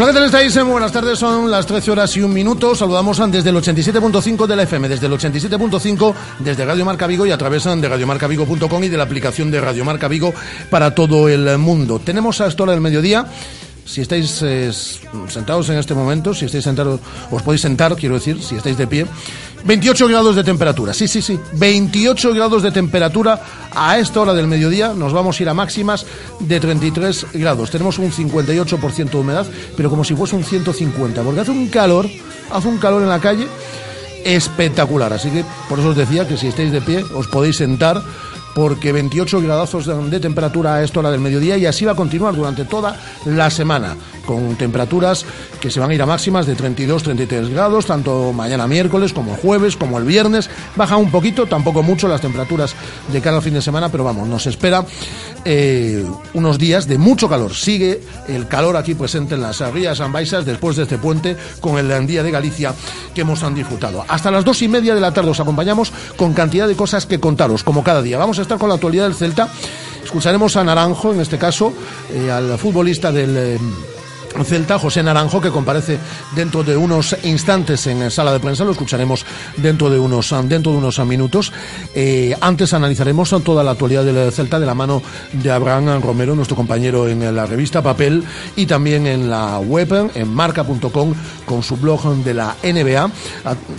[0.00, 0.54] Hola, ¿qué tal estáis?
[0.58, 2.72] Muy buenas tardes, son las 13 horas y un minuto.
[2.72, 7.32] Saludamos desde el 87.5 de la FM, desde el 87.5 desde Radio Marca Vigo y
[7.32, 10.32] a través de radiomarcavigo.com y de la aplicación de Radio Marca Vigo
[10.70, 11.98] para todo el mundo.
[11.98, 13.26] Tenemos a esta hora del mediodía
[13.88, 14.70] si estáis eh,
[15.28, 17.00] sentados en este momento, si estáis sentados,
[17.30, 19.06] os podéis sentar, quiero decir, si estáis de pie,
[19.64, 23.40] 28 grados de temperatura, sí, sí, sí, 28 grados de temperatura
[23.74, 26.06] a esta hora del mediodía, nos vamos a ir a máximas
[26.40, 31.40] de 33 grados, tenemos un 58% de humedad, pero como si fuese un 150, porque
[31.40, 32.08] hace un calor,
[32.50, 33.46] hace un calor en la calle
[34.24, 38.02] espectacular, así que por eso os decía que si estáis de pie os podéis sentar
[38.58, 42.34] porque 28 gradazos de, temperatura a esta hora del mediodía y así va a continuar
[42.34, 45.24] durante toda la semana, con temperaturas
[45.60, 49.40] que se van a ir a máximas de 32-33 grados, tanto mañana miércoles como el
[49.40, 50.50] jueves, como el viernes.
[50.74, 52.74] Baja un poquito, tampoco mucho las temperaturas
[53.12, 54.84] de cada fin de semana, pero vamos, nos espera
[55.50, 56.04] eh,
[56.34, 57.54] unos días de mucho calor.
[57.54, 62.06] Sigue el calor aquí presente en las Rías Ambaisas después de este puente con el
[62.06, 62.74] Día de Galicia
[63.14, 64.04] que hemos han disfrutado.
[64.08, 67.18] Hasta las dos y media de la tarde os acompañamos con cantidad de cosas que
[67.18, 68.18] contaros, como cada día.
[68.18, 69.48] Vamos a estar con la actualidad del Celta.
[70.04, 71.72] Escucharemos a Naranjo, en este caso,
[72.12, 73.34] eh, al futbolista del...
[73.36, 73.58] Eh,
[74.44, 75.98] Celta, José Naranjo, que comparece
[76.34, 79.24] dentro de unos instantes en sala de prensa, lo escucharemos
[79.56, 81.52] dentro de unos, dentro de unos minutos.
[81.94, 85.02] Eh, antes analizaremos toda la actualidad del Celta de la mano
[85.32, 88.24] de Abraham Romero, nuestro compañero en la revista Papel
[88.56, 93.10] y también en la web, en marca.com, con su blog de la NBA.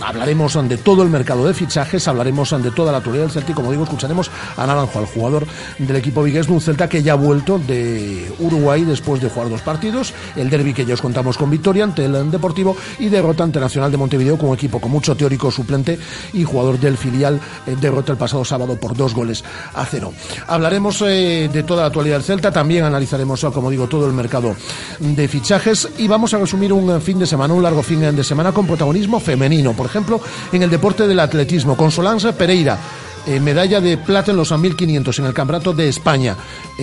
[0.00, 3.54] Hablaremos de todo el mercado de fichajes, hablaremos de toda la actualidad del Celta y,
[3.54, 5.46] como digo, escucharemos a Naranjo, al jugador
[5.78, 9.48] del equipo vigués de un Celta que ya ha vuelto de Uruguay después de jugar
[9.50, 13.44] dos partidos el derby que ya os contamos con victoria ante el Deportivo y derrota
[13.44, 15.98] ante Nacional de Montevideo un equipo con mucho teórico suplente
[16.32, 20.12] y jugador del filial eh, derrota el pasado sábado por dos goles a cero.
[20.46, 24.54] Hablaremos eh, de toda la actualidad del Celta, también analizaremos, como digo, todo el mercado
[24.98, 28.52] de fichajes y vamos a resumir un fin de semana, un largo fin de semana
[28.52, 30.20] con protagonismo femenino, por ejemplo,
[30.52, 32.78] en el deporte del atletismo, con Solange Pereira.
[33.26, 36.36] Eh, medalla de plata en los 1500 en el Campeonato de España.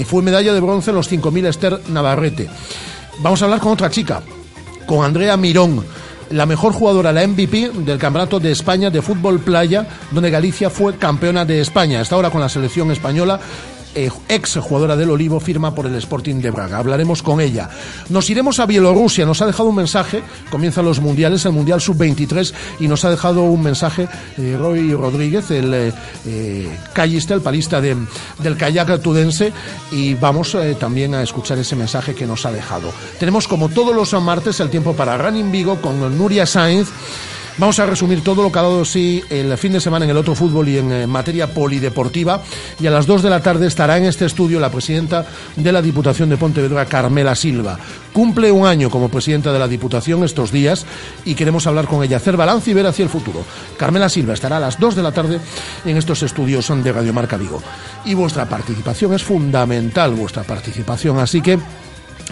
[0.05, 2.47] fue medalla de bronce en los 5000 Esther Navarrete.
[3.19, 4.21] Vamos a hablar con otra chica,
[4.85, 5.83] con Andrea Mirón,
[6.29, 10.97] la mejor jugadora, la MVP del Campeonato de España de Fútbol Playa, donde Galicia fue
[10.97, 11.99] campeona de España.
[11.99, 13.39] Está ahora con la selección española
[13.95, 16.77] eh, ex jugadora del Olivo, firma por el Sporting de Braga.
[16.77, 17.69] Hablaremos con ella.
[18.09, 19.25] Nos iremos a Bielorrusia.
[19.25, 20.23] Nos ha dejado un mensaje.
[20.49, 25.51] Comienzan los mundiales, el Mundial Sub-23, y nos ha dejado un mensaje eh, Roy Rodríguez,
[25.51, 25.93] el
[26.25, 27.95] eh, callista, el palista de,
[28.39, 29.51] del kayak tudense.
[29.91, 32.91] Y vamos también a escuchar ese mensaje que nos ha dejado.
[33.19, 36.89] Tenemos, como todos los martes, el tiempo para Running Vigo con Nuria Sainz.
[37.59, 40.17] Vamos a resumir todo lo que ha dado sí el fin de semana en el
[40.17, 42.43] otro fútbol y en eh, materia polideportiva.
[42.79, 45.25] Y a las 2 de la tarde estará en este estudio la presidenta
[45.55, 47.79] de la Diputación de Pontevedra, Carmela Silva.
[48.13, 50.85] Cumple un año como presidenta de la Diputación estos días
[51.25, 53.43] y queremos hablar con ella, hacer balance y ver hacia el futuro.
[53.75, 55.39] Carmela Silva estará a las 2 de la tarde
[55.83, 57.63] en estos estudios de Radio Marca Vigo.
[58.05, 61.17] Y vuestra participación es fundamental, vuestra participación.
[61.17, 61.57] Así que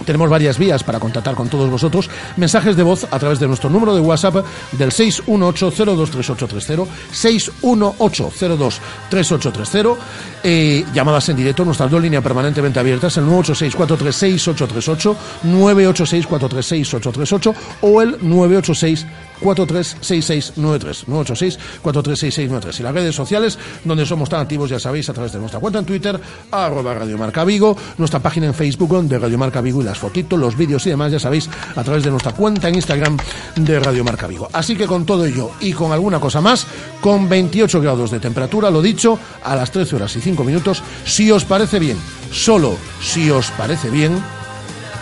[0.06, 2.10] tenemos varias vías para contactar con todos vosotros.
[2.38, 9.96] Mensajes de voz a través de nuestro número de WhatsApp del 618-023830, 618-023830.
[10.44, 19.06] Eh, llamadas en directo, nuestras dos líneas permanentemente abiertas, el 986-436-838, 986-436-838 o el 986
[19.46, 25.32] 436693 986 436693 y las redes sociales donde somos tan activos ya sabéis a través
[25.34, 26.20] de nuestra cuenta en Twitter
[26.52, 30.40] arroba Radio Marca Vigo nuestra página en Facebook de Radio Marca Vigo y las fotitos,
[30.40, 33.18] los vídeos y demás ya sabéis a través de nuestra cuenta en Instagram
[33.56, 34.48] de Radio Marca Vigo.
[34.54, 36.68] Así que con todo ello y con alguna cosa más
[37.02, 41.32] con 28 grados de temperatura lo dicho a las 13 horas y 5 minutos si
[41.32, 41.98] os parece bien
[42.32, 44.18] solo si os parece bien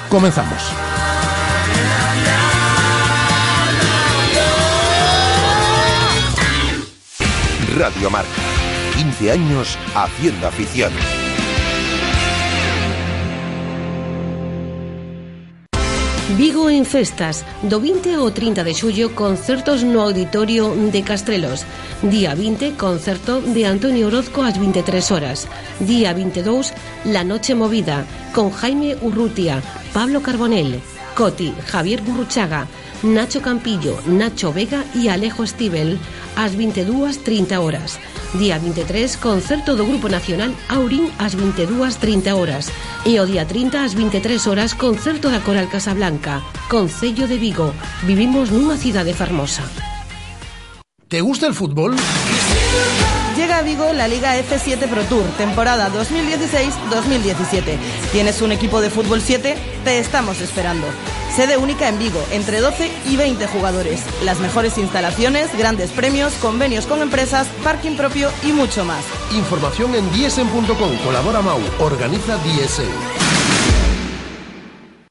[0.09, 0.61] comenzamos
[7.73, 8.29] Radio Marca.
[8.95, 10.91] 15 años haciendo afición.
[16.37, 21.65] Vigo en festas, do 20 ao 30 de xullo concertos no Auditorio de Castrelos.
[22.05, 25.49] Día 20, concerto de Antonio Orozco ás 23 horas.
[25.81, 26.73] Día 22,
[27.09, 28.05] La Noche Movida,
[28.37, 29.61] con Jaime Urrutia,
[29.93, 30.77] Pablo Carbonell,
[31.15, 32.67] Coti, Javier Gurruchaga,
[33.03, 35.99] Nacho Campillo, Nacho Vega y Alejo Stivel
[36.35, 37.99] ás 22.30 horas.
[38.33, 42.71] Día 23, concerto do Grupo Nacional Aurín ás 22.30 horas.
[43.05, 46.41] E o día 30 ás 23 horas, concerto da Coral Casablanca.
[46.69, 47.73] Concello de Vigo.
[48.03, 49.63] Vivimos nunha cidade fermosa.
[51.07, 51.93] ¿Te gusta el fútbol?
[53.35, 57.77] Llega a Vigo la Liga F7 Pro Tour, temporada 2016-2017.
[58.11, 59.55] ¿Tienes un equipo de fútbol 7?
[59.83, 60.85] Te estamos esperando.
[61.35, 64.03] Sede única en Vigo, entre 12 y 20 jugadores.
[64.23, 69.03] Las mejores instalaciones, grandes premios, convenios con empresas, parking propio y mucho más.
[69.31, 70.97] Información en diesen.com.
[71.03, 71.59] Colabora Mau.
[71.79, 72.85] Organiza Diesen.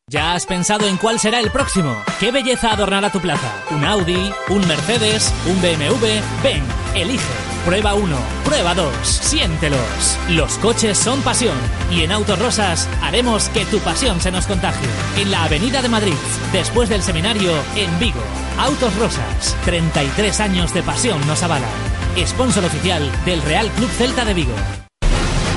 [0.09, 1.97] ¿Ya has pensado en cuál será el próximo?
[2.21, 3.51] ¿Qué belleza adornará tu plaza?
[3.71, 4.33] ¿Un Audi?
[4.49, 5.33] ¿Un Mercedes?
[5.47, 6.21] ¿Un BMW?
[6.43, 6.63] Ven,
[6.95, 7.52] elige.
[7.65, 10.19] Prueba 1, prueba 2, siéntelos.
[10.31, 11.57] Los coches son pasión
[11.93, 14.89] y en Autos Rosas haremos que tu pasión se nos contagie.
[15.17, 16.15] En la Avenida de Madrid,
[16.53, 18.21] después del seminario, en Vigo.
[18.59, 21.71] Autos Rosas, 33 años de pasión nos avalan.
[22.27, 24.55] Sponsor oficial del Real Club Celta de Vigo.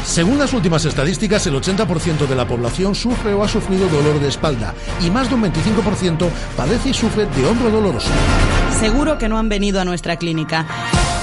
[0.05, 4.27] Según las últimas estadísticas, el 80% de la población sufre o ha sufrido dolor de
[4.27, 8.11] espalda y más de un 25% padece y sufre de hombro doloroso.
[8.79, 10.67] Seguro que no han venido a nuestra clínica.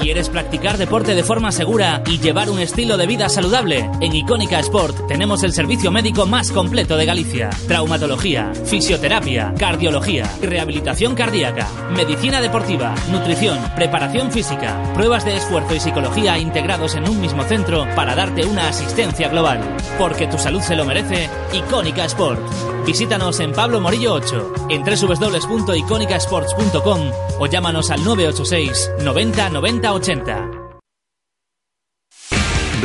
[0.00, 3.90] ¿Quieres practicar deporte de forma segura y llevar un estilo de vida saludable?
[4.00, 7.50] En Icónica Sport tenemos el servicio médico más completo de Galicia.
[7.68, 16.38] Traumatología, fisioterapia, cardiología, rehabilitación cardíaca, medicina deportiva, nutrición, preparación física, pruebas de esfuerzo y psicología
[16.38, 19.60] integrados en un mismo centro para darte una asistencia global.
[19.98, 22.40] Porque tu salud se lo merece, Icónica Sport.
[22.86, 27.00] Visítanos en Pablo Morillo 8, en www.iconicasports.com
[27.38, 30.50] o llámanos al 986 90 90 80.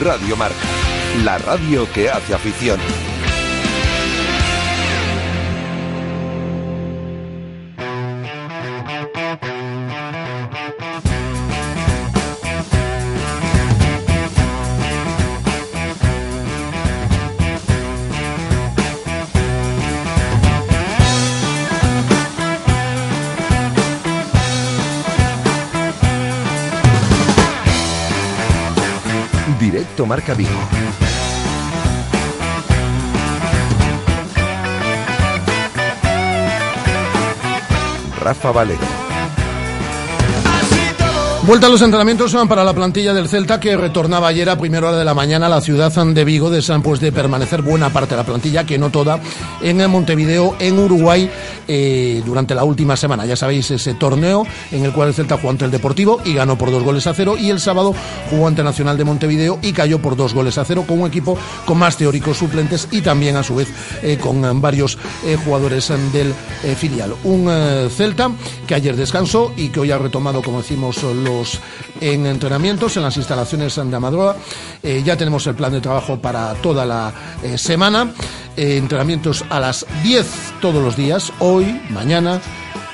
[0.04, 0.56] Radio Marca.
[1.24, 2.80] La radio que hace afición.
[29.95, 30.36] Directo Marca.
[38.19, 39.14] Rafa Valero.
[41.45, 44.97] Vuelta a los entrenamientos para la plantilla del Celta que retornaba ayer a primera hora
[44.97, 48.18] de la mañana a la ciudad de Vigo, desean pues de permanecer buena parte de
[48.18, 49.19] la plantilla, que no toda,
[49.62, 51.30] en Montevideo, en Uruguay,
[51.68, 53.27] eh, durante la última semana.
[53.27, 56.57] Ya sabéis ese torneo en el cual el Celta jugó ante el Deportivo y ganó
[56.57, 57.94] por dos goles a cero, y el sábado
[58.31, 61.38] jugó ante Nacional de Montevideo y cayó por dos goles a cero con un equipo
[61.65, 63.67] con más teóricos suplentes y también a su vez
[64.01, 64.98] eh, con eh, varios
[65.46, 66.34] jugadores del
[66.75, 67.13] filial.
[67.24, 67.51] Un
[67.96, 68.31] Celta
[68.65, 71.35] que ayer descansó y que hoy ha retomado, como decimos, los
[72.01, 74.36] en entrenamientos en las instalaciones de Amadroa.
[74.82, 77.13] Eh, ya tenemos el plan de trabajo para toda la
[77.44, 78.13] eh, semana.
[78.56, 80.27] Eh, entrenamientos a las 10
[80.62, 82.42] todos los días, hoy, mañana,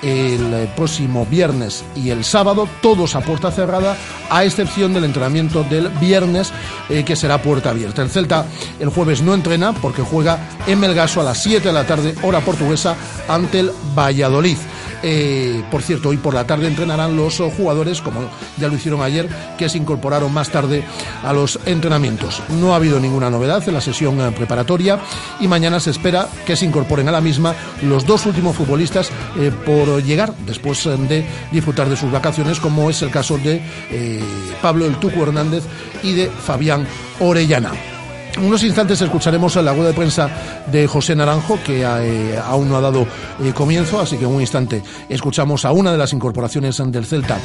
[0.02, 3.96] el próximo viernes y el sábado, todos a puerta cerrada,
[4.32, 6.52] a excepción del entrenamiento del viernes,
[6.90, 8.02] que será puerta abierta.
[8.02, 8.48] El Celta
[8.80, 12.40] el jueves no entrena porque juega en Melgaso a las 7 de la tarde, hora
[12.40, 12.96] portuguesa,
[13.28, 14.58] ante el Valladolid.
[15.04, 18.22] Eh, por cierto, hoy por la tarde entrenarán los jugadores, como
[18.58, 19.28] ya lo hicieron ayer,
[19.58, 20.84] que se incorporaron más tarde
[21.24, 22.42] a los entrenamientos.
[22.50, 25.00] No ha habido ninguna novedad en la sesión eh, preparatoria
[25.40, 29.52] y mañana se espera que se incorporen a la misma los dos últimos futbolistas eh,
[29.66, 33.62] por llegar después de disfrutar de sus vacaciones, como es el caso de
[34.62, 35.64] Pablo El Tuco Hernández
[36.04, 36.88] y de Fabián
[37.20, 37.72] Orellana.
[38.40, 40.30] Unos instantes escucharemos la rueda de prensa
[40.72, 43.06] de José Naranjo, que eh, aún no ha dado
[43.44, 47.38] eh, comienzo, así que en un instante escuchamos a una de las incorporaciones del Celta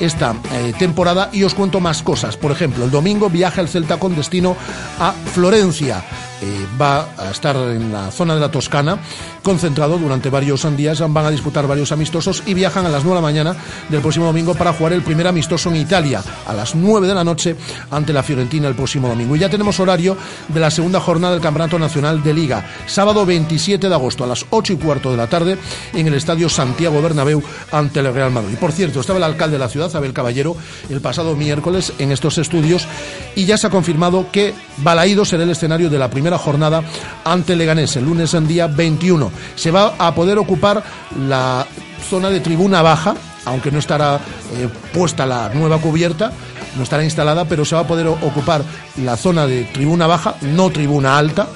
[0.00, 2.36] esta eh, temporada y os cuento más cosas.
[2.36, 4.56] Por ejemplo, el domingo viaja el Celta con destino
[4.98, 6.02] a Florencia.
[6.42, 8.98] Eh, va a estar en la zona de la Toscana,
[9.42, 13.14] concentrado durante varios días, van a disputar varios amistosos y viajan a las 9 de
[13.14, 13.56] la mañana
[13.88, 17.24] del próximo domingo para jugar el primer amistoso en Italia, a las 9 de la
[17.24, 17.56] noche
[17.90, 19.36] ante la Fiorentina el próximo domingo.
[19.36, 20.16] Y ya tenemos horario
[20.48, 24.46] de la segunda jornada del Campeonato Nacional de Liga, sábado 27 de agosto a las
[24.50, 25.58] 8 y cuarto de la tarde
[25.92, 27.42] en el Estadio Santiago Bernabéu
[27.72, 28.56] ante el Real Madrid.
[28.58, 30.56] Por cierto, estaba el alcalde de la ciudad, Abel Caballero,
[30.88, 32.86] el pasado miércoles en estos estudios
[33.34, 36.82] y ya se ha confirmado que Balaído será el escenario de la primera jornada
[37.24, 39.30] ante Leganés el lunes en día 21.
[39.56, 40.82] Se va a poder ocupar
[41.28, 41.66] la
[42.08, 44.20] zona de tribuna baja aunque no estará
[44.54, 46.32] eh, puesta la nueva cubierta,
[46.76, 48.62] no estará instalada, pero se va a poder ocupar
[48.98, 51.48] la zona de tribuna baja, no tribuna alta.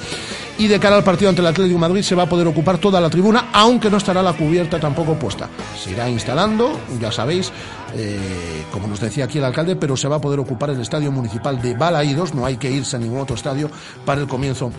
[0.56, 3.00] Y de cara al partido ante el Atlético Madrid se va a poder ocupar toda
[3.00, 5.48] la tribuna, aunque no estará la cubierta tampoco puesta.
[5.76, 7.50] Se irá instalando, ya sabéis,
[7.96, 11.10] eh, como nos decía aquí el alcalde, pero se va a poder ocupar el estadio
[11.10, 13.68] municipal de Balaídos, no hay que irse a ningún otro estadio
[14.04, 14.70] para el comienzo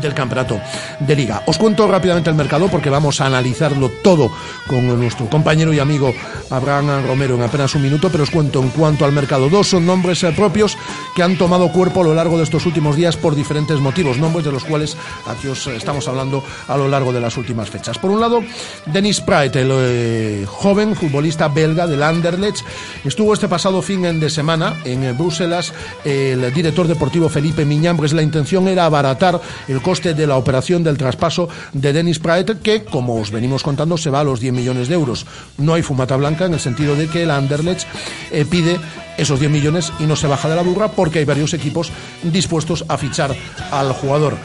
[0.00, 0.60] del campeonato
[1.00, 1.42] de liga.
[1.46, 4.30] Os cuento rápidamente el mercado porque vamos a analizarlo todo
[4.66, 6.12] con nuestro compañero y amigo
[6.50, 9.48] Abraham Romero en apenas un minuto, pero os cuento en cuanto al mercado.
[9.48, 10.76] Dos son nombres eh, propios
[11.14, 14.44] que han tomado cuerpo a lo largo de estos últimos días por diferentes motivos, nombres
[14.44, 17.98] de los cuales aquí os estamos hablando a lo largo de las últimas fechas.
[17.98, 18.42] Por un lado,
[18.86, 22.64] Denis Praet, el eh, joven futbolista belga del Anderlecht,
[23.04, 25.72] estuvo este pasado fin de semana en Bruselas
[26.04, 28.12] el director deportivo Felipe Miñambres.
[28.12, 32.84] La intención era abaratar el coste de la operación del traspaso de Denis Praet, que,
[32.84, 35.26] como os venimos contando, se va a los 10 millones de euros.
[35.58, 37.86] No hay fumata blanca en el sentido de que el Anderlecht
[38.30, 38.78] eh, pide
[39.16, 41.90] esos 10 millones y no se baja de la burra porque hay varios equipos
[42.22, 43.34] dispuestos a fichar
[43.70, 44.36] al jugador.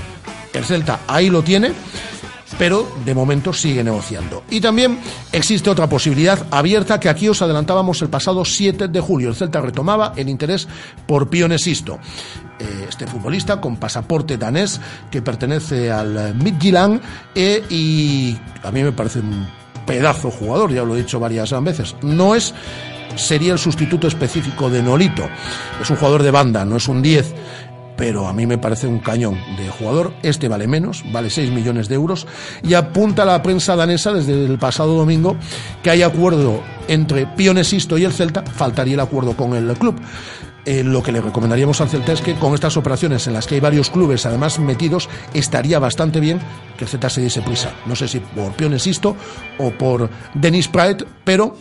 [0.53, 1.71] El Celta ahí lo tiene
[2.57, 4.43] pero de momento sigue negociando.
[4.49, 4.99] Y también
[5.31, 9.29] existe otra posibilidad abierta que aquí os adelantábamos el pasado 7 de julio.
[9.29, 10.67] El Celta retomaba el interés
[11.05, 11.99] por Pionesisto.
[12.59, 14.79] Eh, este futbolista con pasaporte danés
[15.09, 17.01] que pertenece al Midtjylland
[17.33, 19.47] eh, y a mí me parece un
[19.85, 21.95] pedazo jugador, ya lo he dicho varias veces.
[22.01, 22.53] No es
[23.15, 25.27] sería el sustituto específico de Nolito.
[25.81, 27.33] Es un jugador de banda, no es un 10
[28.01, 30.11] pero a mí me parece un cañón de jugador.
[30.23, 32.25] Este vale menos, vale 6 millones de euros.
[32.63, 35.35] Y apunta la prensa danesa desde el pasado domingo
[35.83, 40.01] que hay acuerdo entre Pionesisto y el Celta, faltaría el acuerdo con el club.
[40.65, 43.53] Eh, lo que le recomendaríamos al Celta es que con estas operaciones en las que
[43.53, 46.39] hay varios clubes además metidos, estaría bastante bien
[46.79, 47.71] que el Celta se diese prisa.
[47.85, 49.15] No sé si por Pionesisto
[49.59, 51.55] o por Denis Praet, pero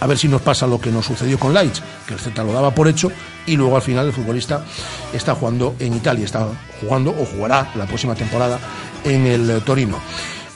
[0.00, 2.52] a ver si nos pasa lo que nos sucedió con Leitch, que el Z lo
[2.52, 3.12] daba por hecho
[3.46, 4.64] y luego al final el futbolista
[5.12, 6.48] está jugando en Italia, está
[6.80, 8.58] jugando o jugará la próxima temporada
[9.04, 9.98] en el Torino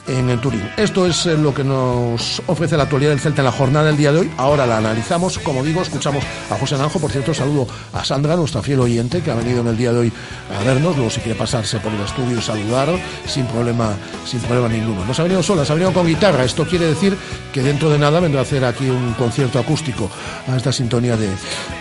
[0.07, 0.69] en Turín.
[0.77, 3.97] Esto es eh, lo que nos ofrece la actualidad del Celta en la jornada del
[3.97, 4.31] día de hoy.
[4.37, 6.99] Ahora la analizamos, como digo, escuchamos a José Naranjo.
[6.99, 9.99] Por cierto, saludo a Sandra, nuestra fiel oyente, que ha venido en el día de
[9.99, 10.13] hoy
[10.55, 10.95] a vernos.
[10.95, 12.89] Luego, si quiere pasarse por el estudio y saludar,
[13.25, 13.93] sin problema,
[14.25, 15.05] sin problema ninguno.
[15.05, 16.43] Nos ha venido sola, se ha venido con guitarra.
[16.43, 17.17] Esto quiere decir
[17.51, 20.09] que dentro de nada vendrá a hacer aquí un concierto acústico
[20.47, 21.29] a esta sintonía de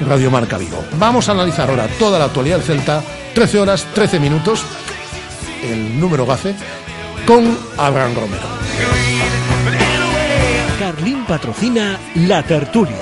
[0.06, 0.82] Radio Marca Vigo.
[0.98, 3.02] Vamos a analizar ahora toda la actualidad del Celta,
[3.34, 4.64] 13 horas, 13 minutos.
[5.62, 6.54] El número GAFE
[7.26, 8.48] con Abraham Romero.
[10.78, 12.96] Carlín patrocina La Tertulia.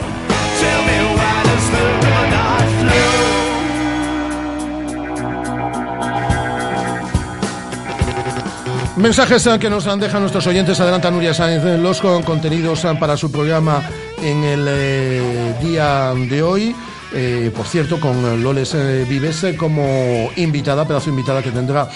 [8.97, 10.79] Mensajes que nos han dejado nuestros oyentes.
[10.79, 13.83] Adelanta Nuria Sáenz los contenidos para su programa
[14.23, 16.77] en el eh, día de hoy.
[17.15, 21.89] Eh, por cierto, con Loles eh, Vives eh, como invitada, pedazo invitada que tendrá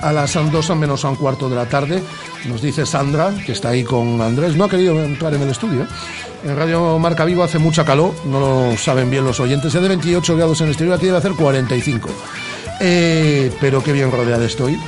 [0.00, 2.02] a las dos menos a un cuarto de la tarde.
[2.46, 5.86] Nos dice Sandra, que está ahí con Andrés, no ha querido entrar en el estudio.
[6.44, 9.74] En Radio Marca Vivo hace mucha calor, no lo saben bien los oyentes.
[9.74, 12.08] Es de 28 grados en el exterior, aquí debe hacer 45.
[13.60, 14.78] pero qué bien rodeada estoy.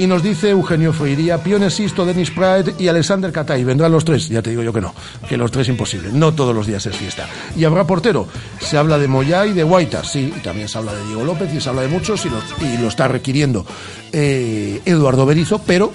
[0.00, 3.64] Y nos dice Eugenio Freiría, Pionesisto, Denis Pride y Alexander Catay.
[3.64, 4.30] Vendrán los tres.
[4.30, 4.94] Ya te digo yo que no,
[5.28, 6.08] que los tres imposible.
[6.10, 7.28] No todos los días es fiesta.
[7.54, 8.26] Y habrá portero.
[8.60, 10.32] Se habla de Moyá y de Guaita, sí.
[10.34, 12.78] Y también se habla de Diego López y se habla de muchos y lo, y
[12.78, 13.66] lo está requiriendo
[14.10, 15.92] eh, Eduardo Berizo, pero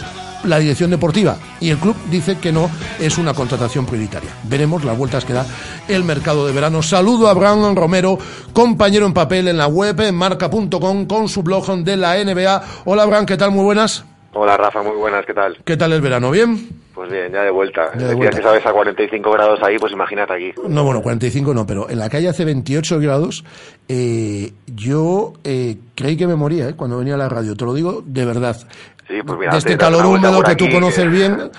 [0.48, 4.32] la dirección deportiva y el club dice que no es una contratación prioritaria.
[4.44, 5.46] Veremos las vueltas que da
[5.88, 6.82] el mercado de verano.
[6.82, 8.18] Saludo a Abraham Romero,
[8.54, 12.64] compañero en papel en la web en marca.com con su blog de la NBA.
[12.86, 13.52] Hola Abraham, ¿qué tal?
[13.52, 14.06] Muy buenas.
[14.34, 15.58] Hola Rafa, muy buenas, ¿qué tal?
[15.64, 16.30] ¿Qué tal el verano?
[16.30, 16.68] ¿Bien?
[16.94, 17.92] Pues bien, ya de vuelta.
[17.98, 18.38] Ya de vuelta.
[18.38, 20.54] que sabes a 45 grados ahí, pues imagínate aquí.
[20.68, 23.44] No, bueno, 45 no, pero en la calle hace 28 grados.
[23.88, 27.74] Eh, yo eh, creí que me moría eh, cuando venía a la radio, te lo
[27.74, 28.58] digo de verdad.
[29.08, 31.52] Sí, pues mira, de este calor húmedo que tú conoces bien.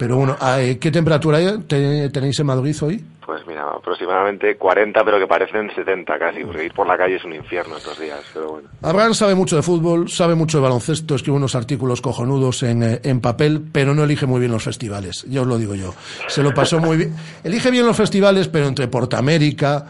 [0.00, 0.34] Pero bueno,
[0.80, 3.04] ¿qué temperatura tenéis en Madrid hoy?
[3.26, 7.24] Pues mira, aproximadamente 40, pero que parecen 70 casi, porque ir por la calle es
[7.24, 8.68] un infierno estos días, pero bueno.
[8.80, 13.00] Abraham sabe mucho de fútbol, sabe mucho de baloncesto, escribe unos artículos cojonudos en, eh,
[13.04, 15.92] en papel, pero no elige muy bien los festivales, ya os lo digo yo.
[16.28, 17.14] Se lo pasó muy bien.
[17.44, 19.84] Elige bien los festivales, pero entre Portamérica,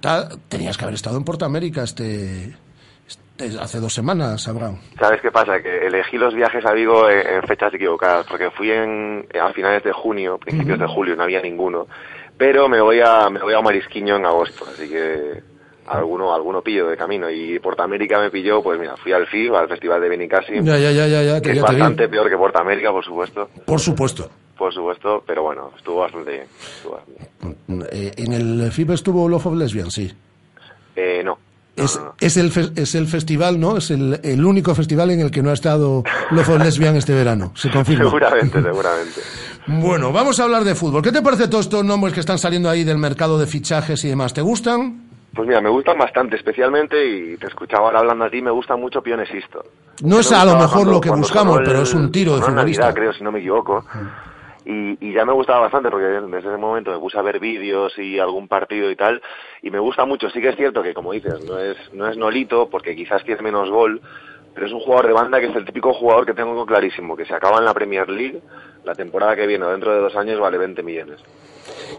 [0.00, 2.54] tal, tenías que haber estado en Portamérica este
[3.60, 4.78] hace dos semanas, Abraham.
[4.98, 5.60] ¿Sabes qué pasa?
[5.62, 9.92] Que elegí los viajes a Vigo en, fechas equivocadas, porque fui en, a finales de
[9.92, 11.86] junio, principios de julio, no había ninguno
[12.38, 15.42] pero me voy a me voy a Marisquiño en agosto, así que
[15.88, 19.68] alguno alguno pillo de camino y Portamérica me pilló, pues mira, fui al FIB, al
[19.68, 23.50] Festival de Benicassim, ya, ya, ya, ya, que es bastante peor que Portamérica, por supuesto.
[23.66, 24.30] Por supuesto.
[24.56, 26.46] por supuesto, pero bueno, estuvo bastante bien.
[26.76, 27.28] estuvo bastante
[27.66, 27.86] bien.
[27.90, 30.12] Eh, en el FIB estuvo Love of Lesbian, sí.
[31.84, 33.76] Es, es, el, fe- es el festival, ¿no?
[33.76, 37.14] Es el, el único festival en el que no ha estado Love of Lesbian este
[37.14, 38.04] verano, se confirma.
[38.04, 39.20] Seguramente, seguramente.
[39.66, 41.02] Bueno, vamos a hablar de fútbol.
[41.02, 44.08] ¿Qué te parece todos estos nombres que están saliendo ahí del mercado de fichajes y
[44.08, 44.32] demás?
[44.32, 45.04] ¿Te gustan?
[45.34, 48.76] Pues mira, me gustan bastante, especialmente, y te escuchaba ahora hablando a ti, me gusta
[48.76, 49.62] mucho Pionesisto.
[50.02, 52.82] No es a lo mejor lo que buscamos, pero es un tiro de futbolista.
[52.82, 53.84] Navidad, creo, si no me equivoco.
[54.70, 57.98] Y, y ya me gustaba bastante porque desde ese momento me puse a ver vídeos
[57.98, 59.22] y algún partido y tal,
[59.62, 60.28] y me gusta mucho.
[60.28, 63.40] Sí que es cierto que, como dices, no es, no es Nolito, porque quizás tiene
[63.40, 64.02] menos gol,
[64.54, 67.24] pero es un jugador de banda que es el típico jugador que tengo clarísimo, que
[67.24, 68.42] se acaba en la Premier League,
[68.84, 71.18] la temporada que viene, o dentro de dos años, vale 20 millones.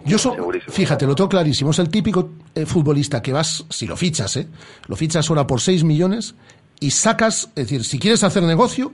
[0.06, 0.36] Yo so-
[0.68, 1.72] fíjate, lo tengo clarísimo.
[1.72, 4.48] Es el típico eh, futbolista que vas, si lo fichas, ¿eh?
[4.88, 6.36] Lo fichas ahora por 6 millones
[6.80, 8.92] y sacas, es decir, si quieres hacer negocio,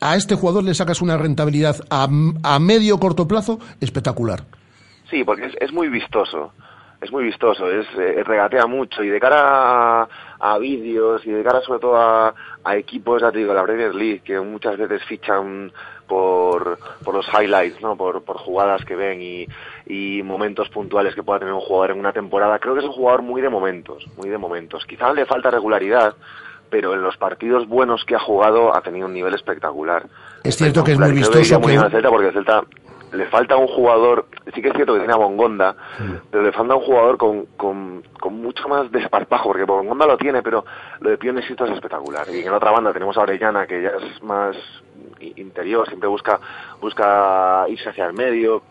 [0.00, 2.08] a este jugador le sacas una rentabilidad a,
[2.42, 4.44] a medio corto plazo espectacular.
[5.10, 6.52] Sí, porque es, muy vistoso.
[7.00, 11.42] Es muy vistoso, es eh, regatea mucho y de cara a, a vídeos y de
[11.42, 15.02] cara sobre todo a, a equipos, ya te digo, la Premier League, que muchas veces
[15.04, 15.72] fichan
[16.06, 17.96] por, por los highlights, ¿no?
[17.96, 19.46] por, por jugadas que ven y,
[19.86, 22.58] y momentos puntuales que pueda tener un jugador en una temporada.
[22.58, 24.84] Creo que es un jugador muy de momentos, muy de momentos.
[24.86, 26.14] Quizás le falta regularidad,
[26.70, 30.06] pero en los partidos buenos que ha jugado ha tenido un nivel espectacular.
[30.44, 32.62] Es cierto que es muy vistoso muy que- Celta porque el Celta
[33.12, 35.74] le falta un jugador, sí que es cierto que tiene a Bongonda,
[36.30, 40.42] pero le falta un jugador con, con, con mucho más desparpajo, porque Bongonda lo tiene,
[40.44, 40.64] pero
[41.00, 42.28] lo de Pionesisto es espectacular.
[42.32, 44.56] Y en otra banda tenemos a Orellana, que ya es más
[45.36, 46.38] interior, siempre busca,
[46.80, 48.62] busca irse hacia el medio,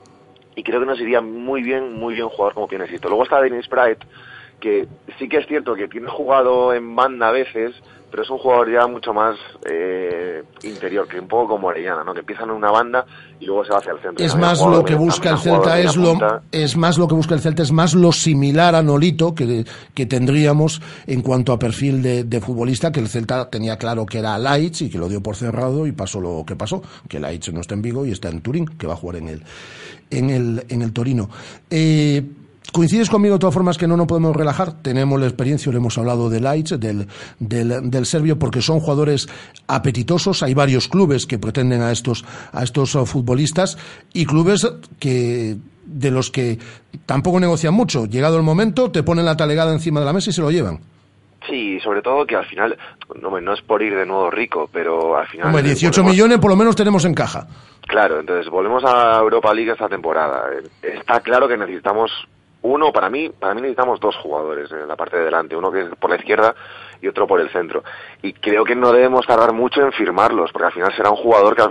[0.56, 3.10] y creo que nos iría muy bien, muy bien un jugador como Pionesisto.
[3.10, 4.00] Luego está Dennis Bright,
[4.60, 7.76] que sí que es cierto que tiene jugado en banda a veces,
[8.10, 9.38] pero es un jugador ya mucho más
[9.70, 12.14] eh, interior, que un poco como Orellana, ¿no?
[12.14, 13.06] Que empieza en una banda
[13.40, 14.26] y luego se va hacia el centro.
[14.26, 16.18] Es más lo que busca el Celta, es lo,
[16.52, 20.06] es más lo que busca el Celta, es más lo similar a Nolito que, que
[20.06, 24.38] tendríamos en cuanto a perfil de, de futbolista, que el Celta tenía claro que era
[24.38, 27.62] Laich y que lo dio por cerrado y pasó lo que pasó, que Laich no
[27.62, 29.44] está en Vigo y está en Turín, que va a jugar en el,
[30.10, 31.30] en el, en el Torino.
[31.70, 32.24] Eh,
[32.72, 34.74] ¿Coincides conmigo de todas formas que no nos podemos relajar?
[34.82, 37.08] Tenemos la experiencia, le hemos hablado de Laich, del,
[37.40, 39.28] del, del serbio, porque son jugadores
[39.68, 40.44] apetitosos.
[40.44, 43.78] Hay varios clubes que pretenden a estos, a estos eh, futbolistas
[44.14, 44.68] y clubes
[45.00, 46.60] que de los que
[47.06, 48.06] tampoco negocian mucho.
[48.06, 50.80] Llegado el momento, te ponen la talegada encima de la mesa y se lo llevan.
[51.48, 52.78] Sí, sobre todo que al final,
[53.22, 55.48] no, es por ir de nuevo rico, pero al final...
[55.48, 57.48] Hombre, 18 volvemos- millones por lo menos tenemos en caja.
[57.88, 60.44] Claro, entonces volvemos a Europa League esta temporada.
[60.84, 62.12] Está claro que necesitamos
[62.62, 65.82] uno, para mí, para mí necesitamos dos jugadores en la parte de delante, uno que
[65.82, 66.54] es por la izquierda
[67.02, 67.84] y otro por el centro.
[68.22, 71.56] Y creo que no debemos tardar mucho en firmarlos, porque al final será un jugador
[71.56, 71.64] que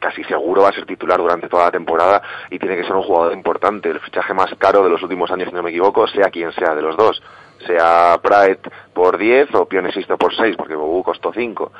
[0.00, 3.04] casi seguro va a ser titular durante toda la temporada y tiene que ser un
[3.04, 6.28] jugador importante, el fichaje más caro de los últimos años, si no me equivoco, sea
[6.30, 7.22] quien sea de los dos,
[7.64, 11.70] sea Praet por 10 o Pionesisto por 6, porque Bobu costó 5.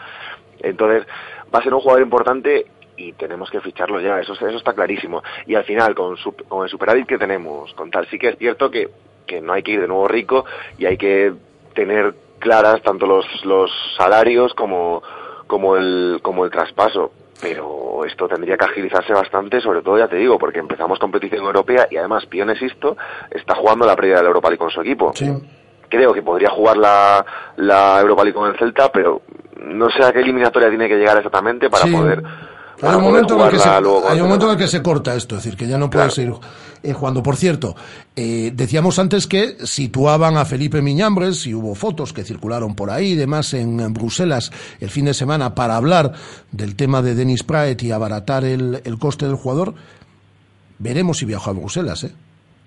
[0.60, 1.04] Entonces,
[1.52, 2.66] va a ser un jugador importante
[3.02, 5.22] y tenemos que ficharlo ya, eso, eso está clarísimo.
[5.46, 8.38] Y al final, con, su- con el superávit que tenemos, con tal, sí que es
[8.38, 8.88] cierto que,
[9.26, 10.44] que no hay que ir de nuevo rico
[10.78, 11.32] y hay que
[11.74, 15.02] tener claras tanto los, los salarios como,
[15.46, 17.12] como, el, como el traspaso.
[17.40, 21.88] Pero esto tendría que agilizarse bastante, sobre todo, ya te digo, porque empezamos competición europea
[21.90, 22.96] y además Pionesisto
[23.32, 25.28] está jugando la previa de la Europa League con su equipo Sí.
[25.88, 27.24] creo que podría jugar la,
[27.56, 29.22] la Europa League con el Celta, pero
[29.56, 31.92] no sé a qué eliminatoria tiene que llegar exactamente para Sí.
[31.92, 32.22] poder.
[32.82, 34.82] Hay un, momento en el que se, luego hay un momento en el que se
[34.82, 36.14] corta esto, es decir, que ya no puede Claro.
[36.14, 36.34] seguir
[36.82, 37.22] eh, jugando.
[37.22, 37.76] Por cierto,
[38.16, 43.12] eh, decíamos antes que situaban a Felipe Miñambres y hubo fotos que circularon por ahí,
[43.12, 46.12] y demás en, en Bruselas el fin de semana para hablar
[46.50, 49.74] del tema de Denis Praet y abaratar el, el coste del jugador.
[50.78, 52.12] Veremos si viajó a Bruselas, ¿eh?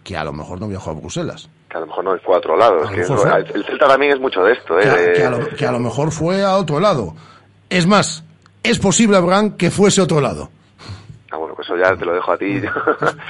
[0.03, 1.49] Que a lo mejor no viajó a Bruselas.
[1.69, 2.81] Que a lo mejor no fue a otro lado.
[2.87, 3.29] A es que fue.
[3.39, 4.83] el, el Celta también es mucho de esto, ¿eh?
[4.83, 7.15] que, a, de- que a lo, que a lo mejor fue a otro lado.
[7.69, 8.23] Es más,
[8.69, 10.49] es posible, Abraham, que fuese a otro lado.
[11.31, 12.61] Ah, bueno, pues eso ya te lo dejo a ti.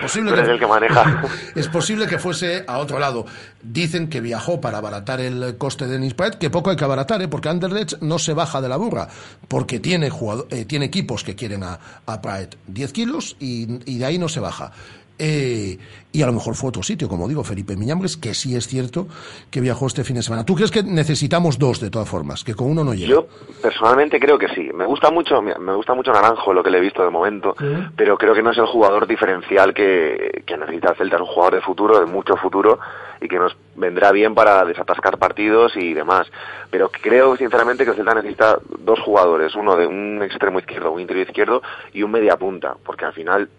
[0.02, 1.24] Posible Tú eres que- el que maneja.
[1.56, 3.26] es posible que fuese a otro lado.
[3.64, 7.22] Dicen que viajó para abaratar el coste de Denis Praet, que poco hay que abaratar,
[7.22, 7.28] ¿eh?
[7.28, 9.08] porque Anderlecht no se baja de la burra,
[9.48, 13.98] porque tiene, jugado- eh, tiene equipos que quieren a, a Praet 10 kilos y, y
[13.98, 14.72] de ahí no se baja.
[15.18, 15.78] Eh,
[16.12, 19.08] y a lo mejor fue otro sitio, como digo, Felipe Miñambres, que sí es cierto
[19.52, 20.46] que viajó este fin de semana.
[20.46, 23.10] ¿Tú crees que necesitamos dos de todas formas, que con uno no llega?
[23.10, 23.28] Yo
[23.62, 24.70] personalmente creo que sí.
[24.74, 27.56] Me gusta mucho, me gusta mucho Naranjo lo que le he visto de momento,
[27.96, 31.28] pero creo que no es el jugador diferencial que, que necesita el Celta, es un
[31.28, 32.80] jugador de futuro, de mucho futuro
[33.22, 36.28] y que nos vendrá bien para desatascar partidos y demás.
[36.70, 41.02] Pero creo sinceramente que el Celta necesita dos jugadores, uno de un extremo izquierdo, un
[41.02, 41.62] interior izquierdo
[41.94, 43.50] y un media punta, porque al final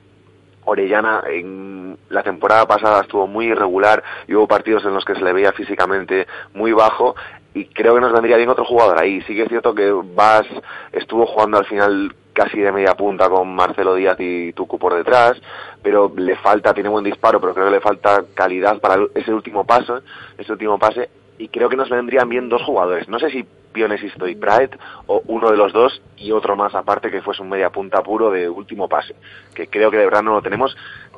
[0.66, 5.22] Orellana en la temporada pasada estuvo muy irregular y hubo partidos en los que se
[5.22, 7.16] le veía físicamente muy bajo
[7.54, 9.22] y creo que nos vendría bien otro jugador ahí.
[9.22, 10.46] Sí que es cierto que Vas
[10.92, 15.40] estuvo jugando al final casi de media punta con Marcelo Díaz y Tucu por detrás,
[15.82, 19.64] pero le falta, tiene buen disparo, pero creo que le falta calidad para ese último
[19.64, 20.02] paso,
[20.36, 23.08] ese último pase y creo que nos vendrían bien dos jugadores.
[23.08, 27.10] No sé si Pionesisto y Praet o uno de los dos y otro más aparte
[27.10, 29.14] que fuese un media punta puro de último pase,
[29.54, 30.76] que creo que de verdad no lo tenemos,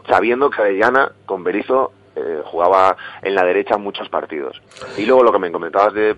[0.08, 4.60] sabiendo que Arellana con Berizzo eh, jugaba en la derecha muchos partidos.
[4.96, 6.16] Y luego lo que me comentabas de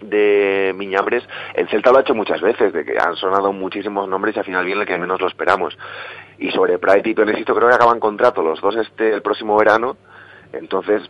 [0.00, 4.36] de Miñambres, el Celta lo ha hecho muchas veces, de que han sonado muchísimos nombres
[4.36, 5.76] y al final viene el que menos lo esperamos.
[6.38, 9.96] Y sobre Praet y Pionesisto creo que acaban contrato los dos este el próximo verano,
[10.52, 11.08] entonces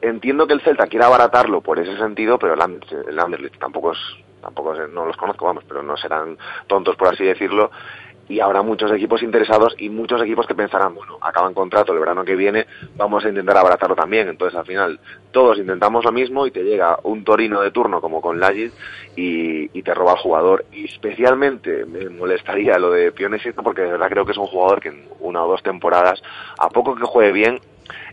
[0.00, 3.98] entiendo que el Celta quiera abaratarlo por ese sentido, pero el, Anderlecht tampoco es,
[4.40, 7.70] tampoco no los conozco, vamos, pero no serán tontos por así decirlo.
[8.30, 12.26] Y habrá muchos equipos interesados y muchos equipos que pensarán, bueno, acaban contrato el verano
[12.26, 14.28] que viene, vamos a intentar abaratarlo también.
[14.28, 18.20] Entonces, al final, todos intentamos lo mismo y te llega un Torino de turno como
[18.20, 18.74] con Lagis
[19.16, 20.66] y, te roba al jugador.
[20.72, 24.80] Y especialmente me molestaría lo de Pionesito porque de verdad creo que es un jugador
[24.82, 26.22] que en una o dos temporadas,
[26.58, 27.58] a poco que juegue bien,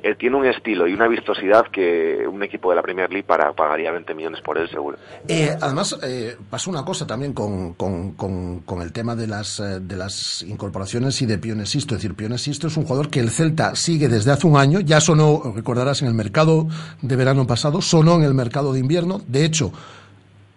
[0.04, 3.54] él tiene un estilo y una vistosidad que un equipo de la Premier League para,
[3.54, 4.98] pagaría 20 millones por él, seguro.
[5.28, 9.80] Eh, además, eh, pasó una cosa también con, con, con, el tema de las, eh,
[9.80, 11.96] de las incorporaciones y de Pionesisto.
[11.96, 15.00] Es decir, Pionesisto es un jugador que el Celta sigue desde hace un año, ya
[15.00, 16.68] sonó, recordarás, en el mercado
[17.02, 19.22] de verano pasado, sonó en el mercado de invierno.
[19.28, 19.72] De hecho,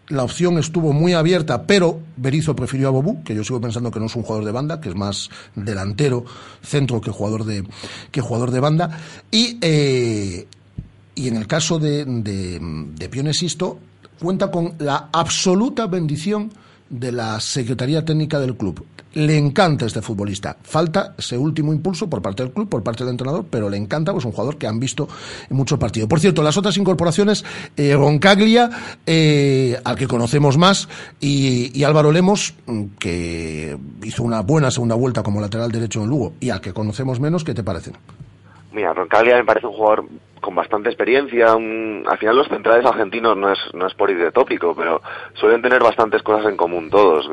[0.09, 4.01] la opción estuvo muy abierta, pero Berizzo prefirió a Bobú, que yo sigo pensando que
[4.01, 6.25] no es un jugador de banda, que es más delantero,
[6.62, 7.64] centro que jugador de,
[8.11, 8.99] que jugador de banda.
[9.31, 10.47] Y, eh,
[11.14, 13.79] y en el caso de, de, de Pionesisto,
[14.18, 16.51] cuenta con la absoluta bendición
[16.90, 18.85] de la Secretaría Técnica del club.
[19.14, 20.57] Le encanta este futbolista.
[20.62, 24.12] Falta ese último impulso por parte del club, por parte del entrenador, pero le encanta,
[24.12, 25.09] pues un jugador que han visto
[25.48, 26.09] en muchos partidos.
[26.09, 27.44] Por cierto, las otras incorporaciones,
[27.77, 28.70] eh, Roncaglia,
[29.07, 30.88] eh, al que conocemos más,
[31.20, 36.35] y, Álvaro Lemos, mm, que hizo una buena segunda vuelta como lateral derecho en Lugo,
[36.38, 37.94] y al que conocemos menos, ¿qué te parecen?
[38.72, 40.05] Mira, Roncaglia me parece un jugador
[40.40, 41.53] con bastante experiencia.
[41.53, 45.01] al final los centrales argentinos no es, no es por ir de tópico, pero
[45.35, 47.27] suelen tener bastantes cosas en común todos.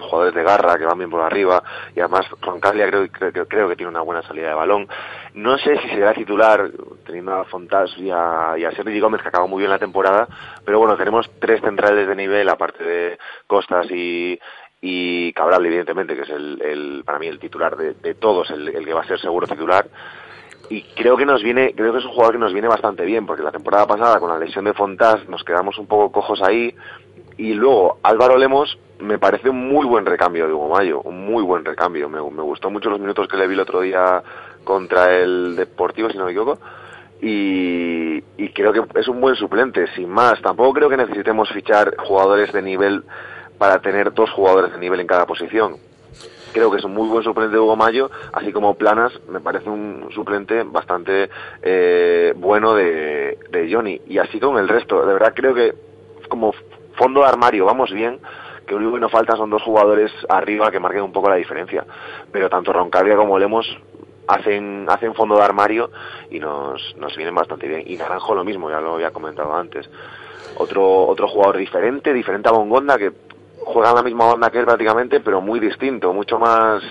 [0.00, 1.62] jugadores de garra que van bien por arriba
[1.94, 4.88] y además Roncaglia creo, creo, creo que tiene una buena salida de balón.
[5.34, 6.70] No sé si será titular
[7.04, 10.28] teniendo a Fontas y a, y Sergi Gómez que acabó muy bien la temporada,
[10.64, 14.38] pero bueno, tenemos tres centrales de nivel aparte de Costas y,
[14.80, 19.00] y Cabral, evidentemente, que es el, para mí el titular de, todos, el, que va
[19.00, 19.86] a ser seguro titular
[20.70, 23.26] y creo que nos viene, creo que es un jugador que nos viene bastante bien,
[23.26, 26.74] porque la temporada pasada con la lesión de Fontás nos quedamos un poco cojos ahí,
[27.36, 31.42] y luego Álvaro Lemos me parece un muy buen recambio de Hugo Mayo, un muy
[31.42, 34.22] buen recambio, me, me gustó mucho los minutos que le vi el otro día
[34.62, 36.58] contra el Deportivo, si no me equivoco,
[37.20, 41.96] y, y creo que es un buen suplente, sin más, tampoco creo que necesitemos fichar
[41.98, 43.04] jugadores de nivel
[43.58, 45.76] para tener dos jugadores de nivel en cada posición
[46.54, 49.68] creo que es un muy buen suplente de Hugo Mayo, así como Planas me parece
[49.68, 51.28] un suplente bastante
[51.60, 54.00] eh, bueno de, de Johnny.
[54.06, 55.74] Y así con el resto, de verdad creo que
[56.28, 56.54] como
[56.94, 58.20] fondo de armario vamos bien,
[58.66, 61.36] que lo único que nos falta son dos jugadores arriba que marquen un poco la
[61.36, 61.84] diferencia.
[62.32, 63.66] Pero tanto Roncaglia como Lemos
[64.28, 65.90] hacen, hacen fondo de armario
[66.30, 67.82] y nos, nos vienen bastante bien.
[67.86, 69.90] Y Naranjo lo mismo, ya lo había comentado antes.
[70.56, 73.12] Otro, otro jugador diferente, diferente a Bongonda, que
[73.64, 76.82] juegan la misma banda que él prácticamente, pero muy distinto, mucho más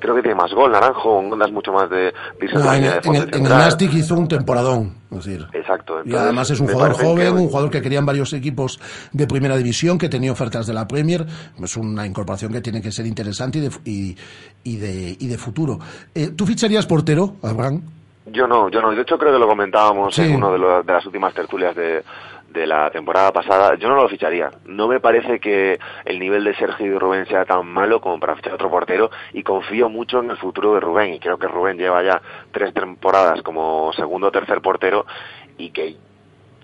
[0.00, 2.12] creo que tiene más gol, Naranjo, Onda es mucho más de...
[2.40, 5.46] en, el, en Nastic hizo un temporadón, es decir.
[5.52, 6.00] Exacto.
[6.04, 8.80] y además es un jugador joven, un jugador que querían varios equipos
[9.12, 11.26] de primera división, que tenía ofertas de la Premier,
[11.62, 14.16] es una incorporación que tiene que ser interesante y de, y,
[14.64, 15.78] y de, y de futuro.
[16.14, 17.82] Eh, ¿Tú ficharías portero, Abraham?
[18.26, 18.90] Yo no, yo no.
[18.92, 22.02] De hecho creo que lo comentábamos en una de, de las últimas tertulias de,
[22.52, 24.50] de la temporada pasada, yo no lo ficharía.
[24.66, 28.36] No me parece que el nivel de Sergio y Rubén sea tan malo como para
[28.36, 31.78] fichar otro portero y confío mucho en el futuro de Rubén y creo que Rubén
[31.78, 32.20] lleva ya
[32.52, 35.06] tres temporadas como segundo o tercer portero
[35.58, 35.96] y que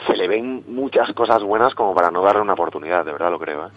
[0.07, 3.39] se le ven muchas cosas buenas como para no darle una oportunidad, de verdad lo
[3.39, 3.67] creo.
[3.67, 3.71] ¿eh?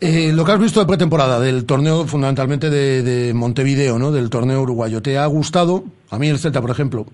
[0.00, 4.12] Eh, lo que has visto de pretemporada, del torneo fundamentalmente de, de Montevideo, ¿no?
[4.12, 5.84] del torneo uruguayo, ¿te ha gustado?
[6.10, 7.06] A mí el Celta, por ejemplo,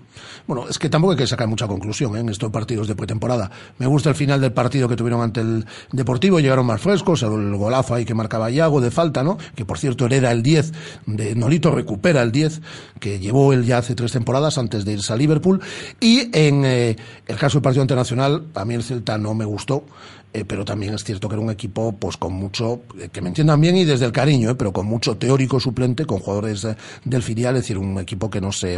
[0.47, 2.21] bueno, es que tampoco hay que sacar mucha conclusión ¿eh?
[2.21, 3.51] en estos partidos de pretemporada.
[3.77, 7.55] Me gusta el final del partido que tuvieron ante el Deportivo, llegaron más frescos, el
[7.55, 9.37] golazo ahí que marcaba Iago de falta, ¿no?
[9.55, 10.71] Que por cierto hereda el 10
[11.07, 12.61] de Nolito, recupera el 10
[12.99, 15.61] que llevó él ya hace tres temporadas antes de irse a Liverpool.
[15.99, 16.95] Y en eh,
[17.27, 19.83] el caso del partido internacional, a mí el Celta no me gustó.
[20.35, 23.29] Eh, pero también es cierto que era un equipo pues con mucho, eh, que me
[23.29, 26.67] entiendan bien y desde el cariño, eh, pero con mucho teórico suplente, con jugadores
[27.05, 28.77] del filial, es decir, un equipo que no se,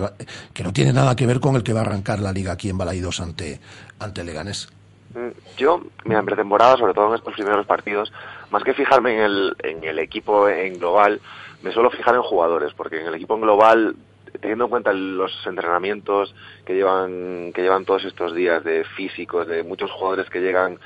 [0.54, 2.70] que no tiene nada que ver con el que va a arrancar la liga aquí
[2.70, 3.60] en Balaidos ante,
[3.98, 4.70] ante Leganés.
[5.16, 8.14] Mm, yo, mira, en pretemporada, sobre todo en estos primeros partidos,
[8.52, 11.20] más que fijarme en el, en el equipo en global,
[11.64, 13.96] me suelo fijar en jugadores, porque en el equipo en global
[14.42, 19.64] teniendo en cuenta los entrenamientos que llevan que llevan todos estos días de físicos de
[19.64, 20.78] muchos jugadores que llegan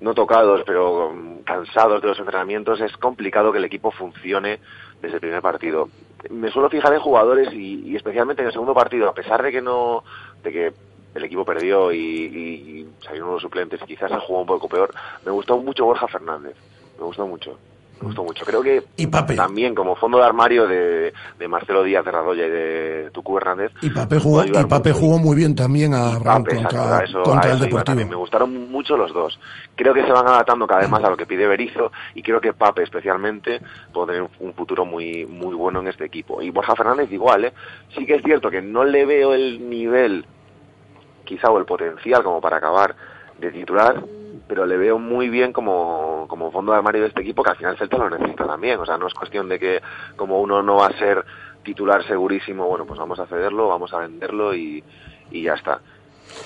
[0.00, 1.12] no tocados, pero
[1.44, 4.60] cansados de los entrenamientos, es complicado que el equipo funcione
[5.00, 5.88] desde el primer partido.
[6.30, 9.62] Me suelo fijar en jugadores y, especialmente en el segundo partido, a pesar de que
[9.62, 10.04] no,
[10.42, 10.72] de que
[11.14, 14.90] el equipo perdió y, y salieron los suplentes y quizás se jugó un poco peor,
[15.24, 16.56] me gustó mucho Borja Fernández,
[16.98, 17.58] me gustó mucho
[18.00, 18.44] me gustó mucho.
[18.44, 18.82] Creo que
[19.36, 21.12] también como fondo de armario de,
[21.48, 23.72] Marcelo Díaz de Radoya y de Tucu Hernández.
[23.82, 28.06] Y Pape jugó, y Pape jugó muy bien también a contra, el Deportivo.
[28.08, 29.38] Me gustaron mucho los dos.
[29.74, 32.40] Creo que se van adaptando cada vez más a lo que pide Berizzo y creo
[32.40, 33.60] que Pape especialmente
[33.92, 36.42] puede tener un futuro muy muy bueno en este equipo.
[36.42, 37.52] Y Borja Fernández igual, ¿eh?
[37.96, 40.26] Sí que es cierto que no le veo el nivel
[41.24, 42.96] quizá o el potencial como para acabar
[43.38, 44.02] de titular,
[44.48, 47.56] pero le veo muy bien como, como fondo de armario de este equipo que al
[47.56, 48.80] final Celta lo necesita también.
[48.80, 49.82] O sea, no es cuestión de que
[50.16, 51.24] como uno no va a ser
[51.62, 54.82] titular segurísimo, bueno, pues vamos a cederlo, vamos a venderlo y,
[55.30, 55.80] y ya está.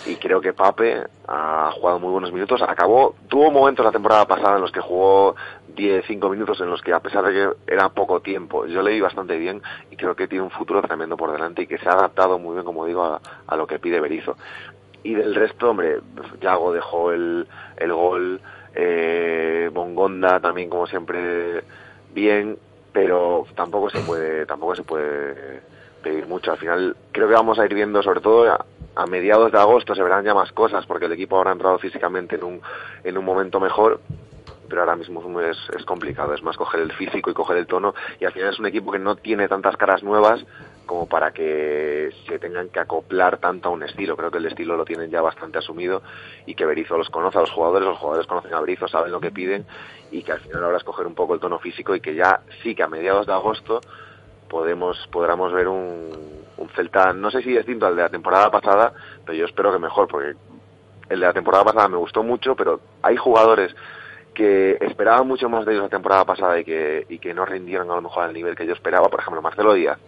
[0.07, 2.63] Y creo que Pape ha jugado muy buenos minutos.
[2.63, 5.35] Acabó, tuvo momentos la temporada pasada en los que jugó
[5.75, 8.93] 10, 5 minutos en los que a pesar de que era poco tiempo, yo le
[8.93, 11.89] vi bastante bien y creo que tiene un futuro tremendo por delante y que se
[11.89, 14.37] ha adaptado muy bien, como digo, a, a lo que pide Berizzo
[15.03, 16.01] y del resto, hombre,
[16.41, 18.41] Yago dejó el, el gol,
[18.75, 21.63] eh, Bongonda también como siempre
[22.15, 22.59] bien,
[22.93, 25.61] pero tampoco se puede, tampoco se puede
[26.03, 26.53] pedir mucho.
[26.53, 30.03] Al final creo que vamos a ir viendo, sobre todo a, mediados de agosto, se
[30.03, 32.61] verán ya más cosas porque el equipo habrá entrado físicamente en un,
[33.03, 34.01] en un momento mejor
[34.69, 37.95] pero ahora mismo es, es complicado, es más coger el físico y coger el tono
[38.19, 40.43] y al final es un equipo que no tiene tantas caras nuevas
[40.87, 44.17] como para que se tengan que acoplar tanto a un estilo.
[44.17, 46.03] Creo que el estilo lo tienen ya bastante asumido
[46.47, 49.21] y que Berizzo los conoce a los jugadores, los jugadores conocen a Berizzo, saben lo
[49.21, 49.65] que piden
[50.11, 52.41] y que al final ahora es coger un poco el tono físico y que ya
[52.63, 53.81] sí que a mediados de agosto
[54.49, 56.11] podemos podremos ver un,
[56.59, 58.93] un Celta, no sé si distinto al de la temporada pasada,
[59.25, 60.35] pero yo espero que mejor, porque
[61.09, 63.75] el de la temporada pasada me gustó mucho, pero hay jugadores
[64.35, 67.91] que esperaba mucho más de ellos la temporada pasada y que, y que no rindieron
[67.91, 69.09] a lo mejor al nivel que yo esperaba.
[69.09, 69.99] Por ejemplo, Marcelo Díaz,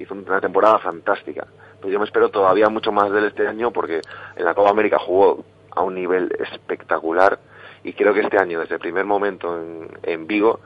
[0.00, 1.46] hizo una temporada fantástica.
[1.78, 4.00] Pero yo me espero todavía mucho más de él este año porque
[4.36, 7.38] en la Copa América jugó a un nivel espectacular
[7.84, 10.60] y creo que este año, desde el primer momento en, en Vigo,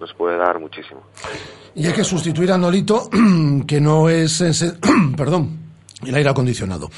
[0.00, 1.02] nos puede dar muchísimo.
[1.74, 3.08] Y hay que sustituir a Nolito,
[3.66, 4.42] que no es...
[5.16, 5.63] Perdón
[6.06, 6.90] el aire acondicionado,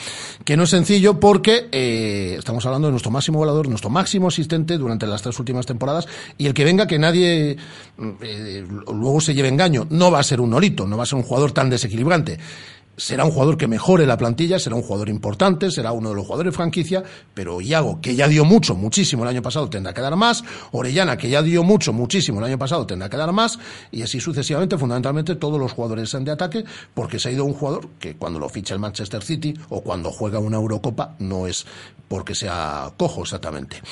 [0.44, 4.78] que no es sencillo porque eh, estamos hablando de nuestro máximo volador, nuestro máximo asistente
[4.78, 6.06] durante las tres últimas temporadas
[6.38, 7.56] y el que venga que nadie
[8.22, 11.16] eh, luego se lleve engaño, no va a ser un Nolito, no va a ser
[11.16, 12.38] un jugador tan desequilibrante
[12.96, 16.24] será un jugador que mejore la plantilla, será un jugador importante, será uno de los
[16.24, 17.02] jugadores de franquicia,
[17.34, 21.16] pero Iago, que ya dio mucho, muchísimo el año pasado, tendrá que dar más, Orellana,
[21.16, 23.58] que ya dio mucho, muchísimo el año pasado, tendrá que dar más,
[23.90, 27.88] y así sucesivamente, fundamentalmente todos los jugadores de ataque, porque se ha ido un jugador
[27.98, 31.66] que cuando lo ficha el Manchester City o cuando juega una Eurocopa no es
[32.08, 33.82] porque sea cojo exactamente.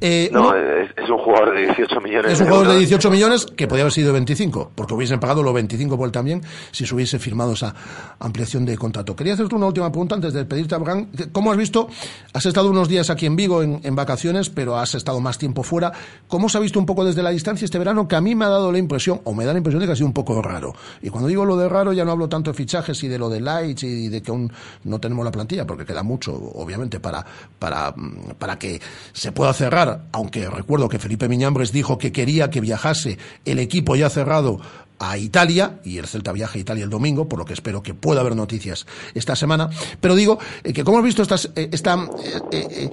[0.00, 2.32] Eh, no, es, un jugador de 18 millones.
[2.32, 5.54] Es un jugador de 18 millones que podría haber sido 25, porque hubiesen pagado los
[5.54, 7.74] 25 por él también si se hubiese firmado esa
[8.18, 9.14] ampliación de contrato.
[9.14, 11.06] Quería hacerte una última pregunta antes de pedirte a Abraham.
[11.30, 11.88] ¿Cómo has visto?
[12.32, 15.92] Has estado unos días aquí en Vigo en, vacaciones, pero has estado más tiempo fuera.
[16.26, 18.08] ¿Cómo se ha visto un poco desde la distancia este verano?
[18.08, 19.92] Que a mí me ha dado la impresión, o me da la impresión de que
[19.92, 20.74] ha sido un poco raro.
[21.02, 23.30] Y cuando digo lo de raro, ya no hablo tanto de fichajes y de lo
[23.30, 24.52] de lights y de que aún
[24.84, 27.24] no tenemos la plantilla, porque queda mucho, obviamente, para,
[27.58, 27.94] para,
[28.38, 28.80] para que
[29.12, 30.06] se pueda cerrar.
[30.12, 34.60] Aunque recuerdo que Felipe Miñambres dijo que quería que viajase el equipo ya cerrado
[35.02, 37.92] a Italia, y el Celta viaja a Italia el domingo, por lo que espero que
[37.92, 39.68] pueda haber noticias esta semana.
[40.00, 42.08] Pero digo eh, que como hemos visto estas, eh, esta,
[42.52, 42.88] eh,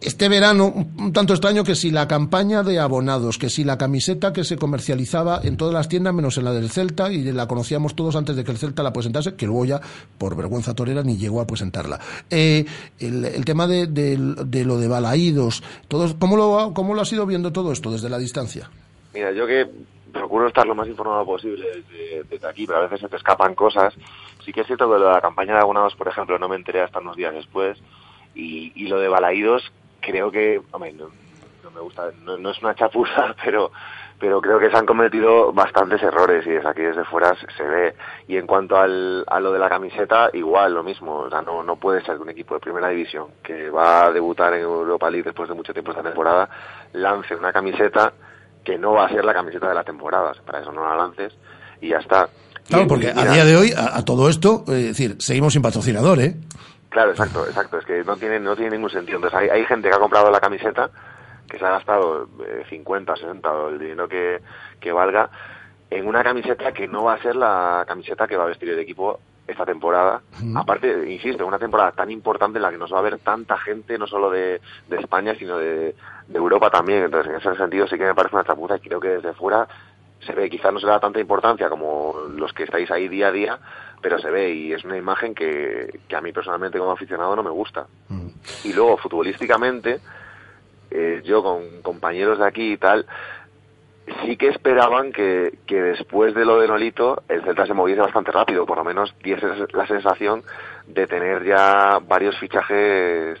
[0.00, 4.32] este verano un tanto extraño que si la campaña de abonados, que si la camiseta
[4.32, 7.94] que se comercializaba en todas las tiendas menos en la del Celta y la conocíamos
[7.94, 9.82] todos antes de que el Celta la presentase, que luego ya
[10.16, 12.00] por vergüenza torera ni llegó a presentarla.
[12.30, 14.16] el, tema de,
[14.64, 18.16] lo de balaídos, todos, ¿cómo lo, ¿cómo lo has ido viendo todo esto desde la
[18.16, 18.70] distancia?
[19.12, 19.68] Mira, yo que
[20.14, 23.94] procuro estar lo más informado posible desde, aquí, pero a veces se te escapan cosas.
[24.44, 26.56] Sí que es cierto que lo de la campaña de abonados, por ejemplo, no me
[26.56, 27.78] enteré hasta unos días después.
[28.34, 31.08] Y, y lo de Balaídos, creo que, hombre, no,
[31.62, 33.70] no me gusta, no, no es una chapuza, pero
[34.18, 37.62] pero creo que se han cometido bastantes errores y desde aquí desde fuera se, se
[37.62, 37.94] ve.
[38.28, 41.16] Y en cuanto al, a lo de la camiseta, igual lo mismo.
[41.16, 44.12] O sea, no, no puede ser que un equipo de primera división que va a
[44.12, 46.48] debutar en Europa League después de mucho tiempo esta temporada
[46.92, 48.12] lance una camiseta
[48.64, 50.32] que no va a ser la camiseta de la temporada.
[50.44, 51.34] Para eso no la lances
[51.80, 52.28] y ya está.
[52.66, 55.62] Claro, porque a día de hoy, a, a todo esto, eh, es decir, seguimos sin
[55.62, 56.34] patrocinador, ¿eh?
[56.88, 57.78] Claro, exacto, exacto.
[57.78, 59.16] Es que no tiene, no tiene ningún sentido.
[59.16, 60.90] Entonces hay, hay gente que ha comprado la camiseta,
[61.48, 64.40] que se ha gastado eh, 50, 60 o el dinero que,
[64.80, 65.28] que valga,
[65.90, 68.78] en una camiseta que no va a ser la camiseta que va a vestir el
[68.78, 70.22] equipo esta temporada.
[70.54, 73.98] Aparte, insisto, una temporada tan importante en la que nos va a ver tanta gente,
[73.98, 75.94] no solo de, de España, sino de,
[76.28, 77.04] de Europa también.
[77.04, 79.66] Entonces, en ese sentido sí que me parece una chapuza y creo que desde fuera
[80.24, 83.28] se ve, quizás no se le da tanta importancia como los que estáis ahí día
[83.28, 83.58] a día,
[84.00, 87.42] pero se ve y es una imagen que, que a mí personalmente como aficionado no
[87.42, 87.86] me gusta.
[88.64, 90.00] Y luego, futbolísticamente,
[90.90, 93.06] eh, yo con compañeros de aquí y tal,
[94.22, 98.30] sí que esperaban que, que después de lo de Nolito el Celta se moviese bastante
[98.30, 100.42] rápido, por lo menos diese la sensación
[100.86, 103.38] de tener ya varios fichajes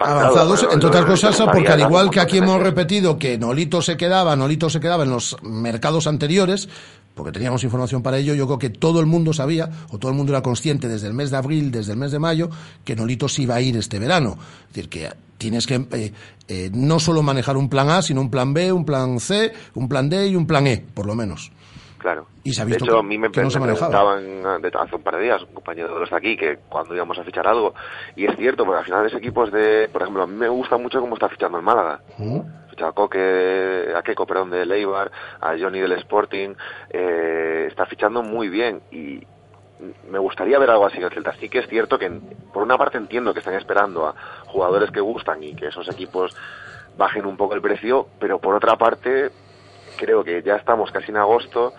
[0.00, 4.36] avanzados, entre otras cosas, porque al igual que aquí hemos repetido que Nolito se quedaba,
[4.36, 6.68] Nolito se quedaba en los mercados anteriores,
[7.14, 10.16] porque teníamos información para ello, yo creo que todo el mundo sabía, o todo el
[10.16, 12.48] mundo era consciente desde el mes de abril, desde el mes de mayo,
[12.84, 14.38] que Nolito se iba a ir este verano.
[14.68, 16.12] Es decir, que tienes que eh,
[16.46, 19.88] eh, no solo manejar un plan A, sino un plan B, un plan C, un
[19.88, 21.50] plan D y un plan E, por lo menos.
[21.98, 22.26] Claro.
[22.44, 24.96] Y se ha de hecho, que- a mí me, que no se preguntaban de- hace
[24.96, 27.46] un par de días, un compañero de los de aquí, que cuando íbamos a fichar
[27.48, 27.74] algo,
[28.14, 29.14] y es cierto, porque al final es
[29.52, 32.00] de, por ejemplo, a mí me gusta mucho cómo está fichando el Málaga.
[32.70, 36.54] Fichado a Coque, a Keco, perdón, de Leibar, a Johnny del Sporting,
[36.90, 39.20] eh, está fichando muy bien y
[40.10, 41.34] me gustaría ver algo así en el Celta.
[41.34, 42.10] Sí que es cierto que,
[42.52, 44.14] por una parte entiendo que están esperando a
[44.46, 46.34] jugadores que gustan y que esos equipos
[46.96, 49.30] bajen un poco el precio, pero por otra parte
[49.96, 51.72] creo que ya estamos casi en agosto,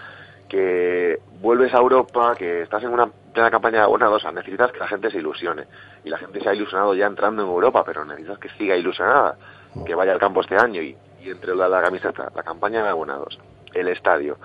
[0.49, 4.87] que vuelves a Europa, que estás en una plena campaña de abonados, necesitas que la
[4.87, 5.65] gente se ilusione.
[6.03, 9.37] Y la gente se ha ilusionado ya entrando en Europa, pero necesitas que siga ilusionada,
[9.85, 12.89] que vaya al campo este año y, y entre la, la camiseta, la campaña de
[12.89, 13.39] abonados,
[13.73, 14.37] el estadio,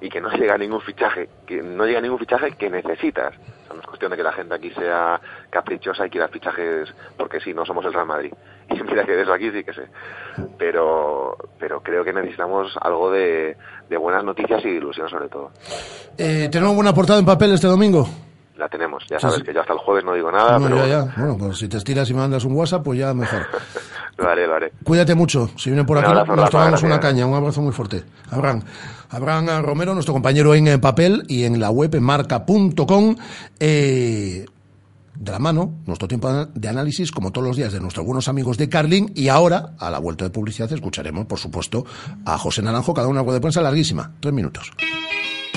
[0.00, 3.34] y que no llega ningún fichaje, que no llega ningún fichaje que necesitas.
[3.34, 6.92] O sea, no es cuestión de que la gente aquí sea caprichosa y quiera fichajes
[7.16, 8.32] porque sí, no somos el Real Madrid.
[8.70, 9.82] Y mira que de eso aquí sí que sé.
[10.58, 13.56] Pero, pero creo que necesitamos algo de,
[13.88, 15.50] de buenas noticias y de ilusión sobre todo.
[16.18, 18.08] Eh, ¿Tenemos buena portada en papel este domingo?
[18.56, 19.04] La tenemos.
[19.10, 21.14] Ya sabes que yo hasta el jueves no digo nada, No, pero ya, ya.
[21.18, 23.42] Bueno, pues si te estiras y me mandas un WhatsApp, pues ya mejor.
[24.16, 24.72] lo haré, lo haré.
[24.82, 25.50] Cuídate mucho.
[25.58, 27.26] Si viene por Un aquí, abrazo, nos tomamos una caña.
[27.26, 28.02] Un abrazo muy fuerte.
[28.30, 28.62] Abraham.
[29.10, 33.16] Abraham Romero, nuestro compañero en papel y en la web en marca.com.
[33.60, 34.46] Eh,
[35.18, 38.56] de la mano, nuestro tiempo de análisis, como todos los días, de nuestros buenos amigos
[38.58, 39.12] de Carlin.
[39.14, 41.84] Y ahora, a la vuelta de publicidad, escucharemos, por supuesto,
[42.24, 44.12] a José Naranjo, cada una de prensa larguísima.
[44.20, 44.72] Tres minutos.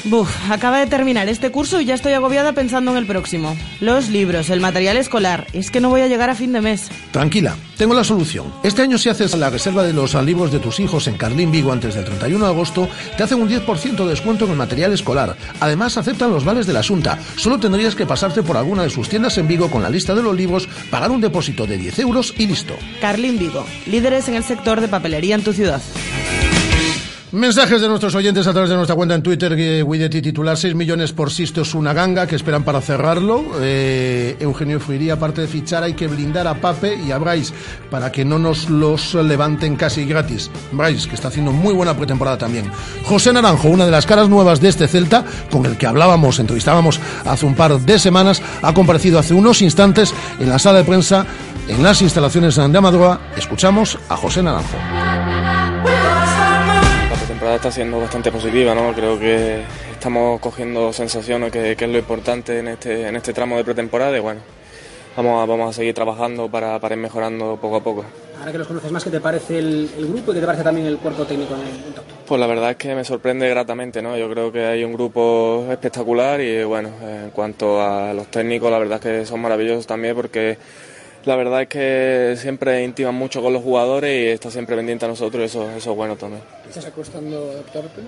[0.05, 3.55] Buf, acaba de terminar este curso y ya estoy agobiada pensando en el próximo.
[3.79, 5.47] Los libros, el material escolar.
[5.53, 6.89] Es que no voy a llegar a fin de mes.
[7.11, 8.53] Tranquila, tengo la solución.
[8.63, 11.71] Este año si haces la reserva de los libros de tus hijos en Carlín Vigo
[11.71, 15.35] antes del 31 de agosto, te hacen un 10% de descuento en el material escolar.
[15.59, 17.19] Además, aceptan los vales de la Asunta.
[17.35, 20.23] Solo tendrías que pasarte por alguna de sus tiendas en Vigo con la lista de
[20.23, 22.75] los libros, pagar un depósito de 10 euros y listo.
[23.01, 25.81] Carlin Vigo, líderes en el sector de papelería en tu ciudad.
[27.31, 30.73] Mensajes de nuestros oyentes a través de nuestra cuenta en Twitter, que Wideti titular 6
[30.73, 33.45] millones por Sisto es una ganga que esperan para cerrarlo.
[33.61, 37.53] Eh, Eugenio Fuiría, aparte de fichar, hay que blindar a Pape y a Bryce
[37.91, 40.49] para que no nos los levanten casi gratis.
[40.71, 42.71] Bryce, que está haciendo muy buena pretemporada también.
[43.03, 46.99] José Naranjo, una de las caras nuevas de este Celta, con el que hablábamos, entrevistábamos
[47.25, 51.27] hace un par de semanas, ha comparecido hace unos instantes en la sala de prensa
[51.67, 53.21] en las instalaciones de Amadroa.
[53.37, 55.68] Escuchamos a José Naranjo.
[57.39, 58.93] La pretemporada está siendo bastante positiva, ¿no?
[58.93, 59.61] Creo que
[59.93, 64.17] estamos cogiendo sensaciones, que, que es lo importante en este, en este tramo de pretemporada
[64.17, 64.41] y bueno,
[65.15, 68.03] vamos a, vamos a seguir trabajando para, para ir mejorando poco a poco.
[68.39, 70.65] Ahora que los conoces más, ¿qué te parece el, el grupo y qué te parece
[70.65, 72.03] también el cuerpo técnico en el top?
[72.27, 74.17] Pues la verdad es que me sorprende gratamente, ¿no?
[74.17, 78.79] Yo creo que hay un grupo espectacular y bueno, en cuanto a los técnicos, la
[78.79, 80.57] verdad es que son maravillosos también porque
[81.25, 85.07] la verdad es que siempre intiman mucho con los jugadores y está siempre pendiente a
[85.07, 86.41] nosotros eso, eso es bueno también.
[86.71, 88.01] ¿Te está costando adaptarte?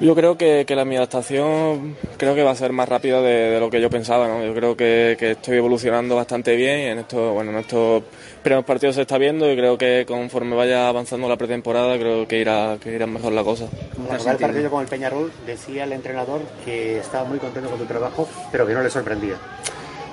[0.00, 3.50] Yo creo que, que la, mi adaptación creo que va a ser más rápida de,
[3.50, 4.26] de lo que yo pensaba.
[4.26, 4.44] ¿no?
[4.44, 8.02] Yo creo que, que, estoy evolucionando bastante bien y en estos, bueno, en estos
[8.42, 12.38] primeros partidos se está viendo y creo que conforme vaya avanzando la pretemporada creo que
[12.38, 13.66] irá, que irá mejor la cosa.
[14.08, 17.84] Tras el partido con el Peñarol decía el entrenador que estaba muy contento con tu
[17.84, 19.36] trabajo pero que no le sorprendía.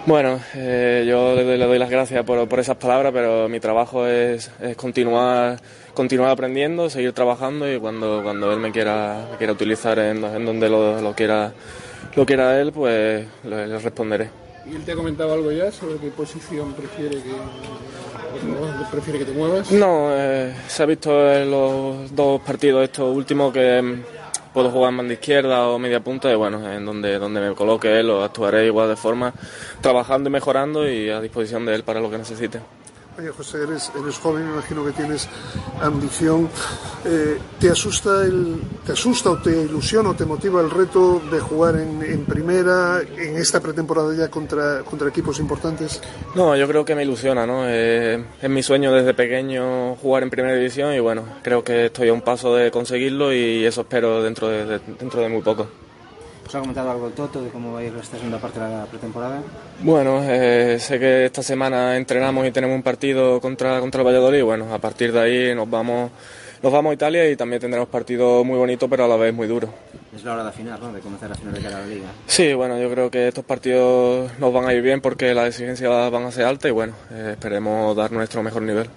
[0.07, 3.59] Bueno, eh, yo le doy, le doy, las gracias por, por, esas palabras, pero mi
[3.59, 5.59] trabajo es, es, continuar,
[5.93, 10.45] continuar aprendiendo, seguir trabajando y cuando, cuando él me quiera, me quiera utilizar en, en
[10.45, 11.51] donde lo, lo, quiera,
[12.15, 14.29] lo quiera él, pues le, le, responderé.
[14.65, 17.33] ¿Y él te ha comentado algo ya sobre qué posición prefiere que,
[18.89, 19.69] prefiere que te muevas?
[19.73, 24.03] No, eh, se ha visto en los dos partidos estos últimos que
[24.57, 27.99] puedo jugar en banda izquierda o media punta y bueno, en donde, donde me coloque
[27.99, 29.31] él lo actuaré igual de forma,
[29.81, 32.59] trabajando y mejorando y a disposición de él para lo que necesite.
[33.17, 35.27] Oye, José, eres, eres joven, me imagino que tienes
[35.81, 36.47] ambición.
[37.03, 41.39] Eh, ¿te, asusta el, ¿Te asusta o te ilusiona o te motiva el reto de
[41.39, 45.99] jugar en, en primera, en esta pretemporada ya contra, contra equipos importantes?
[46.35, 47.63] No, yo creo que me ilusiona, ¿no?
[47.67, 52.09] Eh, es mi sueño desde pequeño jugar en primera división y bueno, creo que estoy
[52.09, 55.67] a un paso de conseguirlo y eso espero dentro de, de dentro de muy poco.
[56.47, 58.69] ¿Os ha comentado algo el Toto de cómo va a ir esta segunda parte de
[58.69, 59.41] la pretemporada?
[59.81, 64.43] Bueno, eh, sé que esta semana entrenamos y tenemos un partido contra, contra el Valladolid
[64.43, 66.09] bueno, a partir de ahí nos vamos,
[66.63, 69.45] nos vamos a Italia y también tendremos partido muy bonito pero a la vez muy
[69.45, 69.73] duro.
[70.15, 70.93] Es la hora de final, ¿no?
[70.93, 72.07] De comenzar la final de cara a la liga.
[72.27, 76.09] Sí, bueno, yo creo que estos partidos nos van a ir bien porque las exigencias
[76.09, 78.89] van a ser altas y bueno, eh, esperemos dar nuestro mejor nivel.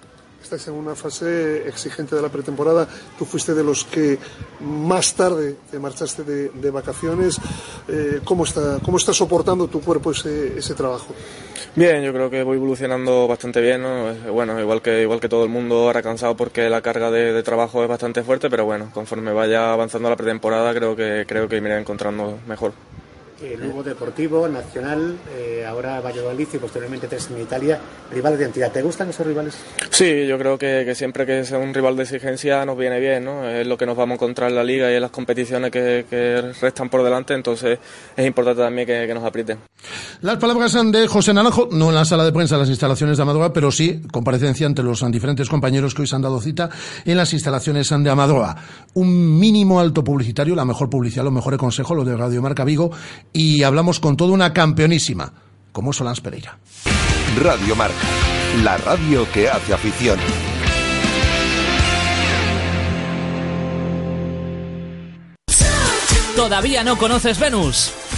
[0.42, 2.88] Estáis en una fase exigente de la pretemporada.
[3.18, 4.18] Tú fuiste de los que
[4.60, 7.38] más tarde te marchaste de, vacaciones.
[7.88, 11.14] Eh, ¿cómo, está, ¿Cómo está soportando tu cuerpo ese, ese trabajo?
[11.76, 13.82] Bien, yo creo que voy evolucionando bastante bien.
[13.82, 14.12] ¿no?
[14.32, 17.82] Bueno, igual que, igual que todo el mundo, ahora cansado porque la carga de, trabajo
[17.82, 21.68] es bastante fuerte, pero bueno, conforme vaya avanzando la pretemporada, creo que, creo que me
[21.68, 22.72] iré encontrando mejor
[23.58, 27.80] Lugo Deportivo, Nacional, eh, ahora Valladolid y posteriormente tres en Italia,
[28.12, 28.70] rivales de entidad.
[28.70, 29.56] ¿Te gustan esos rivales?
[29.90, 33.24] Sí, yo creo que, que, siempre que sea un rival de exigencia nos viene bien,
[33.24, 33.48] ¿no?
[33.48, 36.04] Es lo que nos vamos a encontrar en la liga y en las competiciones que,
[36.08, 37.78] que restan por delante, entonces
[38.14, 39.58] es importante también que, que, nos aprieten.
[40.20, 43.22] Las palabras de José Naranjo, no en la sala de prensa de las instalaciones de
[43.22, 46.68] Amadroa, pero sí comparecencia entre los diferentes compañeros que hoy se han dado cita
[47.06, 48.54] en las instalaciones de Amadroa.
[48.94, 52.90] Un mínimo alto publicitario, la mejor publicidad, los mejores consejos, los de Radio Marca Vigo
[53.32, 55.32] y hablamos con toda una campeonísima,
[55.72, 56.58] como Solans Pereira.
[57.40, 57.94] Radio Marca,
[58.62, 60.18] la radio que hace afición.
[66.34, 67.92] ¿Todavía no conoces Venus?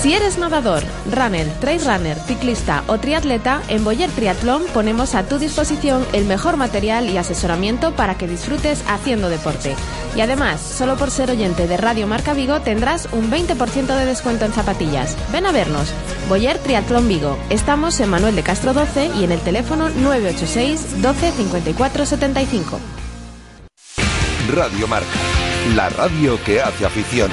[0.00, 0.82] Si eres nadador,
[1.12, 6.56] runner, trail runner, ciclista o triatleta, en Boyer Triatlón ponemos a tu disposición el mejor
[6.56, 9.76] material y asesoramiento para que disfrutes haciendo deporte.
[10.16, 14.46] Y además, solo por ser oyente de Radio Marca Vigo tendrás un 20% de descuento
[14.46, 15.18] en zapatillas.
[15.32, 15.92] Ven a vernos.
[16.30, 17.36] Boyer Triatlón Vigo.
[17.50, 22.80] Estamos en Manuel de Castro 12 y en el teléfono 986 12 54 75.
[24.50, 25.06] Radio Marca,
[25.76, 27.30] la radio que hace afición.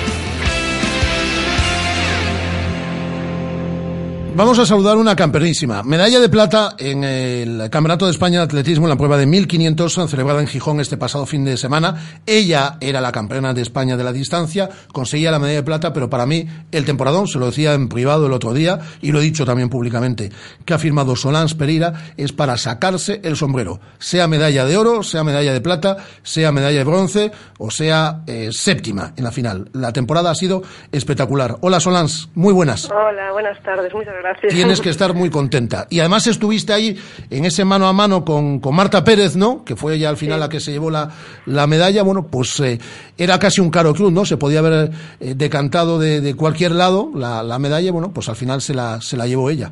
[4.38, 5.82] Vamos a saludar una campeonísima.
[5.82, 10.08] Medalla de plata en el Campeonato de España de Atletismo en la prueba de 1500
[10.08, 11.96] celebrada en Gijón este pasado fin de semana.
[12.24, 16.08] Ella era la campeona de España de la distancia, conseguía la medalla de plata, pero
[16.08, 19.24] para mí el temporadón, se lo decía en privado el otro día y lo he
[19.24, 20.32] dicho también públicamente,
[20.66, 23.80] que ha firmado Solans Pereira, es para sacarse el sombrero.
[23.98, 28.50] Sea medalla de oro, sea medalla de plata, sea medalla de bronce o sea eh,
[28.52, 29.72] séptima en la final.
[29.74, 30.62] La temporada ha sido
[30.92, 31.58] espectacular.
[31.62, 32.88] Hola Solans, muy buenas.
[32.92, 34.27] Hola, buenas tardes, muchas gracias.
[34.28, 34.54] Gracias.
[34.54, 35.88] Tienes que estar muy contenta.
[35.90, 36.98] Y además estuviste ahí
[37.30, 39.64] en ese mano a mano con, con Marta Pérez, ¿no?
[39.64, 40.40] Que fue ella al final sí.
[40.42, 41.10] la que se llevó la,
[41.46, 42.04] la medalla.
[42.04, 42.80] Bueno, pues eh,
[43.18, 44.26] era casi un caro club, ¿no?
[44.26, 47.92] Se podía haber eh, decantado de, de, cualquier lado la, la medalla.
[47.92, 49.72] Bueno, pues al final se la, se la llevó ella.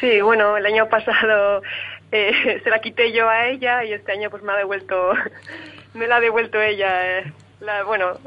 [0.00, 1.62] Sí, bueno, el año pasado
[2.10, 5.12] eh, se la quité yo a ella y este año pues me ha devuelto,
[5.94, 7.22] me la ha devuelto ella.
[7.60, 8.18] La, bueno,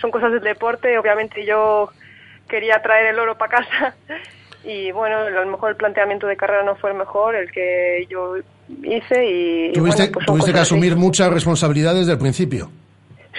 [0.00, 0.98] son cosas del deporte.
[0.98, 1.90] Obviamente yo
[2.48, 3.94] quería traer el oro para casa
[4.66, 8.04] y bueno, a lo mejor el planteamiento de carrera no fue el mejor, el que
[8.10, 8.34] yo
[8.82, 9.72] hice y...
[9.72, 11.00] Tuviste, bueno, pues tuviste que asumir así.
[11.00, 12.68] muchas responsabilidades desde el principio.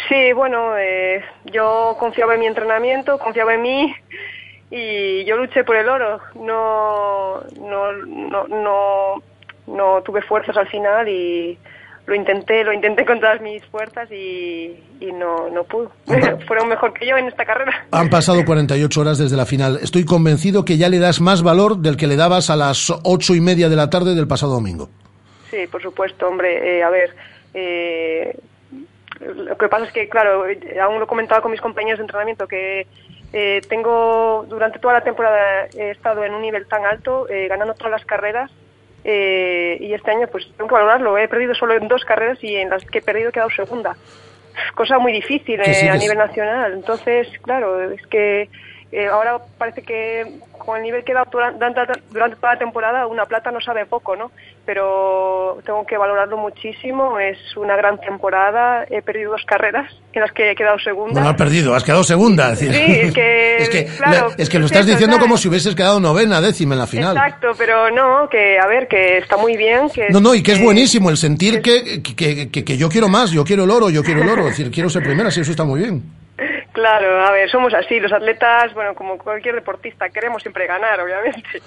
[0.07, 1.21] Sí, bueno, eh,
[1.51, 3.95] yo confiaba en mi entrenamiento, confiaba en mí
[4.71, 6.21] y yo luché por el oro.
[6.35, 9.23] No, no, no, no,
[9.67, 11.57] no tuve fuerzas al final y
[12.07, 15.89] lo intenté, lo intenté con todas mis fuerzas y, y no, no pude.
[16.47, 17.85] Fueron mejor que yo en esta carrera.
[17.91, 19.77] Han pasado 48 horas desde la final.
[19.81, 23.35] Estoy convencido que ya le das más valor del que le dabas a las ocho
[23.35, 24.89] y media de la tarde del pasado domingo.
[25.51, 26.79] Sí, por supuesto, hombre.
[26.79, 27.13] Eh, a ver,
[27.53, 28.37] eh,
[29.19, 30.45] lo que pasa es que, claro,
[30.81, 32.87] aún lo he comentado con mis compañeros de entrenamiento, que
[33.33, 37.73] eh, tengo, durante toda la temporada he estado en un nivel tan alto, eh, ganando
[37.73, 38.51] todas las carreras,
[39.09, 41.17] eh, y este año pues tengo que valorarlo.
[41.17, 43.95] He perdido solo en dos carreras y en las que he perdido he quedado segunda.
[44.75, 46.73] Cosa muy difícil sí, eh, a nivel nacional.
[46.73, 48.49] Entonces, claro, es que
[48.91, 53.25] eh, ahora parece que con el nivel que dado durante, durante toda la temporada, una
[53.25, 54.31] plata no sabe poco, ¿no?
[54.65, 57.19] Pero tengo que valorarlo muchísimo.
[57.19, 58.85] Es una gran temporada.
[58.89, 61.13] He perdido dos carreras en las que he quedado segunda.
[61.13, 62.51] Bueno, has perdido, has quedado segunda.
[62.51, 62.73] es decir.
[62.73, 65.27] Sí, es que, es que, claro, es que lo es estás diciendo ¿sabes?
[65.27, 67.15] como si hubieses quedado novena, décima en la final.
[67.15, 69.89] Exacto, pero no, que a ver, que está muy bien.
[69.89, 73.31] Que, No, no, y que es buenísimo el sentir que, que, que, yo quiero más,
[73.31, 74.43] yo quiero el oro, yo quiero el oro.
[74.43, 76.26] Es decir, quiero ser primera, sí, eso está muy bien.
[76.77, 81.59] Claro, a ver, somos así, los atletas, bueno, como cualquier deportista, queremos siempre ganar, obviamente.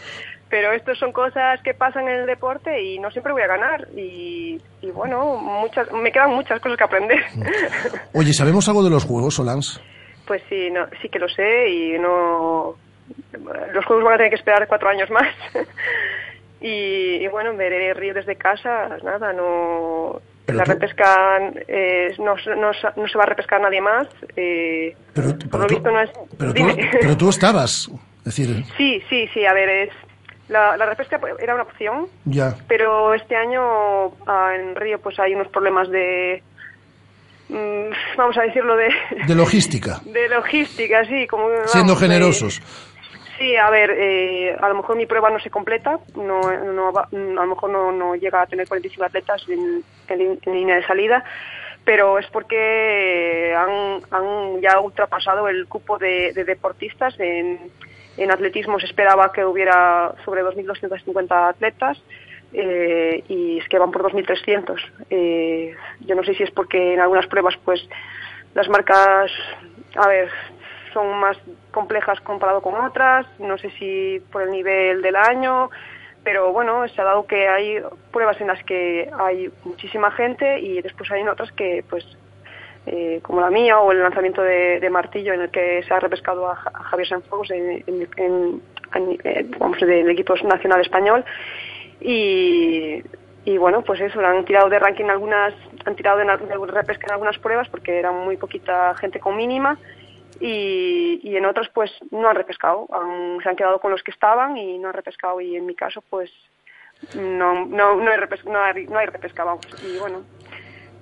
[0.49, 3.89] Pero estas son cosas que pasan en el deporte y no siempre voy a ganar.
[3.97, 7.19] Y, y bueno, muchas, me quedan muchas cosas que aprender.
[8.15, 9.83] Oye, ¿sabemos algo de los juegos, Solans?
[10.29, 12.77] Pues sí, no, sí que lo sé y no.
[13.73, 15.35] Los juegos van a tener que esperar cuatro años más.
[16.61, 20.21] y, y bueno, veré Río desde casa, nada, no.
[20.53, 21.39] Pero la tú- repesca
[21.69, 24.07] eh, no, no, no se va a repescar nadie más.
[24.37, 26.11] Eh, Pero, por pero lo tú, visto no es.
[26.39, 26.65] pero, tú,
[27.01, 27.89] pero tú estabas.
[28.19, 29.91] Es decir, Sí, sí, sí, a ver, es.
[30.49, 32.57] La, la repesca era una opción, ya.
[32.67, 33.63] pero este año
[34.27, 36.43] ah, en Río pues hay unos problemas de.
[37.49, 38.89] mm, vamos a decirlo de.
[39.29, 40.01] De logística.
[40.05, 41.49] de logística, sí, como.
[41.67, 42.61] Siendo de- generosos.
[43.41, 47.47] Sí, a ver, eh, a lo mejor mi prueba no se completa, no, a lo
[47.47, 51.25] mejor no, llega a tener 45 atletas en, en- línea de salida,
[51.83, 57.19] pero es porque han, ya ultrapasado el cupo de, de deportistas.
[57.19, 57.59] En,
[58.19, 61.97] en atletismo se esperaba que hubiera sobre 2.250 atletas
[62.53, 64.77] eh, y es que van por 2.300.
[65.09, 67.89] Eh, yo no sé si es porque en algunas pruebas pues
[68.53, 69.33] las marcas,
[69.97, 70.29] a ver,
[70.93, 71.37] son más
[71.71, 75.71] complejas comparado con otras, no sé si por el nivel del año,
[76.23, 77.79] pero bueno, se ha dado que hay
[78.13, 82.05] pruebas en las que hay muchísima gente y después hay otras que pues
[82.87, 86.49] eh, como la mía o el lanzamiento de, martillo en el que se ha repescado
[86.51, 88.63] a, Ja- a Javier Sanfuegos en, en,
[89.25, 89.47] eh,
[89.87, 91.25] del equipo nacional español.
[92.01, 93.03] Y,
[93.45, 97.13] y bueno pues eso han tirado de ranking algunas han tirado de, de repesca en
[97.13, 99.79] algunas pruebas porque era muy poquita gente con mínima
[100.41, 104.11] y, y en otras pues no han repescado han- se han quedado con los que
[104.11, 106.31] estaban y no han repescado y en mi caso pues
[107.15, 110.23] no no no hay repesca, no hay, no hay repesca vamos y bueno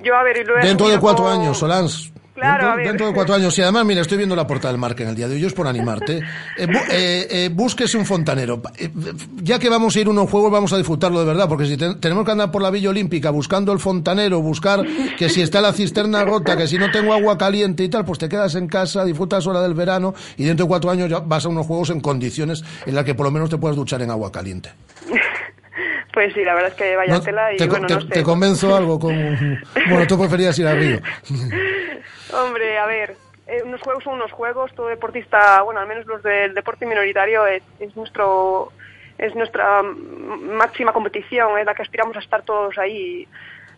[0.01, 2.12] yo a ver y he Dentro de cuatro años, Solans.
[2.39, 2.86] Claro, dentro, a ver.
[2.86, 3.59] dentro de cuatro años.
[3.59, 5.45] Y además, mira, estoy viendo la portada del Marca en el día de hoy.
[5.45, 6.20] Es por animarte.
[6.59, 8.61] Eh, bu- eh, eh, búsquese un fontanero.
[8.76, 8.91] Eh,
[9.43, 11.49] ya que vamos a ir a unos juegos, vamos a disfrutarlo de verdad.
[11.49, 14.84] Porque si te- tenemos que andar por la Villa Olímpica buscando el fontanero, buscar
[15.18, 18.18] que si está la cisterna rota, que si no tengo agua caliente y tal, pues
[18.18, 21.45] te quedas en casa, disfrutas hora del verano y dentro de cuatro años ya vas
[21.45, 24.11] a unos juegos en condiciones en las que por lo menos te puedas duchar en
[24.11, 24.70] agua caliente.
[26.18, 27.22] pues sí la verdad es que vaya ¿No?
[27.22, 29.14] tela y te, bueno te- no sé te convenzo algo con...
[29.88, 30.98] Bueno, tú preferías ir a Río.
[32.32, 33.14] Hombre, a ver,
[33.46, 37.46] eh, unos juegos son unos juegos, todo deportista, bueno, al menos los del deporte minoritario
[37.46, 38.72] es, es nuestro
[39.16, 43.28] es nuestra máxima competición, es la que aspiramos a estar todos ahí.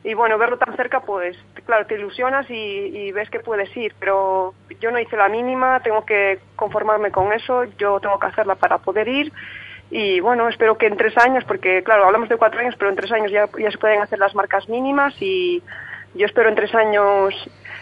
[0.02, 1.36] Y, bueno, verlo tan cerca, pues
[1.66, 5.80] claro, te ilusionas y, y ves que puedes ir, pero yo no hice la mínima,
[5.80, 9.30] tengo que conformarme con eso, yo tengo que hacerla para poder ir.
[9.90, 12.96] Y bueno, espero que en tres años, porque claro, hablamos de cuatro años, pero en
[12.96, 15.62] tres años ya, se pueden hacer las marcas mínimas y
[16.14, 17.34] yo espero en tres años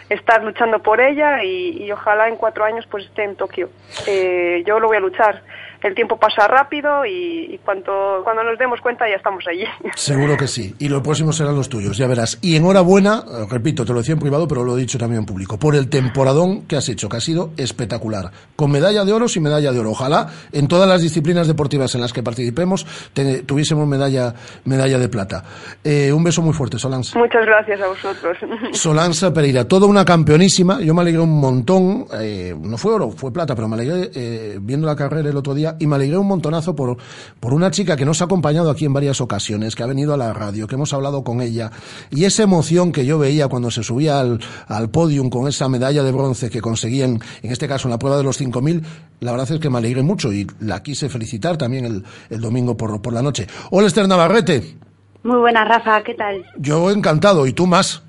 [0.09, 3.69] estar luchando por ella y, y ojalá en cuatro años pues esté en Tokio.
[4.07, 5.43] Eh, yo lo voy a luchar.
[5.81, 7.91] El tiempo pasa rápido y, y cuanto,
[8.23, 9.63] cuando nos demos cuenta ya estamos allí.
[9.95, 10.75] Seguro que sí.
[10.79, 12.37] Y los próximos serán los tuyos, ya verás.
[12.41, 15.25] Y enhorabuena, eh, repito, te lo decía en privado, pero lo he dicho también en
[15.25, 18.29] público, por el temporadón que has hecho, que ha sido espectacular.
[18.57, 19.91] Con medalla de oro sin medalla de oro.
[19.91, 24.33] Ojalá en todas las disciplinas deportivas en las que participemos te- tuviésemos medalla,
[24.65, 25.43] medalla de plata.
[25.83, 27.15] Eh, un beso muy fuerte, Solans.
[27.15, 28.37] Muchas gracias a vosotros.
[28.73, 30.81] Solanza Pereira, toda una campeonísima.
[30.81, 32.05] Yo me alegré un montón.
[32.19, 35.53] eh, no fue oro, fue plata, pero me alegré eh, viendo la carrera el otro
[35.53, 36.97] día y me alegré un montonazo por,
[37.39, 40.17] por una chica que nos ha acompañado aquí en varias ocasiones, que ha venido a
[40.17, 41.71] la radio, que hemos hablado con ella
[42.09, 46.03] y esa emoción que yo veía cuando se subía al, al podium con esa medalla
[46.03, 48.83] de bronce que conseguían, en este caso en la prueba de los 5.000,
[49.19, 52.75] la verdad es que me alegré mucho y la quise felicitar también el, el domingo
[52.77, 53.47] por, por la noche.
[53.71, 54.77] Hola Esther Navarrete.
[55.23, 56.45] Muy buena, Rafa, ¿qué tal?
[56.57, 58.03] Yo encantado, ¿y tú más?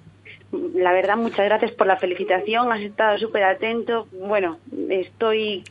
[0.74, 4.06] La verdad, muchas gracias por la felicitación, has estado súper atento.
[4.12, 4.58] Bueno,
[4.88, 5.64] estoy...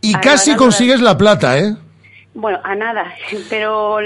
[0.00, 1.74] Y casi consigues la plata, ¿eh?
[2.34, 3.12] Bueno, a nada,
[3.50, 3.98] pero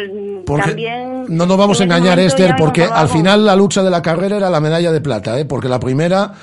[0.45, 1.25] Porque también...
[1.29, 4.51] no nos vamos a engañar, Esther, porque al final la lucha de la carrera era
[4.51, 5.45] la medalla de plata, ¿eh?
[5.45, 6.35] Porque la primera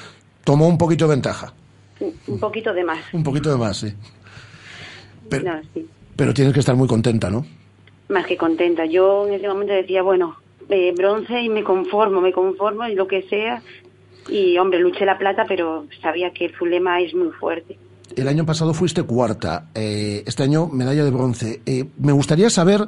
[0.44, 1.54] tomó un poquito de ventaja.
[2.28, 3.00] Un poquito de más.
[3.14, 3.94] Un poquito de más, sí.
[5.30, 5.88] Pero- No, sí.
[6.16, 7.46] Pero tienes que estar muy contenta, ¿no?
[8.10, 8.86] Más que contenta.
[8.86, 10.38] Yo en ese momento decía, bueno,
[10.70, 13.62] eh, bronce y me conformo, me conformo y lo que sea.
[14.30, 17.78] Y hombre, luché la plata, pero sabía que el Zulema es muy fuerte.
[18.16, 21.62] El año pasado fuiste cuarta, eh, este año medalla de bronce.
[21.66, 22.88] Eh, me gustaría saber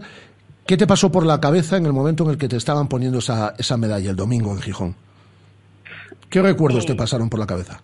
[0.65, 3.19] qué te pasó por la cabeza en el momento en el que te estaban poniendo
[3.19, 4.95] esa, esa medalla el domingo en Gijón.
[6.30, 7.82] ¿Qué recuerdos te pasaron por la cabeza?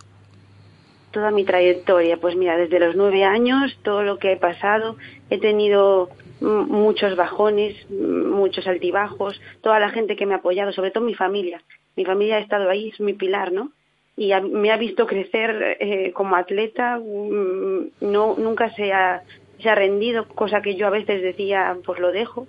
[1.13, 2.17] toda mi trayectoria.
[2.17, 4.97] Pues mira, desde los nueve años, todo lo que he pasado,
[5.29, 6.09] he tenido
[6.41, 11.63] muchos bajones, muchos altibajos, toda la gente que me ha apoyado, sobre todo mi familia.
[11.95, 13.71] Mi familia ha estado ahí, es mi pilar, ¿no?
[14.15, 19.23] Y me ha visto crecer eh, como atleta, mm, no nunca se ha,
[19.59, 22.47] se ha rendido, cosa que yo a veces decía, pues lo dejo.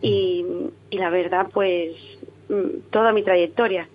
[0.00, 0.44] Y,
[0.90, 1.92] y la verdad, pues
[2.48, 3.88] mm, toda mi trayectoria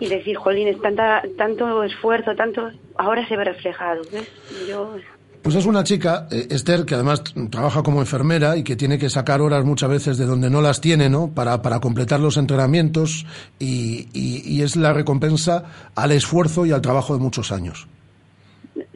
[0.00, 4.02] y decir, jolines, tanta, tanto esfuerzo, tanto, ahora se ve reflejado.
[4.10, 4.28] ¿ves?
[4.66, 4.94] Yo,
[5.42, 9.08] Pues es una chica, eh, Esther, que además trabaja como enfermera y que tiene que
[9.08, 11.30] sacar horas muchas veces de donde no las tiene, ¿no?
[11.34, 13.24] Para, para completar los entrenamientos
[13.58, 15.64] y, y- y es la recompensa
[15.94, 17.88] al esfuerzo y al trabajo de muchos años.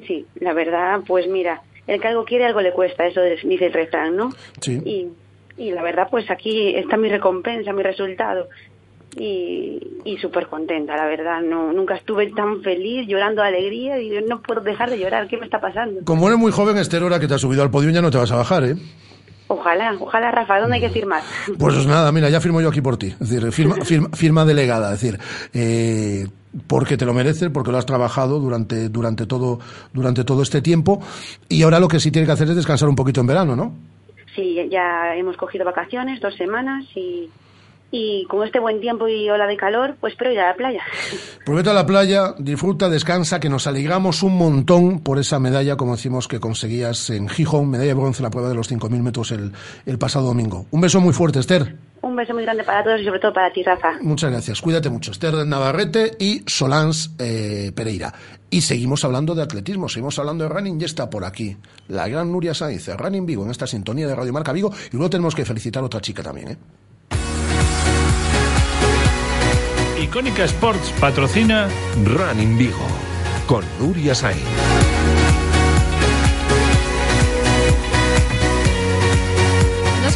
[0.07, 3.67] sí, la verdad, pues mira, el que algo quiere, algo le cuesta, eso es- dice
[3.67, 4.31] el refrán, ¿no?
[4.61, 4.83] Sí.
[4.85, 5.09] Y,
[5.57, 8.49] y la verdad, pues aquí está mi recompensa, mi resultado.
[9.17, 11.41] Y, y súper contenta, la verdad.
[11.41, 15.29] No, nunca estuve tan feliz, llorando de alegría, y no puedo dejar de llorar.
[15.29, 16.01] ¿Qué me está pasando?
[16.05, 18.19] Como eres muy joven, Esther, ahora que te has subido al podio ya no te
[18.19, 18.77] vas a bajar, ¿eh?
[19.47, 21.23] Ojalá, ojalá, Rafa, ¿dónde hay que firmar?
[21.59, 23.09] Pues nada, mira, ya firmo yo aquí por ti.
[23.21, 24.95] Es decir, firma, firma, firma delegada.
[24.95, 25.21] Es decir,
[25.53, 26.27] eh,
[26.67, 29.61] porque te lo mereces, porque lo has trabajado durante, durante, todo,
[29.93, 31.03] durante todo este tiempo.
[31.49, 33.75] Y ahora lo que sí tiene que hacer es descansar un poquito en verano, ¿no?
[34.35, 37.29] Sí, ya hemos cogido vacaciones, dos semanas, y,
[37.91, 40.83] y con este buen tiempo y ola de calor, pues espero ir a la playa.
[41.45, 45.77] Pues vete a la playa, disfruta, descansa, que nos alegramos un montón por esa medalla,
[45.77, 49.03] como decimos, que conseguías en Gijón, medalla de bronce en la prueba de los 5.000
[49.03, 49.53] metros el,
[49.85, 50.65] el pasado domingo.
[50.71, 51.77] Un beso muy fuerte, Esther.
[52.01, 53.99] Un beso muy grande para todos y sobre todo para ti, Rafa.
[54.03, 54.61] Muchas gracias.
[54.61, 55.11] Cuídate mucho.
[55.11, 58.13] Esther Navarrete y Solans eh, Pereira.
[58.51, 61.57] Y seguimos hablando de atletismo, seguimos hablando de running y está por aquí
[61.89, 64.73] la gran Nuria de Running Vigo, en esta sintonía de Radio Marca Vigo.
[64.93, 66.59] Y luego tenemos que felicitar a otra chica también, ¿eh?
[70.15, 71.69] Icónica Sports patrocina
[72.05, 72.87] Running Vigo
[73.49, 74.94] con Nuria Sainz.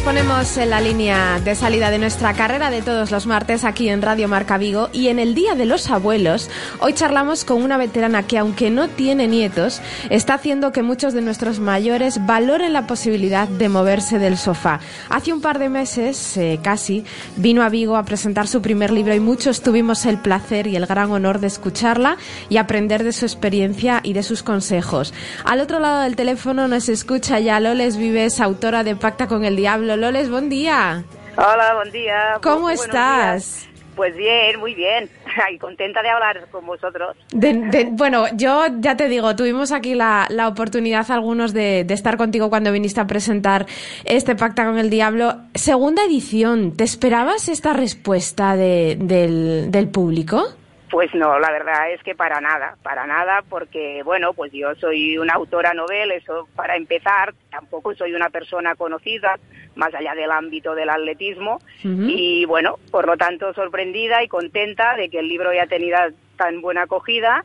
[0.09, 4.01] Ponemos en la línea de salida de nuestra carrera de todos los martes aquí en
[4.01, 6.49] Radio Marca Vigo y en el Día de los Abuelos
[6.79, 11.21] hoy charlamos con una veterana que aunque no tiene nietos está haciendo que muchos de
[11.21, 14.79] nuestros mayores valoren la posibilidad de moverse del sofá.
[15.09, 17.05] Hace un par de meses eh, casi
[17.35, 20.87] vino a Vigo a presentar su primer libro y muchos tuvimos el placer y el
[20.87, 22.17] gran honor de escucharla
[22.49, 25.13] y aprender de su experiencia y de sus consejos.
[25.45, 29.55] Al otro lado del teléfono nos escucha ya Loles Vives, autora de Pacta con el
[29.55, 29.98] Diablo.
[29.99, 31.03] Loles, buen día.
[31.37, 32.37] Hola, buen día.
[32.41, 33.65] ¿Cómo estás?
[33.95, 35.09] Pues bien, muy bien.
[35.45, 37.17] Ay, contenta de hablar con vosotros.
[37.31, 41.93] De- de- bueno, yo ya te digo, tuvimos aquí la, la oportunidad algunos de, de
[41.93, 43.65] estar contigo cuando viniste a presentar
[44.05, 45.35] este Pacta con el Diablo.
[45.53, 50.43] Segunda edición, ¿te esperabas esta respuesta de- del, del público?
[50.89, 55.17] Pues no, la verdad es que para nada, para nada, porque bueno, pues yo soy
[55.17, 59.37] una autora novel, eso para empezar, tampoco soy una persona conocida,
[59.75, 65.09] más allá del ámbito del atletismo, y bueno, por lo tanto sorprendida y contenta de
[65.09, 65.97] que el libro haya tenido
[66.37, 67.43] tan buena acogida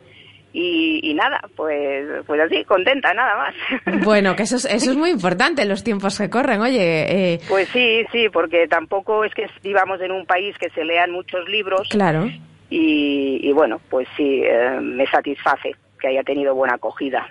[0.54, 3.54] y, y nada, pues, pues así, contenta, nada más.
[4.04, 6.60] Bueno, que eso es, eso es muy importante en los tiempos que corren.
[6.60, 10.84] Oye, eh, Pues sí, sí, porque tampoco es que vivamos en un país que se
[10.84, 12.30] lean muchos libros claro.
[12.76, 17.26] Y, y bueno, pues sí, eh, me satisface que haya tenido buena acogida.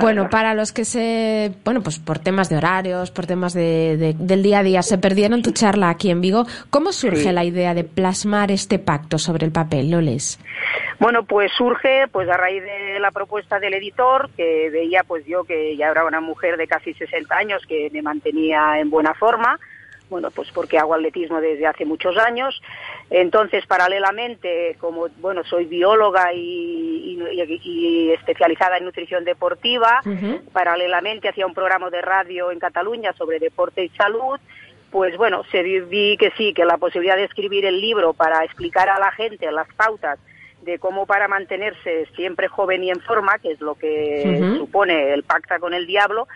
[0.00, 4.14] Bueno, para los que se, bueno, pues por temas de horarios, por temas de, de-
[4.18, 7.32] del día a día, se perdieron tu charla aquí en Vigo, ¿cómo surge Sí.
[7.32, 10.40] la idea de plasmar este pacto sobre el papel, Loles?
[10.98, 15.44] Bueno, pues surge pues a raíz de la propuesta del editor que veía pues yo
[15.44, 19.56] que ya era una mujer de casi 60 años que me mantenía en buena forma,
[20.08, 22.60] bueno, pues porque hago atletismo desde hace muchos años.
[23.10, 30.00] Entonces, paralelamente, como bueno, soy bióloga y, y- y especializada en nutrición deportiva,
[30.52, 34.38] paralelamente hacía un programa de radio en Cataluña sobre deporte y salud.
[34.90, 38.88] Pues bueno, se vi, que sí, que la posibilidad de escribir el libro para explicar
[38.88, 40.18] a la gente las pautas
[40.62, 45.22] de cómo para mantenerse siempre joven y en forma, que es lo que supone el
[45.22, 46.26] pacta con el diablo,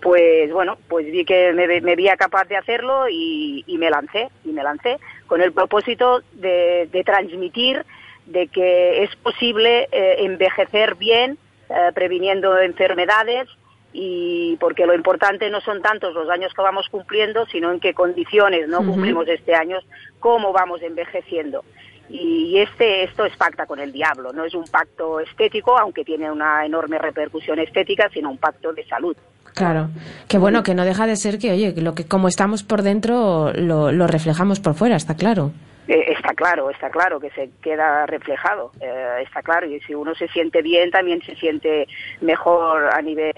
[0.00, 4.28] pues bueno, pues vi que me, me veía capaz de hacerlo y, y me lancé,
[4.44, 7.84] y me lancé con el propósito de, de transmitir
[8.26, 11.38] de que es posible eh, envejecer bien,
[11.70, 13.48] eh, previniendo enfermedades
[13.92, 17.94] y porque lo importante no son tantos los años que vamos cumpliendo, sino en qué
[17.94, 19.78] condiciones no cumplimos este año,
[20.20, 21.64] cómo vamos envejeciendo.
[22.10, 26.30] Y este esto es pacta con el diablo, no es un pacto estético, aunque tiene
[26.30, 29.16] una enorme repercusión estética, sino un pacto de salud.
[29.58, 29.90] Claro,
[30.28, 33.52] que bueno, que no deja de ser que, oye, lo que como estamos por dentro
[33.54, 35.50] lo, lo reflejamos por fuera, está claro.
[35.88, 40.14] Eh, está claro, está claro que se queda reflejado, eh, está claro, y si uno
[40.14, 41.88] se siente bien, también se siente
[42.20, 43.32] mejor a nivel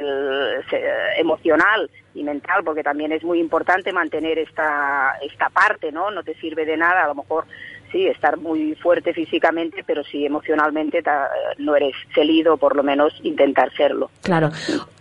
[1.16, 6.10] emocional y mental, porque también es muy importante mantener esta, esta parte, ¿no?
[6.10, 7.44] No te sirve de nada, a lo mejor
[7.92, 11.02] sí, estar muy fuerte físicamente, pero si emocionalmente
[11.58, 14.10] no eres celido, por lo menos intentar serlo.
[14.22, 14.50] Claro.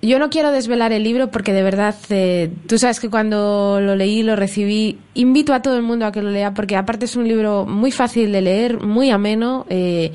[0.01, 3.95] Yo no quiero desvelar el libro porque de verdad, eh, tú sabes que cuando lo
[3.95, 7.15] leí, lo recibí, invito a todo el mundo a que lo lea porque aparte es
[7.15, 10.11] un libro muy fácil de leer, muy ameno, eh,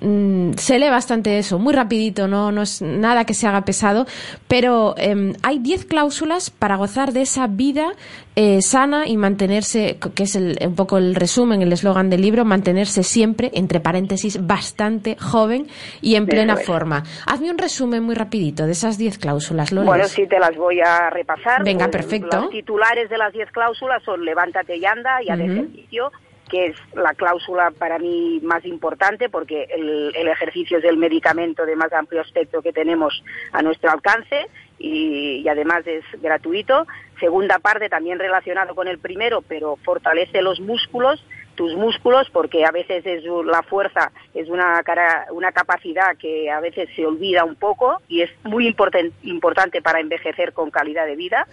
[0.00, 4.06] mm, se lee bastante eso, muy rapidito, no, no es nada que se haga pesado,
[4.46, 7.92] pero em, hay 10 cláusulas para gozar de esa vida
[8.36, 12.44] eh, sana y mantenerse, que es el- un poco el resumen, el eslogan del libro,
[12.44, 15.66] mantenerse siempre, entre paréntesis, bastante joven
[16.00, 17.04] y en plena forma.
[17.26, 19.86] Hazme un resumen muy rapidito de esas 10 cláusulas, Loles.
[19.86, 21.62] Bueno, sí, te las voy a repasar.
[21.64, 22.40] Venga, Pues, perfecto.
[22.40, 26.10] Los titulares de las 10 cláusulas son levántate y anda y haz ejercicio,
[26.50, 31.64] que es la cláusula para mí más importante porque el, el ejercicio es el medicamento
[31.64, 33.22] de más amplio espectro que tenemos
[33.52, 34.36] a nuestro alcance
[34.78, 36.86] y, y además es gratuito.
[37.20, 42.70] Segunda parte, también relacionado con el primero, pero fortalece los músculos tus músculos porque a
[42.70, 47.54] veces es la fuerza es una cara- una capacidad que a veces se olvida un
[47.54, 51.46] poco y es muy importan- importante para envejecer con calidad de vida.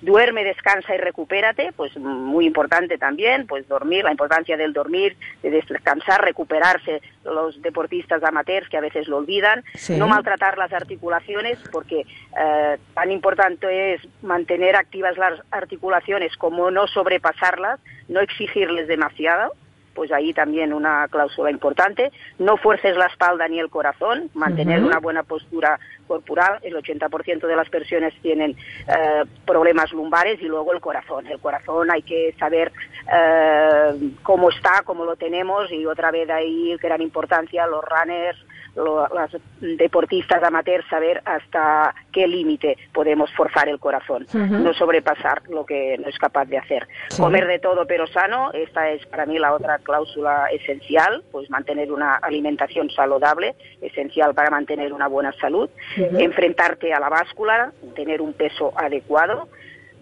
[0.00, 5.50] Duerme, descansa y recupérate, pues muy importante también, pues dormir, la importancia del dormir, de
[5.50, 9.96] descansar, recuperarse, los deportistas amateurs que a veces lo olvidan, Sí.
[9.96, 12.04] no maltratar las articulaciones porque
[12.38, 17.78] eh, tan importante es mantener activas las articulaciones como no sobrepasarlas,
[18.08, 19.31] no exigirles demasiado
[19.94, 22.12] pues ahí también una cláusula importante.
[22.38, 25.78] No fuerces la espalda ni el corazón, mantener una buena postura
[26.12, 26.58] corporal.
[26.62, 28.50] El 80% de las personas tienen
[28.88, 31.26] eh, problemas lumbares y luego el corazón.
[31.26, 32.70] El corazón hay que saber
[33.12, 38.38] eh, cómo está, cómo lo tenemos y otra vez ahí gran importancia los runners,
[38.74, 45.64] lo- los deportistas amateurs saber hasta qué límite podemos forzar el corazón, no sobrepasar lo
[45.66, 46.88] que no es capaz de hacer.
[47.08, 47.20] Sí.
[47.22, 51.92] Comer de todo pero sano, esta es para mí la otra cláusula esencial, pues mantener
[51.92, 55.68] una alimentación saludable, esencial para mantener una buena salud,
[56.02, 59.48] Enfrentarte a la báscula, tener un peso adecuado,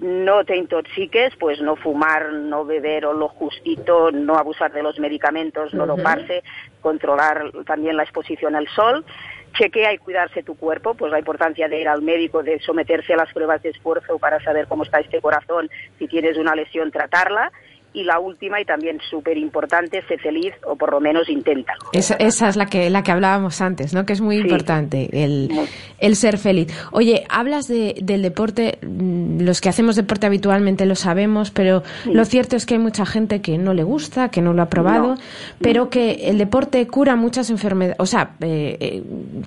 [0.01, 4.99] no te intoxiques, pues no fumar, no beber o lo justito, no abusar de los
[4.99, 5.97] medicamentos, no Ujú.
[5.97, 6.43] doparse,
[6.81, 9.05] controlar también la exposición al sol,
[9.53, 13.17] chequea y cuidarse tu cuerpo, pues la importancia de ir al médico, de someterse a
[13.17, 17.53] las pruebas de esfuerzo para saber cómo está este corazón, si tienes una lesión, tratarla.
[17.93, 21.81] Y la última, y también súper importante, sé feliz o por lo menos inténtalo.
[21.93, 24.07] Esa, esa es la que, la que hablábamos antes, ¿no?
[24.07, 25.51] Que es muy importante, el,
[25.99, 26.69] el ser feliz.
[26.93, 32.13] Oye, hablas de, del deporte, mm, los que hacemos deporte habitualmente lo sabemos, pero Sí.
[32.13, 34.69] lo cierto es que hay mucha gente que no le gusta, que no lo ha
[34.69, 35.21] probado, No.
[35.61, 39.03] pero que el deporte cura muchas enfermedades, o sea, eh, eh,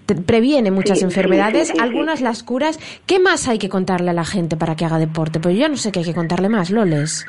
[0.05, 2.77] te- previene muchas Sí, enfermedades, algunas las curas.
[3.05, 5.39] ¿Qué más hay que contarle a la gente para que haga deporte?
[5.39, 7.25] Pues yo no sé qué hay que contarle más, Loles.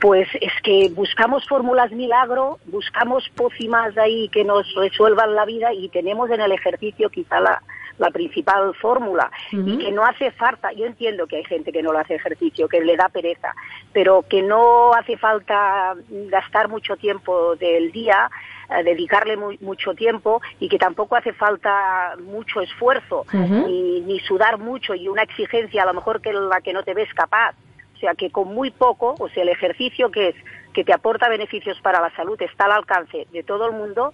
[0.00, 5.88] Pues es que buscamos fórmulas milagro, buscamos pócimas ahí que nos resuelvan la vida y
[5.88, 7.62] tenemos en el ejercicio quizá la,
[7.98, 9.30] la principal fórmula.
[9.50, 12.68] Y que no hace falta, yo entiendo que hay gente que no lo hace ejercicio,
[12.68, 13.54] que le da pereza,
[13.94, 18.30] pero que no hace falta gastar mucho tiempo del día,
[18.68, 23.24] eh, dedicarle mu- mucho tiempo y que tampoco hace falta mucho esfuerzo
[23.66, 26.92] ni, ni sudar mucho y una exigencia a lo mejor que la que no te
[26.92, 27.54] ves capaz.
[27.96, 30.34] O sea que con muy poco, o sea, el ejercicio que es
[30.74, 34.12] que te aporta beneficios para la salud está al alcance de todo el mundo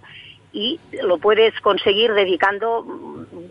[0.52, 2.84] y lo puedes conseguir dedicando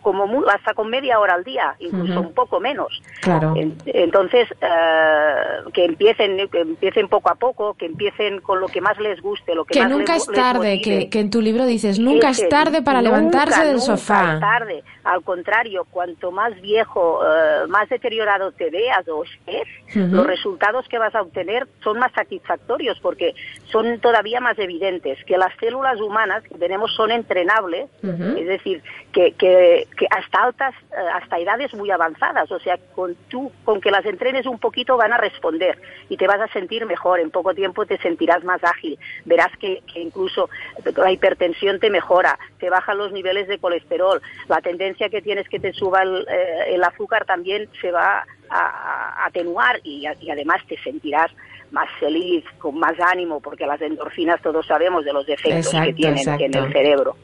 [0.02, 3.02] como mu- hasta con media hora al día, incluso un poco menos.
[3.22, 3.54] Claro.
[3.56, 5.34] En- Entonces, eh,
[5.74, 9.54] que empiecen, que empiecen poco a poco, que empiecen con lo que más les guste,
[9.56, 12.30] lo que, Que más nunca les, es tarde, les que, en tu libro dices, nunca
[12.30, 14.34] es tarde para nunca, levantarse del nunca sofá.
[14.36, 14.84] es tarde.
[15.04, 20.98] Al contrario, cuanto más viejo, eh, más deteriorado te veas o estés, los resultados que
[20.98, 23.34] vas a obtener son más satisfactorios porque
[23.72, 25.18] son todavía más evidentes.
[25.26, 28.82] Que las células humanas que tenemos son entrenables, es decir,
[29.12, 33.82] que, que, que hasta altas, eh, hasta edades muy avanzadas, o sea, con tú, con
[33.82, 35.78] que las entrenes un poquito van a responder
[36.10, 37.20] y te vas a sentir mejor.
[37.20, 38.98] En poco tiempo te sentirás más ágil.
[39.26, 40.50] Verás que, que incluso
[40.96, 45.60] la hipertensión te mejora, te bajan los niveles de colesterol, la tendencia que tienes que
[45.60, 50.62] te suba el, eh, el azúcar también se va a, a atenuar y, y además
[50.68, 51.32] te sentirás
[51.72, 55.96] más feliz, con más ánimo, porque las endorfinas todos sabemos de los efectos que Exacto,
[55.96, 56.66] tienen en exacto.
[56.66, 57.16] el cerebro.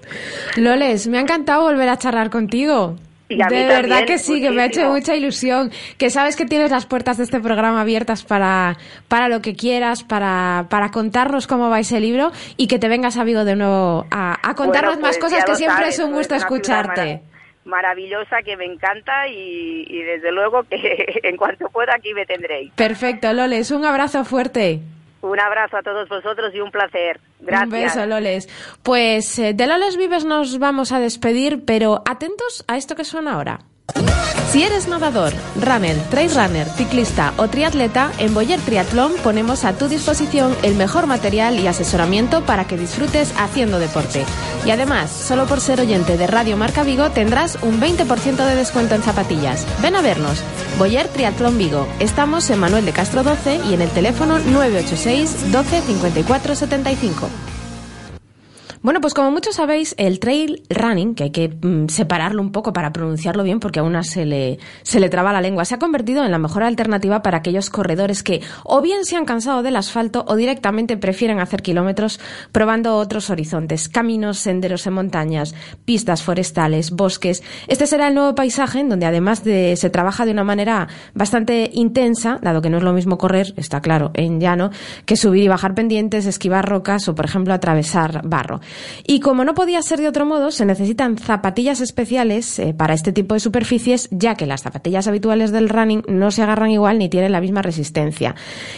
[0.55, 2.95] Loles, me ha encantado volver a charlar contigo.
[3.29, 5.69] De verdad también, que sí, que me ha hecho mucha ilusión.
[5.97, 8.77] Que sabes que tienes las puertas de este programa abiertas para,
[9.09, 13.17] para lo que quieras, para, para contarnos cómo va ese libro y que te vengas
[13.17, 16.05] a Vigo de nuevo a, a contarnos Bueno, más pues cosas que siempre sabes, es
[16.05, 17.21] un pues gusto escucharte.
[17.67, 22.25] Marav- Maravillosa que me encanta y, y desde luego que en cuanto pueda aquí me
[22.25, 22.71] tendréis.
[22.73, 24.79] Perfecto, Loles, un abrazo fuerte.
[25.21, 27.19] Un abrazo a todos vosotros y un placer.
[27.39, 27.63] Gracias.
[27.65, 28.77] Un beso, Loles.
[28.83, 33.33] Pues eh, de Loles Vives nos vamos a despedir, pero atentos a esto que suena
[33.33, 33.59] ahora.
[34.51, 39.89] Si eres nadador, runner, trail runner, ciclista o triatleta, en Boyer Triatlón ponemos a tu
[39.89, 44.23] disposición el mejor material y asesoramiento para que disfrutes haciendo deporte.
[44.65, 48.95] Y además, solo por ser oyente de Radio Marca Vigo tendrás un 20% de descuento
[48.95, 49.67] en zapatillas.
[49.81, 50.41] Ven a vernos.
[50.79, 51.85] Boyer Triatlón Vigo.
[51.99, 57.29] Estamos en Manuel de Castro 12 y en el teléfono 986 12 54 75.
[58.87, 62.71] Bueno, pues como muchos sabéis, el trail running, que hay que mm, separarlo un poco
[62.71, 65.77] para pronunciarlo bien porque a una se le, se le traba la lengua, se ha
[65.77, 69.75] convertido en la mejor alternativa para aquellos corredores que o bien se han cansado del
[69.75, 72.21] asfalto o directamente prefieren hacer kilómetros
[72.53, 77.43] probando otros horizontes, caminos, senderos en montañas, pistas forestales, bosques.
[77.67, 81.71] Este será el nuevo paisaje en donde además de se trabaja de una manera bastante
[81.73, 84.71] intensa, dado que no es lo mismo correr, está claro, en llano,
[85.05, 88.61] que subir y bajar pendientes, esquivar rocas o, por ejemplo, atravesar barro.
[89.05, 93.11] Y como no podía ser de otro modo, se necesitan zapatillas especiales eh, para este
[93.11, 97.09] tipo de superficies, ya que las zapatillas habituales del running no se agarran igual ni
[97.09, 98.35] tienen la misma resistencia.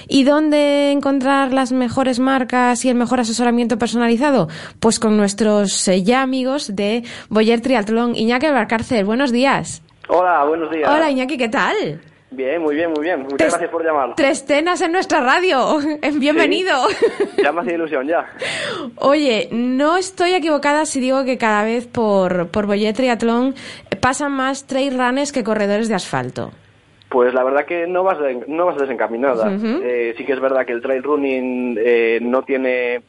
[0.07, 4.49] ¿Y dónde encontrar las mejores marcas y el mejor asesoramiento personalizado?
[4.79, 8.15] Pues con nuestros eh, ya amigos de Boyer Triatlón.
[8.15, 9.81] Iñaki Barcárcel, buenos días.
[10.07, 10.89] Hola, buenos días.
[10.89, 12.01] Hola Iñaki, ¿qué tal?
[12.31, 13.21] Bien, muy bien, muy bien.
[13.23, 14.13] Muchas Tres- gracias por llamar.
[14.15, 15.77] Tres tenas en nuestra radio.
[16.19, 16.73] Bienvenido.
[17.41, 18.27] Ya me ilusión, ya.
[18.97, 23.55] Oye, no estoy equivocada si digo que cada vez por, por Boyer Triatlón
[23.99, 26.51] pasan más trail runners que corredores de asfalto.
[27.09, 29.51] Pues la verdad que no vas, de- no vas desencaminada.
[29.83, 33.01] Eh, sí que es verdad que el trail running eh, no tiene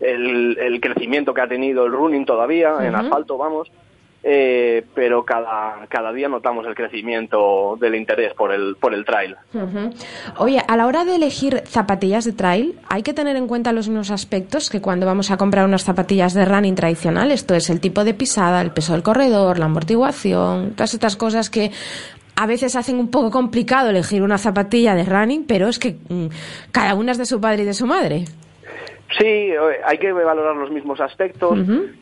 [0.00, 3.70] el, el crecimiento que ha tenido el running todavía, en asfalto vamos,
[4.24, 9.36] eh, pero cada, cada día notamos el crecimiento del interés por el, por el trail.
[10.38, 13.88] Oye, a la hora de elegir zapatillas de trail, hay que tener en cuenta los
[13.88, 17.32] mismos aspectos que cuando vamos a comprar unas zapatillas de running tradicional.
[17.32, 21.50] Esto es el tipo de pisada, el peso del corredor, la amortiguación, todas estas cosas
[21.50, 21.72] que
[22.36, 26.26] a veces hacen un poco complicado elegir una zapatilla de running, pero es que mm,
[26.70, 28.24] cada una es de su padre y de su madre.
[29.18, 31.58] Sí, eh, hay que valorar los mismos aspectos,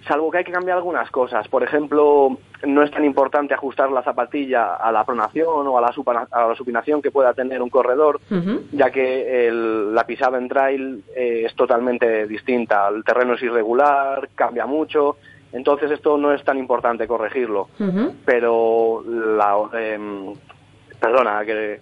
[0.06, 1.48] salvo que hay que cambiar algunas cosas.
[1.48, 5.92] Por ejemplo, no es tan importante ajustar la zapatilla a la pronación o a la,
[5.92, 8.20] supana- a la supinación que pueda tener un corredor,
[8.72, 12.88] ya que el- la pisada en trail eh, es totalmente distinta.
[12.88, 15.16] El terreno es irregular, cambia mucho,
[15.52, 17.68] entonces esto no es tan importante corregirlo.
[18.24, 19.56] Pero la...
[19.80, 20.34] em,
[21.00, 21.80] perdona, que...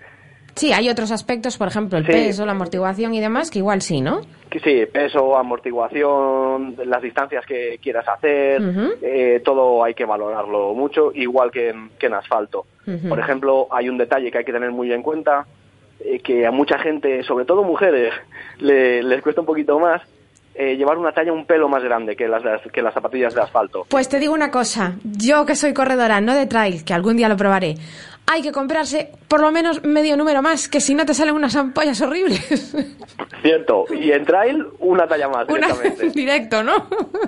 [0.59, 2.13] Sí, hay otros aspectos, por ejemplo, el Sí.
[2.13, 4.21] peso, la amortiguación y demás, que igual sí, ¿no?
[4.63, 8.61] Sí, peso, amortiguación, las distancias que quieras hacer,
[9.03, 12.67] eh, todo hay que valorarlo mucho, igual que en, que en asfalto.
[13.09, 15.47] Por ejemplo, hay un detalle que hay que tener muy en cuenta,
[16.01, 18.15] eh, que a mucha gente, sobre todo mujeres,
[18.59, 20.01] le- les cuesta un poquito más
[20.55, 22.43] eh, llevar una talla un pelo más grande que las,
[22.73, 23.87] que las zapatillas de asfalto.
[23.89, 27.29] Pues te digo una cosa, yo que soy corredora, no de trail, que algún día
[27.29, 27.77] lo probaré,
[28.31, 31.57] hay que comprarse por lo menos medio número más, que si no te salen unas
[31.57, 32.77] ampollas horribles.
[33.43, 36.11] Cierto, y en trail una talla más Una directamente.
[36.15, 36.75] directo, ¿no?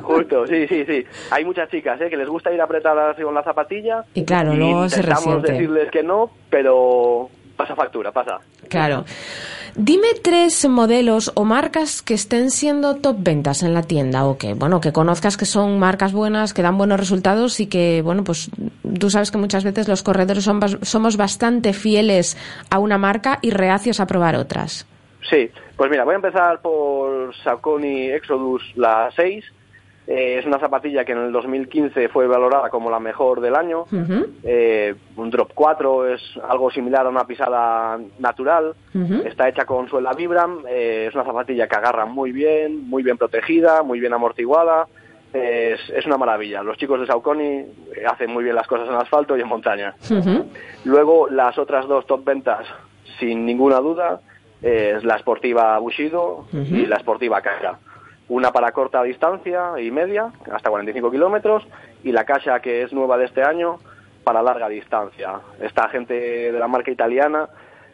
[0.02, 1.04] Justo, sí, sí, sí.
[1.30, 2.10] Hay muchas chicas ¿eh?
[2.10, 4.04] que les gusta ir apretadas con la zapatilla.
[4.14, 5.52] Y claro, luego se intentamos resiente.
[5.52, 7.30] decirles que no, pero
[7.60, 8.40] pasa factura, pasa.
[8.68, 9.04] Claro.
[9.76, 14.54] Dime tres modelos o marcas que estén siendo top ventas en la tienda o que,
[14.54, 18.50] bueno, que conozcas que son marcas buenas, que dan buenos resultados y que, bueno, pues
[18.98, 22.36] tú sabes que muchas veces los corredores son, somos bastante fieles
[22.70, 24.86] a una marca y reacios a probar otras.
[25.28, 29.44] Sí, pues mira, voy a empezar por Saucony Exodus la 6
[30.10, 33.84] eh, es una zapatilla que en el 2015 fue valorada como la mejor del año.
[34.42, 38.74] Eh, un drop 4 es algo similar a una pisada natural.
[39.24, 40.64] Está hecha con suela Vibram.
[40.68, 44.88] Eh, es una zapatilla que agarra muy bien, muy bien protegida, muy bien amortiguada.
[45.32, 46.64] Es, es, una maravilla.
[46.64, 47.66] Los chicos de Saucony
[48.10, 49.94] hacen muy bien las cosas en asfalto y en montaña.
[50.82, 52.66] Luego, las otras dos top ventas,
[53.20, 54.20] sin ninguna duda,
[54.60, 57.78] es la esportiva Bushido y la esportiva Kaira
[58.30, 61.66] una para corta distancia y media, hasta 45 kilómetros,
[62.04, 63.78] y la Casha, que es nueva de este año,
[64.24, 65.40] para larga distancia.
[65.60, 67.48] Esta gente de la marca italiana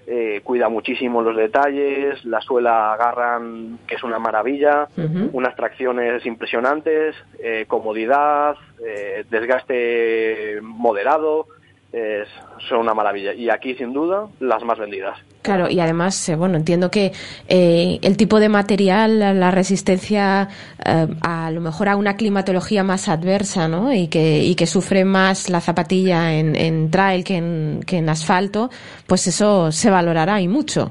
[0.06, 4.88] eh, cuida muchísimo los detalles, la suela agarran, que es una maravilla,
[5.32, 11.46] unas tracciones impresionantes, eh, comodidad, eh, desgaste moderado,
[11.92, 12.28] es,
[12.68, 13.32] son una maravilla.
[13.32, 15.18] Y aquí, sin duda, las más vendidas.
[15.46, 17.12] Claro, y además, eh, bueno, entiendo que
[17.48, 20.48] eh, el tipo de material, la resistencia
[20.84, 23.92] eh, a, lo mejor a una climatología más adversa, ¿no?
[23.92, 28.08] Y que, y que sufre más la zapatilla en, en trail que en, que en
[28.08, 28.70] asfalto,
[29.06, 30.90] pues eso se valorará y mucho.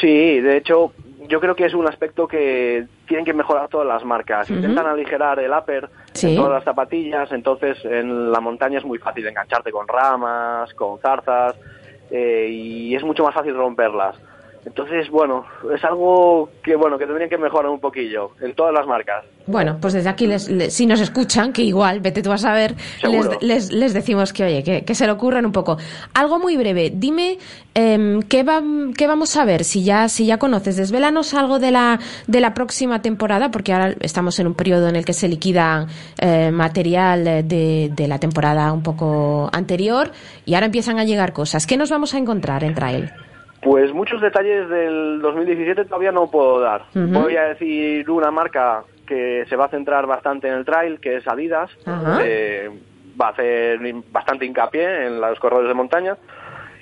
[0.00, 0.92] Sí, de hecho,
[1.28, 4.48] yo creo que es un aspecto que tienen que mejorar todas las marcas.
[4.50, 5.90] Intentan aligerar el upper
[6.22, 11.00] en todas las zapatillas, entonces en la montaña es muy fácil engancharte con ramas, con
[11.00, 11.56] zarzas,
[12.10, 14.16] eh, y es mucho más fácil romperlas.
[14.66, 18.84] Entonces, bueno, es algo que bueno que tendrían que mejorar un poquillo en todas las
[18.84, 19.24] marcas.
[19.46, 22.74] Bueno, pues desde aquí, les, si nos escuchan, que igual, vete tú a saber,
[23.40, 25.76] les, les, decimos que, oye, que, se le ocurran un poco.
[26.14, 27.38] Algo muy breve, dime
[27.76, 28.60] eh, ¿qué, va,
[28.98, 32.52] qué vamos a ver, si ya, si ya conoces, desvélanos algo de la, de la
[32.52, 35.86] próxima temporada, porque ahora estamos en un periodo en el que se liquida
[36.18, 40.10] eh, material de, de la temporada un poco anterior
[40.44, 41.68] y ahora empiezan a llegar cosas.
[41.68, 43.12] ¿Qué nos vamos a encontrar en Trail?
[43.66, 46.84] Pues muchos detalles del 2017 todavía no puedo dar.
[46.94, 51.16] Voy a decir una marca que se va a centrar bastante en el trail, que
[51.16, 51.68] es Adidas.
[52.22, 52.70] Eh,
[53.20, 53.80] va a hacer
[54.12, 56.16] bastante hincapié en los corredores de montaña.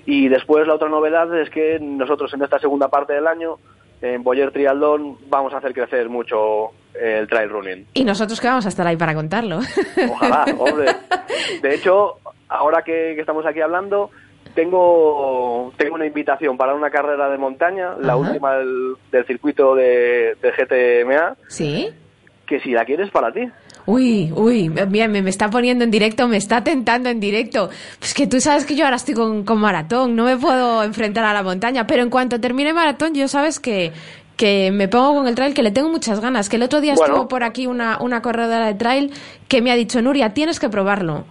[0.04, 3.56] Y después la otra novedad es que nosotros en esta segunda parte del año,
[4.02, 7.86] en Boyer Trialdón, vamos a hacer crecer mucho el trail running.
[7.94, 9.60] Y nosotros que vamos a estar ahí para contarlo.
[10.10, 10.94] Ojalá, hombre.
[11.62, 14.10] De hecho, ahora que estamos aquí hablando,
[14.54, 18.96] tengo, tengo una invitación para una carrera de montaña, la última del,
[19.26, 21.36] circuito de, GTMA.
[21.48, 21.90] Sí.
[22.46, 23.48] Que si la quieres para ti.
[23.86, 27.68] Uy, uy, bien, me, está poniendo en directo, me está tentando en directo.
[27.98, 31.32] Pues que tú sabes que yo ahora estoy con, maratón, no me puedo enfrentar a
[31.32, 33.92] la montaña, pero en cuanto termine maratón, yo sabes que,
[34.36, 36.48] que me pongo con el trail, que le tengo muchas ganas.
[36.48, 39.12] Que el otro día estuvo por aquí una, una corredora de trail
[39.48, 41.24] que me ha dicho, Nuria, tienes que probarlo.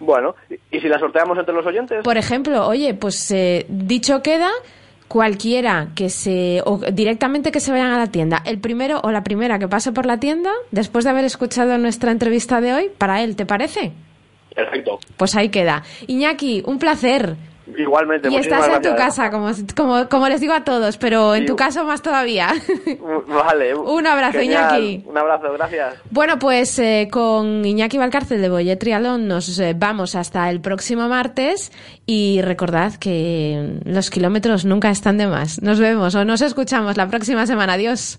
[0.00, 0.34] Bueno,
[0.70, 2.02] ¿y si la sorteamos entre los oyentes?
[2.02, 4.50] Por ejemplo, oye, pues eh, dicho queda,
[5.08, 9.22] cualquiera que se o directamente que se vayan a la tienda, el primero o la
[9.22, 13.22] primera que pase por la tienda, después de haber escuchado nuestra entrevista de hoy, para
[13.22, 13.92] él, ¿te parece?
[14.54, 14.98] Perfecto.
[15.16, 15.82] Pues ahí queda.
[16.06, 17.36] Iñaki, un placer.
[17.76, 18.30] Igualmente.
[18.30, 21.56] Y estás en tu casa, como, como, como, les digo a todos, pero en tu
[21.56, 22.48] caso más todavía.
[23.26, 23.74] Vale.
[23.74, 25.04] Un abrazo, Iñaki.
[25.06, 25.94] Un abrazo, gracias.
[26.10, 31.08] Bueno, pues eh, con Iñaki Valcárcel de Boyet Trialón nos eh, vamos hasta el próximo
[31.08, 31.72] martes
[32.06, 35.62] y recordad que los kilómetros nunca están de más.
[35.62, 37.74] Nos vemos o nos escuchamos la próxima semana.
[37.74, 38.18] Adiós.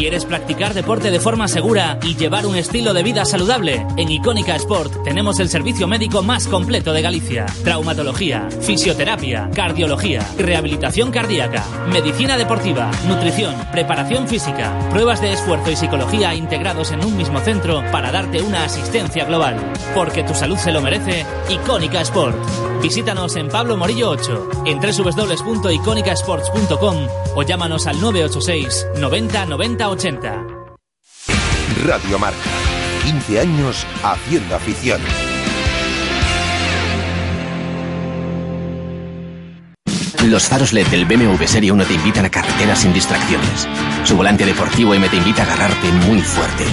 [0.00, 3.86] ¿Quieres practicar deporte de forma segura y llevar un estilo de vida saludable?
[3.98, 7.44] En Icónica Sport tenemos el servicio médico más completo de Galicia.
[7.64, 11.62] Traumatología, fisioterapia, cardiología, rehabilitación cardíaca,
[11.92, 17.84] medicina deportiva, nutrición, preparación física, pruebas de esfuerzo y psicología integrados en un mismo centro
[17.92, 19.56] para darte una asistencia global.
[19.94, 22.38] Porque tu salud se lo merece, Icónica Sport.
[22.80, 26.96] Visítanos en Pablo Morillo 8, en www.iconicasports.com
[27.36, 30.46] o llámanos al 986 90 90 80.
[31.84, 32.38] Radio Marca.
[33.02, 35.00] 15 años haciendo afición.
[40.26, 43.66] Los faros LED del BMW Serie 1 te invitan a carreteras sin distracciones.
[44.04, 46.64] Su volante deportivo M te invita a agarrarte muy fuerte.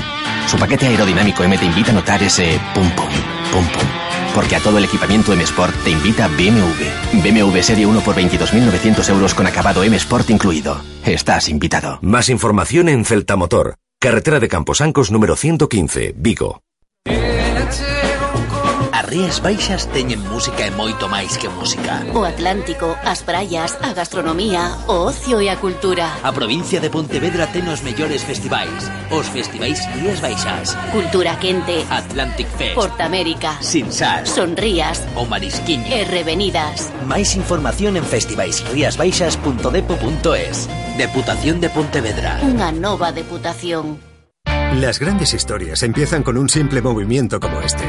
[0.45, 3.09] Su paquete aerodinámico M te invita a notar ese pum pum,
[3.51, 4.16] pum pum.
[4.37, 7.23] Porque a todo el equipamiento M Sport te invita BMW.
[7.23, 10.79] BMW Serie 1 por 22.900 euros con acabado M Sport incluido.
[11.03, 11.97] Estás invitado.
[12.03, 13.77] Más información en Celta Motor.
[13.99, 16.61] Carretera de Camposancos número 115, Vigo.
[18.97, 22.01] As Rías Baixas teñen música e moito máis que música.
[22.17, 26.17] O Atlántico, as praias, a gastronomía, o ocio e a cultura.
[26.25, 28.89] A provincia de Pontevedra ten os mellores festivais.
[29.13, 30.73] Os festivais Rías Baixas.
[30.89, 31.85] Cultura quente.
[31.93, 32.73] Atlantic Fest.
[32.73, 33.61] Portamérica.
[33.61, 34.25] Sinsar.
[34.25, 35.05] Sonrías.
[35.13, 35.93] O Marisquiño.
[35.93, 36.89] E Revenidas.
[37.05, 40.57] Máis información en festivaisriasbaixas.depo.es.
[40.97, 42.41] Deputación de Pontevedra.
[42.41, 44.01] Unha nova deputación.
[44.81, 47.85] Las grandes historias empiezan con un simple movimiento como este.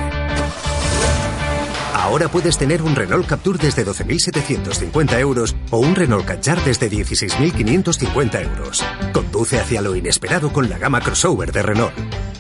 [2.08, 8.44] Ahora puedes tener un Renault Captur desde 12.750 euros o un Renault Kadjar desde 16.550
[8.44, 8.82] euros.
[9.12, 11.92] Conduce hacia lo inesperado con la gama crossover de Renault.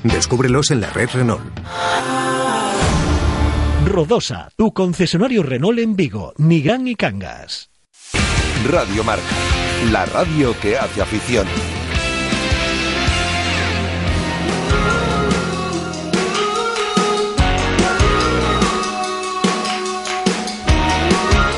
[0.04, 1.42] Descúbrelos en la red Renault.
[3.84, 7.68] Rodosa, tu concesionario Renault en Vigo, Nigán y Cangas.
[8.70, 9.22] Radio Marca,
[9.92, 11.46] la radio que hace afición.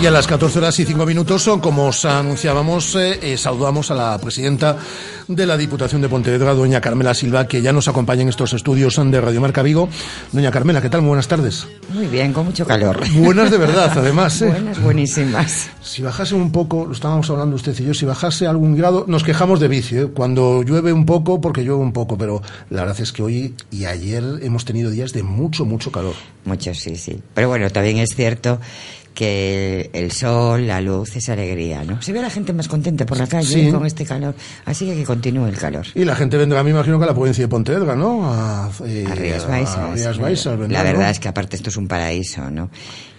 [0.00, 3.96] Y a las 14 horas y 5 minutos, como os anunciábamos, eh, eh, saludamos a
[3.96, 4.76] la presidenta
[5.26, 8.94] de la Diputación de Pontevedra, doña Carmela Silva, que ya nos acompaña en estos estudios
[8.94, 9.88] de Radio Marca Vigo.
[10.30, 11.00] Doña Carmela, ¿qué tal?
[11.00, 11.66] Muy buenas tardes.
[11.88, 13.02] Muy bien, con mucho calor.
[13.12, 14.40] Buenas de verdad, además.
[14.40, 14.46] ¿eh?
[14.46, 15.70] Buenas, buenísimas.
[15.82, 19.24] Si bajase un poco, lo estábamos hablando usted y yo, si bajase algún grado, nos
[19.24, 20.06] quejamos de vicio, ¿eh?
[20.14, 22.40] cuando llueve un poco, porque llueve un poco, pero
[22.70, 26.14] la verdad es que hoy y ayer hemos tenido días de mucho, mucho calor.
[26.44, 27.20] Mucho, sí, sí.
[27.34, 28.60] Pero bueno, también es cierto
[29.18, 32.00] que el sol, la luz es alegría, ¿no?
[32.00, 33.72] Se ve a la gente más contenta por la calle Sí.
[33.72, 34.32] con este calor,
[34.64, 35.84] así que que continúe el calor.
[35.96, 38.32] Y la gente vendrá, me imagino que a la provincia de Pontevedra, ¿no?
[38.32, 39.94] A, eh, A Rías a Baixas.
[39.94, 41.10] Rías Baixas vendrá, la verdad ¿no?
[41.10, 42.70] es que aparte esto es un paraíso, ¿no?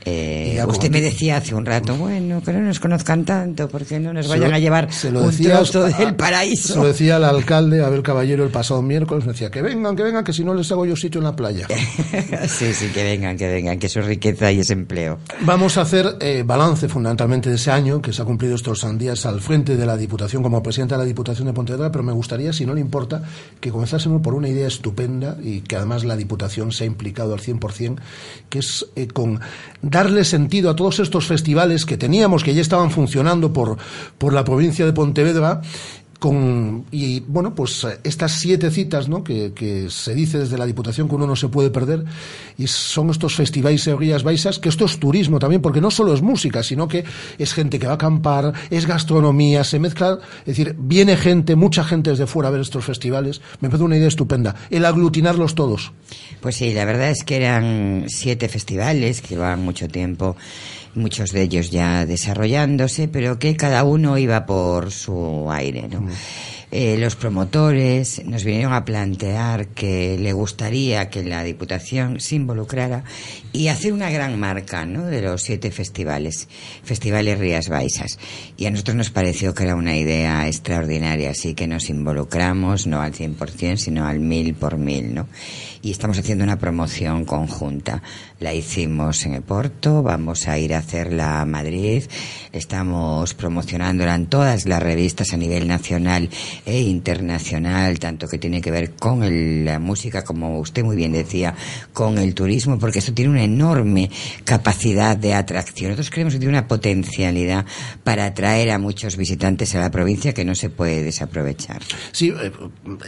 [0.05, 4.13] Eh, usted me decía hace un rato, bueno, que no nos conozcan tanto, porque no
[4.13, 6.75] nos Se vayan lo- a llevar se lo un decía- trozo del Se paraíso.
[6.77, 10.23] lo decía el alcalde Abel Caballero el pasado miércoles, me decía que vengan, que vengan,
[10.23, 11.67] que si no les hago yo sitio en la playa.
[12.47, 15.19] sí, sí, que vengan, que vengan, que eso es riqueza y es empleo.
[15.41, 19.25] Vamos a hacer eh, balance fundamentalmente de ese año que se ha cumplido estos días
[19.25, 22.53] al frente de la Diputación como presidenta de la Diputación de Pontevedra, pero me gustaría,
[22.53, 23.21] si no le importa,
[23.59, 27.39] que comenzásemos por una idea estupenda y que además la Diputación se ha implicado al
[27.41, 27.97] 100%,
[28.49, 29.39] que es eh, con
[29.89, 33.77] darle sentido a todos estos festivales que teníamos, que ya estaban funcionando por,
[34.17, 35.61] por la provincia de Pontevedra,
[36.19, 39.23] con y bueno pues eh, estas siete citas ¿no?
[39.23, 42.03] que, que se dice desde la Diputación que uno no se puede perder
[42.57, 46.13] y son estos festivales e Rías Baixas que esto es turismo también porque no solo
[46.13, 47.05] es música sino que
[47.37, 51.83] es gente que va a acampar es gastronomía se mezcla es decir viene gente mucha
[51.83, 53.41] gente desde fuera a ver estos festivales.
[53.61, 54.55] Me parece una idea estupenda.
[54.69, 55.91] El aglutinarlos todos.
[56.41, 60.35] Pues sí, la verdad es que eran siete festivales que llevaban mucho tiempo,
[60.95, 66.07] muchos de ellos ya desarrollándose, pero que cada uno iba por su aire, ¿no?
[66.71, 73.03] Eh, los promotores nos vinieron a plantear que le gustaría que la Diputación se involucrara
[73.51, 75.05] y hacer una gran marca ¿no?
[75.05, 76.47] de los siete festivales,
[76.83, 78.19] festivales Rías Baixas.
[78.55, 83.01] Y a nosotros nos pareció que era una idea extraordinaria, así que nos involucramos no
[83.01, 85.15] al 100%, sino al mil por mil.
[85.15, 85.27] ¿no?
[85.81, 88.03] Y estamos haciendo una promoción conjunta.
[88.39, 92.03] La hicimos en Eporto, vamos a ir a hacerla a Madrid,
[92.53, 96.29] estamos promocionándola en todas las revistas a nivel nacional
[96.65, 101.11] e internacional, tanto que tiene que ver con el- la música, como usted muy bien
[101.11, 101.53] decía,
[101.91, 104.09] con el turismo, porque esto tiene una enorme
[104.45, 105.89] capacidad de atracción.
[105.91, 107.65] Nosotros creemos que tiene una potencialidad
[108.05, 111.81] para atraer a muchos visitantes a la provincia que no se puede desaprovechar.
[112.13, 112.51] Sí, eh,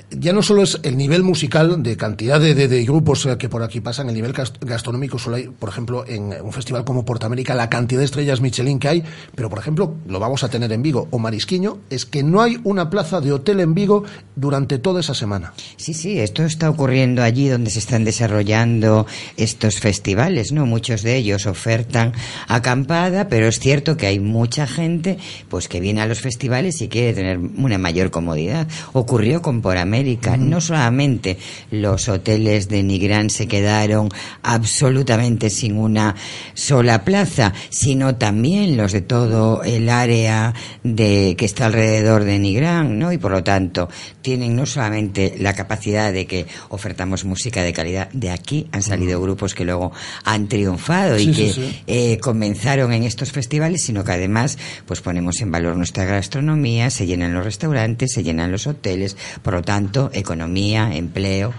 [0.10, 3.64] ya no solo es el nivel musical de cantidad de, de- grupos eh, que por
[3.64, 7.56] aquí pasan, el nivel gas- gastronómico solo hay, por ejemplo, en un festival como Portamérica,
[7.56, 9.04] la cantidad de estrellas Michelin que hay,
[9.36, 12.60] pero por ejemplo, lo vamos a tener en Vigo o Marisquiño, es que no hay
[12.64, 14.04] una plaza de hotel en Vigo
[14.36, 15.54] durante toda esa semana.
[15.78, 19.06] Sí, sí, esto está ocurriendo allí donde se están desarrollando
[19.38, 20.66] estos festivales, ¿no?
[20.66, 22.14] Muchos de ellos ofertan
[22.48, 25.18] acampada, pero es cierto que hay mucha gente
[25.50, 28.68] pues que viene a los festivales y quiere tener una mayor comodidad.
[28.94, 31.38] Ocurrió con Por América, no solamente
[31.70, 34.10] los hoteles de Nigrán se quedaron
[34.42, 35.11] absolutamente
[35.50, 36.16] sin una
[36.54, 40.54] sola plaza, sino también los de todo el área
[40.84, 43.12] de que está alrededor de Nigrán, ¿no?
[43.12, 43.90] Y por lo tanto,
[44.22, 49.22] tienen no solamente la capacidad de que ofertamos música de calidad, de aquí han salido
[49.22, 49.92] grupos que luego
[50.24, 51.82] han triunfado y que sí, sí.
[51.88, 57.06] eh, comenzaron en estos festivales, sino que además pues ponemos en valor nuestra gastronomía, se
[57.06, 61.54] llenan los restaurantes, se llenan los hoteles, por lo tanto, economía, empleo.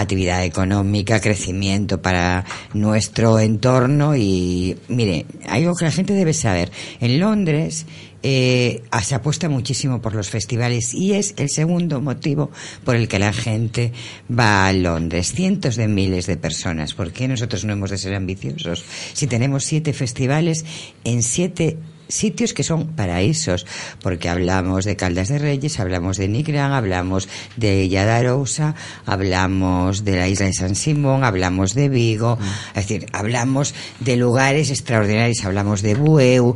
[0.00, 2.44] Actividad económica, crecimiento para
[2.74, 6.70] nuestro entorno y, mire, algo que la gente debe saber.
[7.00, 7.86] En Londres
[8.22, 12.50] eh, se apuesta muchísimo por los festivales y es el segundo motivo
[12.84, 13.92] por el que la gente
[14.30, 15.32] va a Londres.
[15.32, 16.94] Cientos de miles de personas.
[16.94, 18.84] ¿Por qué nosotros no hemos de ser ambiciosos?
[19.12, 20.64] Si tenemos siete festivales
[21.04, 21.78] en siete
[22.10, 23.66] sitios que son paraísos,
[24.02, 28.74] porque hablamos de Caldas de Reyes, hablamos de Nigrán, hablamos de Yadarousa,
[29.06, 32.38] hablamos de la isla de San Simón, hablamos de Vigo,
[32.74, 36.54] es decir, hablamos de lugares extraordinarios, hablamos de Bueu,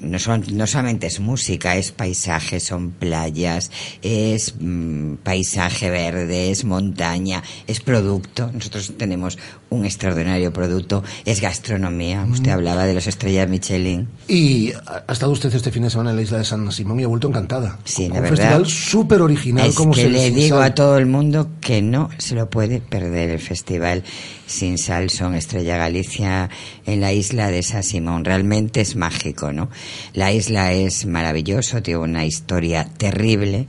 [0.00, 3.70] no, son, no solamente es música, es paisaje, son playas,
[4.02, 9.38] es mm, paisaje verde, es montaña, es producto, nosotros tenemos
[9.72, 14.08] un extraordinario producto, es gastronomía, usted hablaba de las estrellas Michelin.
[14.28, 17.04] Y ha estado usted este fin de semana en la isla de San Simón y
[17.04, 17.78] ha vuelto encantada.
[17.84, 18.36] Sí, la un verdad.
[18.36, 19.66] festival súper original.
[19.66, 20.66] Es como que se le digo sal.
[20.66, 24.04] a todo el mundo que no se lo puede perder el festival
[24.46, 26.50] Sin Sal son Estrella Galicia
[26.84, 28.24] en la isla de San Simón.
[28.24, 29.70] Realmente es mágico, ¿no?
[30.12, 33.66] La isla es maravilloso, tiene una historia terrible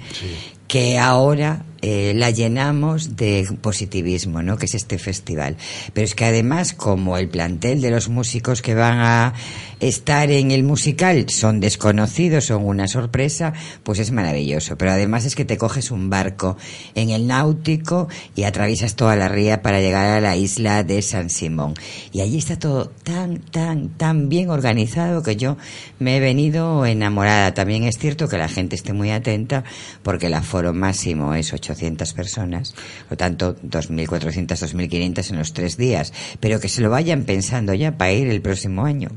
[0.68, 4.56] que ahora eh, la llenamos de positivismo, ¿no?
[4.58, 5.58] Que es este festival.
[5.92, 9.34] Pero es que además, como el plantel de los músicos que van a
[9.82, 13.52] estar en el musical son desconocidos, son una sorpresa,
[13.84, 14.78] pues es maravilloso.
[14.78, 16.56] Pero además es que te coges un barco
[16.96, 21.30] en el náutico y atraviesas toda la ría para llegar a la isla de San
[21.30, 21.74] Simón.
[22.14, 25.58] Y allí está todo tan, tan, tan bien organizado que yo
[26.00, 27.54] me he venido enamorada.
[27.54, 29.66] También es cierto que la gente esté muy atenta
[30.02, 32.74] porque el aforo máximo es 800 personas,
[33.10, 37.98] por tanto 2.400, 2.500 en los tres días, pero que se lo vayan pensando ya
[37.98, 39.10] para ir el próximo año.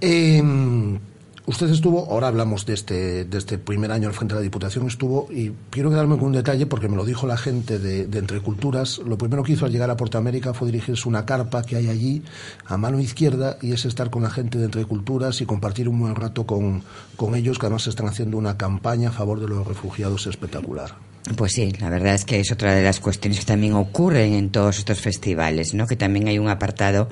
[0.00, 0.42] Eh,
[1.46, 4.86] usted estuvo, ahora hablamos de este, de este primer año al frente de la Diputación,
[4.86, 8.18] estuvo, y quiero quedarme con un detalle porque me lo dijo la gente de, de
[8.18, 8.98] Entre Culturas.
[8.98, 11.88] Lo primero que hizo al llegar a Porta América fue dirigirse una carpa que hay
[11.88, 12.22] allí
[12.66, 16.00] a mano izquierda y es estar con la gente de Entre Culturas y compartir un
[16.00, 16.82] buen rato con,
[17.16, 21.11] con ellos, que además están haciendo una campaña a favor de los refugiados espectacular.
[21.36, 24.50] Pues sí, la verdad es que es otra de las cuestiones que también ocurren en
[24.50, 25.86] todos estos festivales, ¿no?
[25.86, 27.08] Que también hay un apartado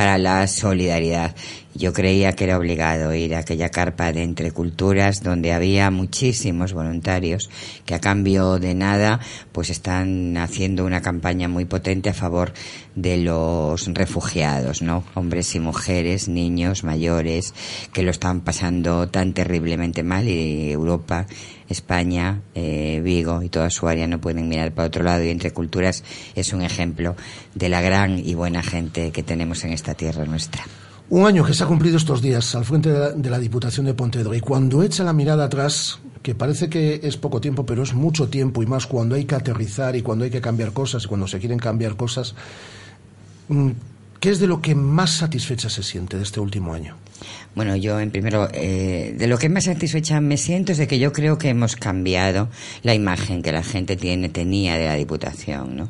[0.00, 1.36] para la solidaridad.
[1.74, 6.72] Yo creía que era obligado ir a aquella carpa de entre culturas donde había muchísimos
[6.72, 7.50] voluntarios
[7.84, 9.20] que a cambio de nada
[9.52, 12.54] pues están haciendo una campaña muy potente a favor
[12.94, 15.04] de los refugiados, ¿no?
[15.14, 17.52] Hombres y mujeres, niños, mayores
[17.92, 21.26] que lo están pasando tan terriblemente mal y Europa
[21.70, 25.52] España, eh, Vigo y toda su área no pueden mirar para otro lado y entre
[25.52, 26.02] culturas
[26.34, 27.14] es un ejemplo
[27.54, 30.64] de la gran y buena gente que tenemos en esta tierra nuestra.
[31.10, 33.86] Un año que se ha cumplido estos días al frente de la, de la Diputación
[33.86, 37.82] de Pontevedra y cuando echa la mirada atrás, que parece que es poco tiempo, pero
[37.82, 41.04] es mucho tiempo y más cuando hay que aterrizar y cuando hay que cambiar cosas
[41.04, 42.34] y cuando se quieren cambiar cosas,
[43.48, 43.70] mm,
[44.20, 46.96] ¿qué es de lo que más satisfecha se siente de este último año?
[47.52, 51.00] Bueno, yo en primero, eh, de lo que más satisfecha me siento es de que
[51.00, 52.48] yo creo que hemos cambiado
[52.84, 55.88] la imagen que la gente tiene, tenía de la Diputación, ¿no?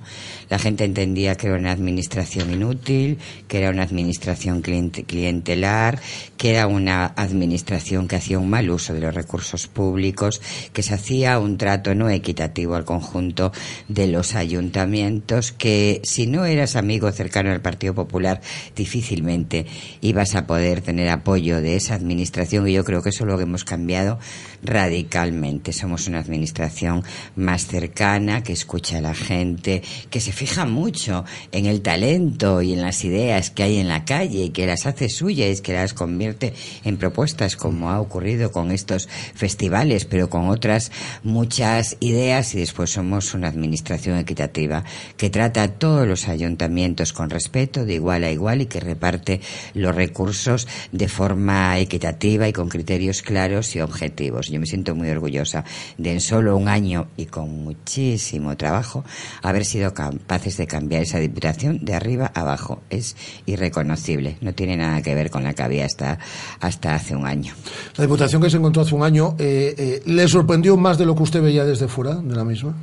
[0.48, 6.00] La gente entendía que era una administración inútil, que era una administración client- clientelar,
[6.38, 10.40] que era una administración que hacía un mal uso de los recursos públicos,
[10.72, 13.52] que se hacía un trato no equitativo al conjunto
[13.86, 18.40] de los ayuntamientos, que si no eras amigo cercano al Partido Popular,
[18.74, 19.66] difícilmente
[20.00, 23.36] ibas a poder tener apoyo de esa administración y yo creo que eso es lo
[23.36, 24.18] que hemos cambiado
[24.62, 25.72] radicalmente.
[25.72, 27.02] Somos una administración
[27.36, 32.72] más cercana, que escucha a la gente, que se fija mucho en el talento y
[32.72, 35.94] en las ideas que hay en la calle y que las hace suyas, que las
[35.94, 36.54] convierte
[36.84, 42.90] en propuestas como ha ocurrido con estos festivales, pero con otras muchas ideas y después
[42.90, 44.84] somos una administración equitativa
[45.16, 49.40] que trata a todos los ayuntamientos con respeto, de igual a igual y que reparte
[49.74, 51.39] los recursos de forma
[51.78, 54.48] equitativa y con criterios claros y objetivos.
[54.48, 55.64] Yo me siento muy orgullosa
[55.98, 59.04] de en solo un año y con muchísimo trabajo
[59.42, 62.82] haber sido capaces de cambiar esa diputación de arriba a abajo.
[62.90, 64.36] Es irreconocible.
[64.40, 66.18] No tiene nada que ver con la que había hasta,
[66.60, 67.54] hasta hace un año.
[67.96, 71.14] La Diputación que se encontró hace un año, eh, eh, ¿le sorprendió más de lo
[71.14, 72.74] que usted veía desde fuera de la misma?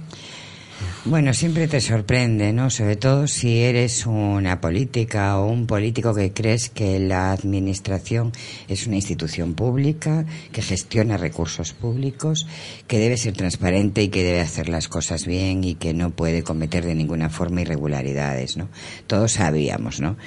[1.05, 2.69] Bueno, siempre te sorprende, ¿no?
[2.69, 8.33] Sobre todo si eres una política o un político que crees que la administración
[8.67, 12.45] es una institución pública, que gestiona recursos públicos,
[12.87, 16.43] que debe ser transparente y que debe hacer las cosas bien y que no puede
[16.43, 18.67] cometer de ninguna forma irregularidades, ¿no?
[19.07, 20.17] Todos sabíamos, ¿no?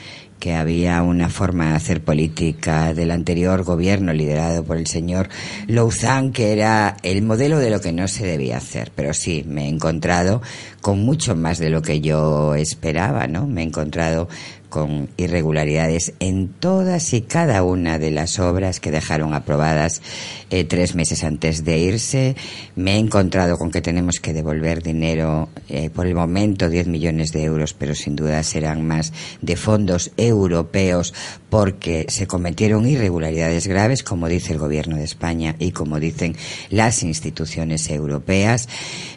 [0.41, 5.29] Que había una forma de hacer política del anterior gobierno liderado por el señor
[5.69, 8.91] Louzán que era el modelo de lo que no se debía hacer.
[8.97, 10.43] Pero sí, me he encontrado
[10.81, 13.47] con mucho más de lo que yo esperaba, ¿no?
[13.47, 14.29] Me he encontrado
[14.71, 20.01] con irregularidades en todas y cada una de las obras que dejaron aprobadas
[20.49, 22.37] eh, tres meses antes de irse.
[22.77, 27.33] Me he encontrado con que tenemos que devolver dinero, eh, por el momento 10 millones
[27.33, 31.13] de euros, pero sin duda serán más de fondos europeos
[31.51, 36.37] porque se cometieron irregularidades graves, como dice el Gobierno de España y como dicen
[36.71, 38.69] las instituciones europeas.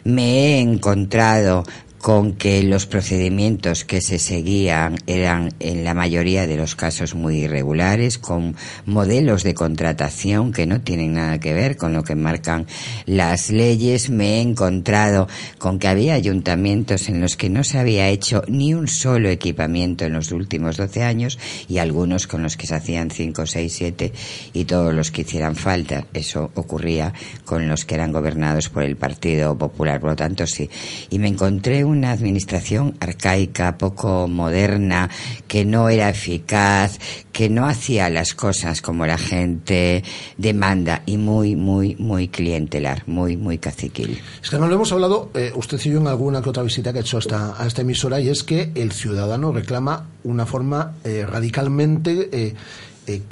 [0.02, 1.64] Me he encontrado
[2.04, 7.44] con que los procedimientos que se seguían eran en la mayoría de los casos muy
[7.44, 12.66] irregulares, con modelos de contratación que no tienen nada que ver con lo que marcan
[13.06, 14.10] las leyes.
[14.10, 18.74] Me he encontrado con que había ayuntamientos en los que no se había hecho ni
[18.74, 21.38] un solo equipamiento en los últimos 12 años
[21.70, 24.12] y algunos con los que se hacían 5, 6, 7
[24.52, 26.04] y todos los que hicieran falta.
[26.12, 27.14] Eso ocurría
[27.46, 30.00] con los que eran gobernados por el Partido Popular.
[30.00, 30.68] Por lo tanto, sí.
[31.08, 35.10] Y me encontré un una administración arcaica, poco moderna,
[35.48, 36.98] que no era eficaz,
[37.32, 40.02] que no hacía las cosas como la gente
[40.36, 44.20] demanda y muy, muy, muy clientelar, muy, muy caciquil.
[44.42, 46.92] Es que no lo hemos hablado, eh, usted y yo, en alguna que otra visita
[46.92, 50.94] que ha hecho esta, a esta emisora, y es que el ciudadano reclama una forma
[51.04, 53.22] eh, radicalmente eh,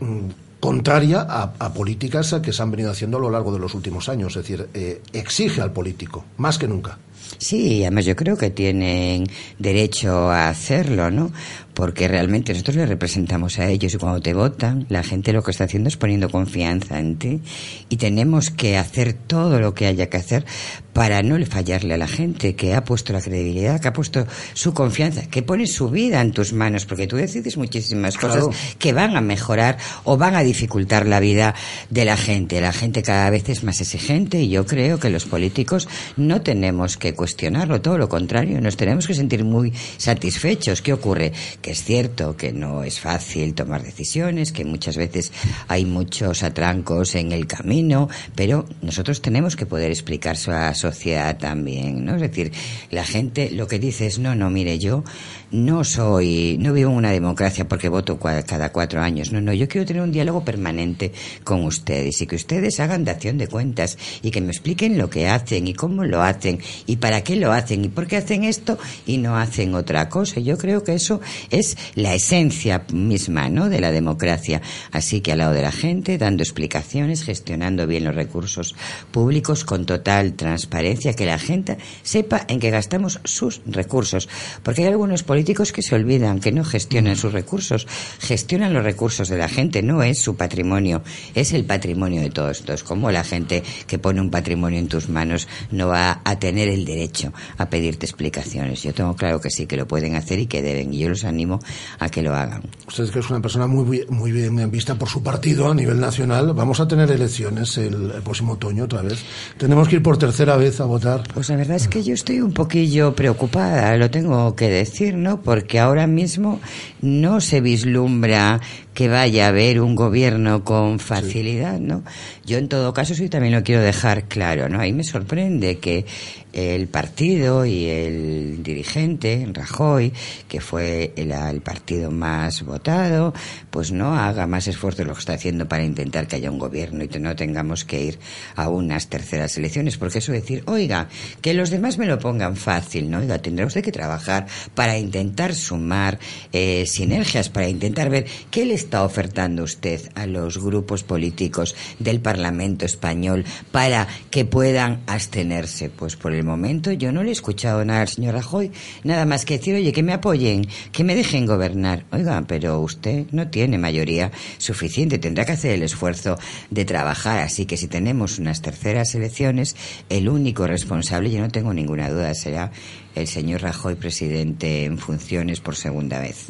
[0.60, 4.36] contraria a, políticas que se han venido haciendo a lo largo de los últimos años.
[4.36, 4.68] Es decir,
[5.12, 6.98] exige al político, más que nunca.
[7.38, 9.26] Sí, además yo creo que tienen
[9.58, 11.32] derecho a hacerlo, ¿no?
[11.74, 15.50] Porque realmente nosotros le representamos a ellos y cuando te votan, la gente lo que
[15.50, 17.40] está haciendo es poniendo confianza en ti
[17.88, 20.44] y tenemos que hacer todo lo que haya que hacer
[20.92, 24.74] para no fallarle a la gente que ha puesto la credibilidad, que ha puesto su
[24.74, 28.46] confianza, que pone su vida en tus manos, porque tú decides muchísimas cosas
[28.78, 31.54] que van a mejorar o van a dificultar la vida
[31.90, 32.60] de la gente.
[32.60, 36.96] La gente cada vez es más exigente y yo creo que los políticos no tenemos
[36.96, 40.82] que cuestionarlo, todo lo contrario, nos tenemos que sentir muy satisfechos.
[40.82, 41.32] ¿Qué ocurre?
[41.62, 45.32] Que es cierto que no es fácil tomar decisiones, que muchas veces
[45.68, 51.38] hay muchos atrancos en el camino, pero nosotros tenemos que poder explicar a la sociedad
[51.38, 52.16] también, ¿no?
[52.16, 52.52] Es decir,
[52.90, 55.04] la gente lo que dice es, no, no, mire, yo
[55.52, 59.68] no soy, no vivo en una democracia porque voto cada cuatro años, no, no, yo
[59.68, 61.12] quiero tener un diálogo permanente
[61.44, 65.28] con ustedes y que ustedes hagan dación de cuentas y que me expliquen lo que
[65.28, 68.78] hacen y cómo lo hacen y para qué lo hacen y por qué hacen esto
[69.06, 70.40] y no hacen otra cosa.
[70.40, 71.20] Yo creo que eso
[71.50, 73.68] es la esencia misma ¿no?
[73.68, 74.62] de la democracia.
[74.90, 78.74] Así que al lado de la gente, dando explicaciones, gestionando bien los recursos
[79.10, 84.28] públicos con total transparencia, que la gente sepa en qué gastamos sus recursos.
[84.62, 87.88] Porque hay algunos políticos que se olvidan, que no gestionan sus recursos,
[88.20, 91.02] gestionan los recursos de la gente, no es su patrimonio,
[91.34, 92.60] es el patrimonio de todos.
[92.60, 96.68] Entonces, como la gente que pone un patrimonio en tus manos no va a tener
[96.68, 98.84] el derecho a pedirte explicaciones?
[98.84, 100.94] Yo tengo claro que sí, que lo pueden hacer y que deben.
[100.94, 101.58] Y yo los animo
[101.98, 102.62] a que lo hagan.
[102.86, 106.52] Usted que es una persona muy, muy bien vista por su partido a nivel nacional.
[106.52, 109.24] Vamos a tener elecciones el, próximo otoño otra vez.
[109.58, 111.24] Tenemos que ir por tercera vez a votar.
[111.34, 115.31] Pues la verdad es que yo estoy un poquillo preocupada, lo tengo que decir, ¿no?
[115.40, 116.60] Porque ahora mismo
[117.00, 118.60] no se vislumbra
[118.94, 122.02] que vaya a haber un gobierno con facilidad, ¿no?
[122.44, 124.80] Yo en todo caso sí también lo quiero dejar claro, ¿no?
[124.80, 126.04] Ahí me sorprende que
[126.52, 130.12] el partido y el dirigente, Rajoy,
[130.48, 131.32] que fue el,
[131.62, 133.32] partido más votado,
[133.72, 136.58] pues no haga más esfuerzo de lo que está haciendo para intentar que haya un
[136.58, 138.18] gobierno y que no tengamos que ir
[138.54, 141.08] a unas terceras elecciones, porque eso decir, oiga,
[141.40, 143.20] que los demás me lo pongan fácil, ¿no?
[143.20, 146.18] Oiga, tendrá usted que trabajar para intentar sumar
[146.52, 152.20] eh, sinergias, para intentar ver qué le está ofertando usted a los grupos políticos del
[152.20, 157.82] Parlamento español para que puedan abstenerse, pues por el momento yo no le he escuchado
[157.86, 158.70] nada al señor Rajoy,
[159.02, 162.04] nada más que decir, oye, que me apoyen, que me dejen gobernar.
[162.12, 166.38] Oiga, pero usted no tiene mayoría suficiente, tendrá que hacer el esfuerzo
[166.70, 169.76] de trabajar, así que si tenemos unas terceras elecciones,
[170.08, 172.72] el único responsable, yo no tengo ninguna duda, será
[173.14, 176.46] el señor Rajoy, presidente en funciones por segunda vez.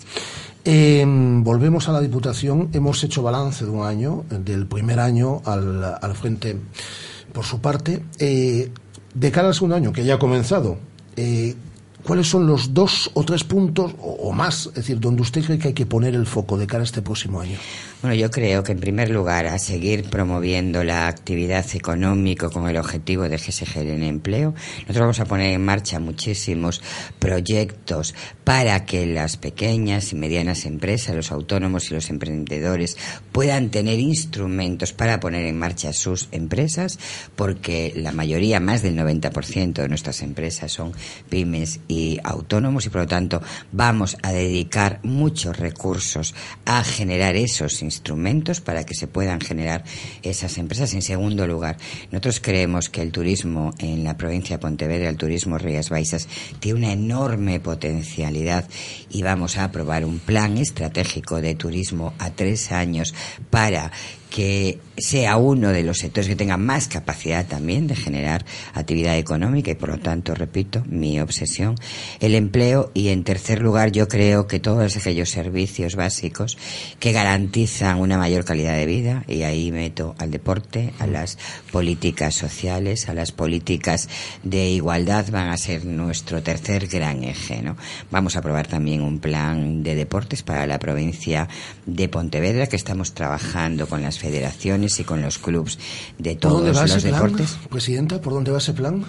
[0.64, 2.68] Em, volvemos a la Diputación.
[2.72, 6.56] Hemos hecho balance de un año, del primer año al, al frente
[7.32, 8.02] por su parte.
[8.18, 8.70] Eh,
[9.14, 10.78] de cara al segundo año, que ya ha comenzado,
[11.16, 11.55] eh,
[12.04, 15.68] ¿cuáles son los dos o tres puntos o, más, es decir, donde usted cree que
[15.68, 17.58] hay que poner el foco de cara a este próximo año?
[18.02, 22.76] Bueno, yo creo que en primer lugar a seguir promoviendo la actividad económica con el
[22.76, 24.54] objetivo de se genere empleo.
[24.80, 26.82] Nosotros vamos a poner en marcha muchísimos
[27.20, 32.96] proyectos para que las pequeñas y medianas empresas, los autónomos y los emprendedores
[33.30, 36.98] puedan tener instrumentos para poner en marcha sus empresas,
[37.36, 40.92] porque la mayoría, más del 90% de nuestras empresas son
[41.28, 46.34] pymes y autónomos y por lo tanto vamos a dedicar muchos recursos
[46.64, 47.91] a generar esos instrumentos
[48.60, 49.85] para que se puedan generar
[50.23, 50.94] esas empresas.
[50.94, 51.77] En segundo lugar,
[52.10, 56.28] nosotros creemos que el turismo en la provincia de Pontevedra, el turismo Rías Baixas,
[56.60, 58.69] tiene una enorme potencialidad
[59.10, 63.14] y vamos a aprobar un plan estratégico de turismo a tres años
[63.51, 63.90] para
[64.32, 69.70] que sea uno de los sectores que tenga más capacidad también de generar actividad económica
[69.70, 71.74] y por lo tanto, repito, mi obsesión,
[72.20, 76.56] el empleo y en tercer lugar yo creo que todos aquellos servicios básicos
[76.98, 81.36] que garantizan una mayor calidad de vida y ahí meto al deporte, a las
[81.70, 84.09] políticas sociales, a las políticas
[84.42, 87.76] de igualdad van a ser nuestro tercer gran eje, ¿no?
[88.10, 91.48] Vamos a aprobar también un plan de deportes para la provincia
[91.84, 95.78] de Pontevedra que estamos trabajando con las federaciones y con los clubes
[96.19, 97.59] de ¿Por dónde todos va los ese plan, deportes.
[97.69, 99.05] Presidenta, ¿por dónde va ese plan?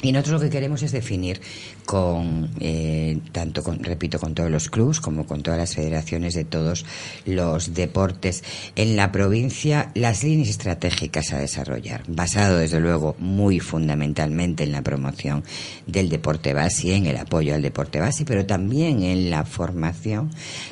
[0.00, 1.40] Y nosotros lo que queremos es definir
[1.88, 6.44] con, eh, tanto con, repito, con todos los clubes como con todas las federaciones de
[6.44, 6.84] todos
[7.24, 8.44] los deportes
[8.76, 14.82] en la provincia las líneas estratégicas a desarrollar, basado desde luego muy fundamentalmente en la
[14.82, 15.44] promoción
[15.86, 20.30] del deporte base, en el apoyo al deporte base, pero también en la formación,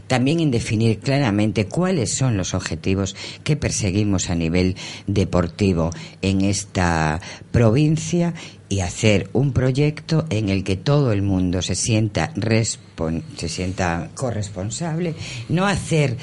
[0.09, 4.76] también en definir claramente cuáles son los objetivos que perseguimos a nivel
[5.06, 5.88] deportivo
[6.20, 7.22] en esta
[7.52, 8.34] provincia
[8.68, 10.76] y hacer un proyecto en el que
[11.06, 15.14] todo el mundo se sienta respon- se sienta corresponsable,
[15.50, 16.16] no hacer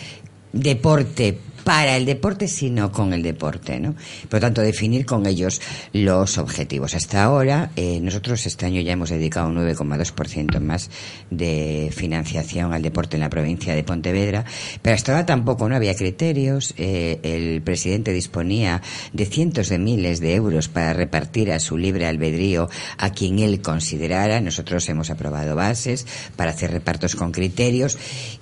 [0.51, 3.93] deporte para el deporte, sino con el deporte, ¿no?
[4.29, 5.61] Por lo tanto, definir con ellos
[5.93, 6.95] los objetivos.
[6.95, 10.89] Hasta ahora, eh, nosotros este año ya hemos dedicado un 9,2% más
[11.29, 14.45] de financiación al deporte en la provincia de Pontevedra,
[14.81, 16.73] pero hasta ahora tampoco no había criterios.
[16.77, 18.81] eh, el presidente disponía
[19.13, 23.61] de cientos de miles de euros para repartir a su libre albedrío a quien él
[23.61, 24.41] considerara.
[24.41, 27.97] Nosotros hemos aprobado bases para hacer repartos con criterios.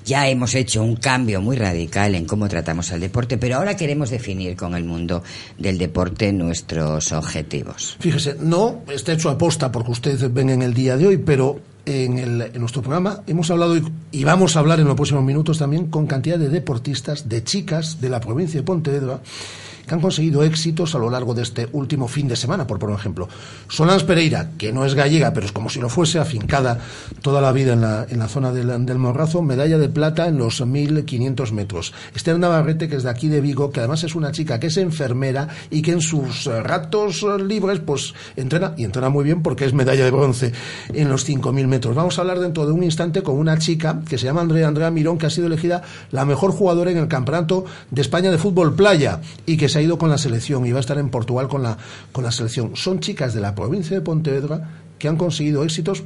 [0.06, 4.10] Ya hemos hecho un cambio muy radical en cómo tratamos al deporte, pero ahora queremos
[4.10, 5.24] definir con el mundo
[5.58, 7.98] del deporte nuestros objetivos.
[8.00, 12.20] Fíjese, no está hecho aposta porque usted ven en el día de hoy, pero en,
[12.20, 13.76] el- en nuestro programa hemos hablado
[14.12, 18.00] y vamos a hablar en los próximos minutos también con cantidad de deportistas, de chicas
[18.02, 19.20] de la provincia de Pontevedra
[19.86, 22.96] que han conseguido éxitos a lo largo de este último fin de semana, por poner
[22.96, 23.28] un ejemplo.
[23.68, 26.80] Solans Pereira, que no es gallega, pero es como si lo fuese, afincada
[27.22, 30.38] toda la vida en la, en la zona del, del Morrazo, medalla de plata en
[30.38, 31.94] los 1500 metros.
[32.16, 34.78] Esther Navarrete, que es de aquí de Vigo, que además es una chica que es
[34.78, 39.42] enfermera y que en sus eh, ratos eh, libres, pues entrena, y entrena muy bien
[39.42, 40.52] porque es medalla de bronce
[40.94, 41.96] en los 5000 metros.
[41.96, 44.92] Vamos a hablar dentro de un instante con una chica que se llama Andrea Andrea
[44.92, 45.82] Mirón, que ha sido elegida
[46.12, 49.82] la mejor jugadora en el Campeonato de España de Fútbol Playa y que se ha
[49.82, 51.78] ido con la selección y va a estar en Portugal con la,
[52.12, 52.76] con la selección.
[52.76, 54.70] Son chicas de la provincia de Pontevedra
[55.00, 56.04] que han conseguido éxitos.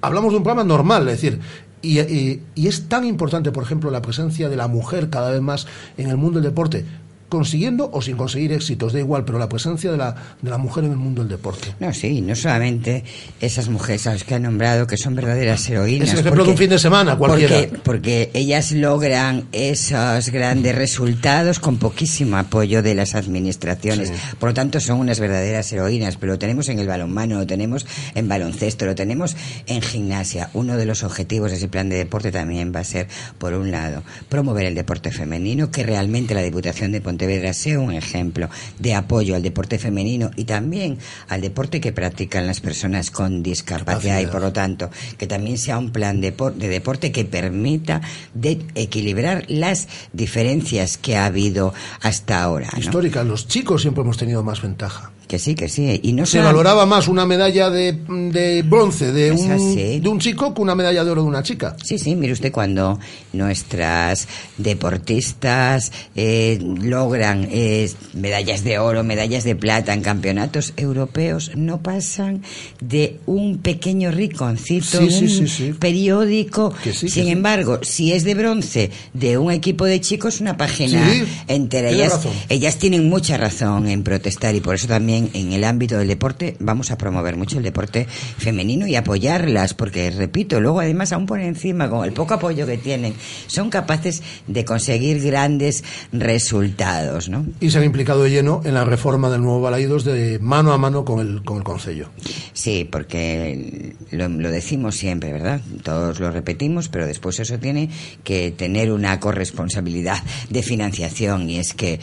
[0.00, 1.38] Hablamos de un programa normal, es decir,
[1.82, 5.40] y, y- y es tan importante, por ejemplo, la presencia de la mujer cada vez
[5.42, 5.66] más
[5.96, 6.84] en el mundo del deporte,
[7.32, 10.84] consiguiendo o sin conseguir éxitos, da igual, pero la presencia de la, de la mujer
[10.84, 11.74] en el mundo del deporte.
[11.80, 13.04] No, sí, no solamente
[13.40, 16.08] esas mujeres a las que ha nombrado, que son verdaderas heroínas.
[16.08, 17.56] Es el ejemplo de un fin de semana, cualquiera.
[17.56, 24.08] Porque, porque ellas logran esos grandes resultados con poquísimo apoyo de las administraciones.
[24.08, 24.14] Sí.
[24.38, 27.86] Por lo tanto, son unas verdaderas heroínas, pero lo tenemos en el balonmano, lo tenemos
[28.14, 29.36] en baloncesto, lo tenemos
[29.66, 30.50] en gimnasia.
[30.52, 33.70] Uno de los objetivos de ese plan de deporte también va a ser, por un
[33.70, 38.48] lado, promover el deporte femenino, que realmente la Diputación de Pontevedra sea un ejemplo
[38.80, 44.18] de apoyo al deporte femenino y también al deporte que practican las personas con discapacidad
[44.18, 48.00] y, por lo tanto, que también sea un plan de, por- de deporte que permita
[48.34, 52.68] de equilibrar las diferencias que ha habido hasta ahora.
[52.72, 52.80] ¿no?
[52.80, 55.12] Histórica, los chicos siempre hemos tenido más ventaja.
[55.32, 55.98] Que sí, que sí.
[56.02, 60.06] Y no Se solo- valoraba más una medalla de, de bronce de Es un, de
[60.10, 61.74] un chico que una medalla de oro de una chica.
[61.82, 62.98] Sí, sí, mire usted cuando
[63.32, 64.28] nuestras
[64.58, 72.42] deportistas eh, logran eh, medallas de oro, medallas de plata en campeonatos europeos no pasan
[72.82, 76.74] de un pequeño riconcito Sí, un sí, periódico.
[76.84, 80.58] Que sí, que Sin embargo, si es de bronce de un equipo de chicos, una
[80.58, 81.02] página
[81.48, 81.88] entera.
[81.88, 82.32] Ellas, razón.
[82.50, 86.56] ellas tienen mucha razón en protestar y por eso también en el ámbito del deporte
[86.60, 91.40] vamos a promover mucho el deporte femenino y apoyarlas, porque repito, luego además aún por
[91.40, 93.14] encima, con el poco apoyo que tienen,
[93.46, 97.46] son capaces de conseguir grandes resultados, ¿no?
[97.60, 100.78] Y se han implicado de lleno en la reforma del nuevo Balaídos de mano a
[100.78, 102.08] mano con el, con el Concello.
[102.52, 105.60] Sí, porque lo, lo decimos siempre, ¿verdad?
[105.82, 107.90] Todos lo repetimos, pero después eso tiene
[108.24, 112.00] que tener una corresponsabilidad de financiación y es que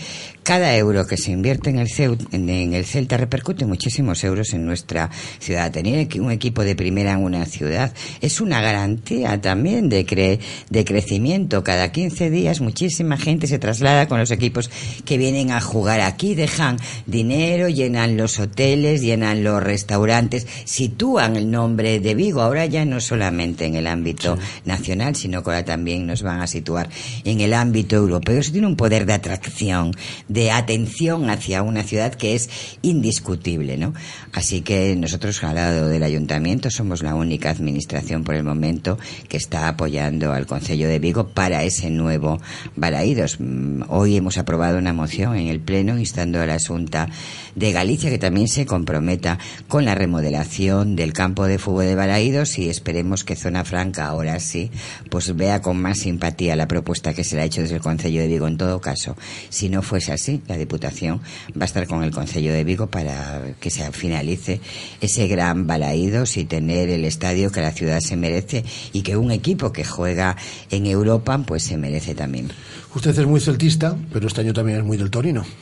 [0.49, 1.87] cada euro que se invierte en el,
[2.31, 5.71] en, el Celta repercute muchísimos euros en nuestra ciudad.
[5.71, 10.39] Tener un equipo de primera en una ciudad es una garantía también de, cre-
[10.71, 11.63] de crecimiento.
[11.63, 14.71] Cada 15 días muchísima gente se traslada con los equipos
[15.05, 21.51] que vienen a jugar aquí, dejan dinero, llenan los hoteles, llenan los restaurantes, sitúan el
[21.51, 22.41] nombre de Vigo.
[22.41, 24.35] Ahora ya no solamente en el ámbito
[24.65, 26.89] nacional, sino que ahora también nos van a situar
[27.23, 28.39] en el ámbito europeo.
[28.39, 29.91] Eso tiene un poder de atracción,
[30.27, 32.49] de atención hacia una ciudad que es
[32.81, 33.93] indiscutible, ¿no?
[34.31, 38.97] Así que nosotros al lado del ayuntamiento somos la única administración por el momento
[39.27, 42.39] que está apoyando al Concello de Vigo para ese nuevo
[42.75, 43.37] Balaídos.
[43.39, 47.09] Mm, Hoy hemos aprobado una moción en el Pleno instando a la Junta
[47.55, 52.59] de Galicia que también se comprometa con la remodelación del campo de fútbol de Balaídos
[52.59, 54.69] y esperemos que Zona Franca ahora sí
[55.09, 58.21] pues vea con más simpatía la propuesta que se le ha hecho desde el Concello
[58.21, 58.47] de Vigo.
[58.47, 59.15] En todo caso,
[59.49, 63.53] si no fuese así, la Diputación va a estar con el Concello de Vigo para
[63.59, 64.59] que se finalice
[65.01, 69.31] ese gran Balaídos y tener el estadio que la ciudad se merece y que un
[69.31, 70.35] equipo que juega
[70.69, 72.49] en Europa pues se merece también.
[72.95, 75.43] Usted es muy celtista, pero este año también es muy del Torino.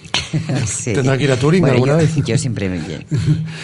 [0.66, 0.94] Sí.
[0.94, 2.16] Tendrá que ir a Turín Bueno, alguna yo, vez.
[2.26, 2.80] yo siempre me.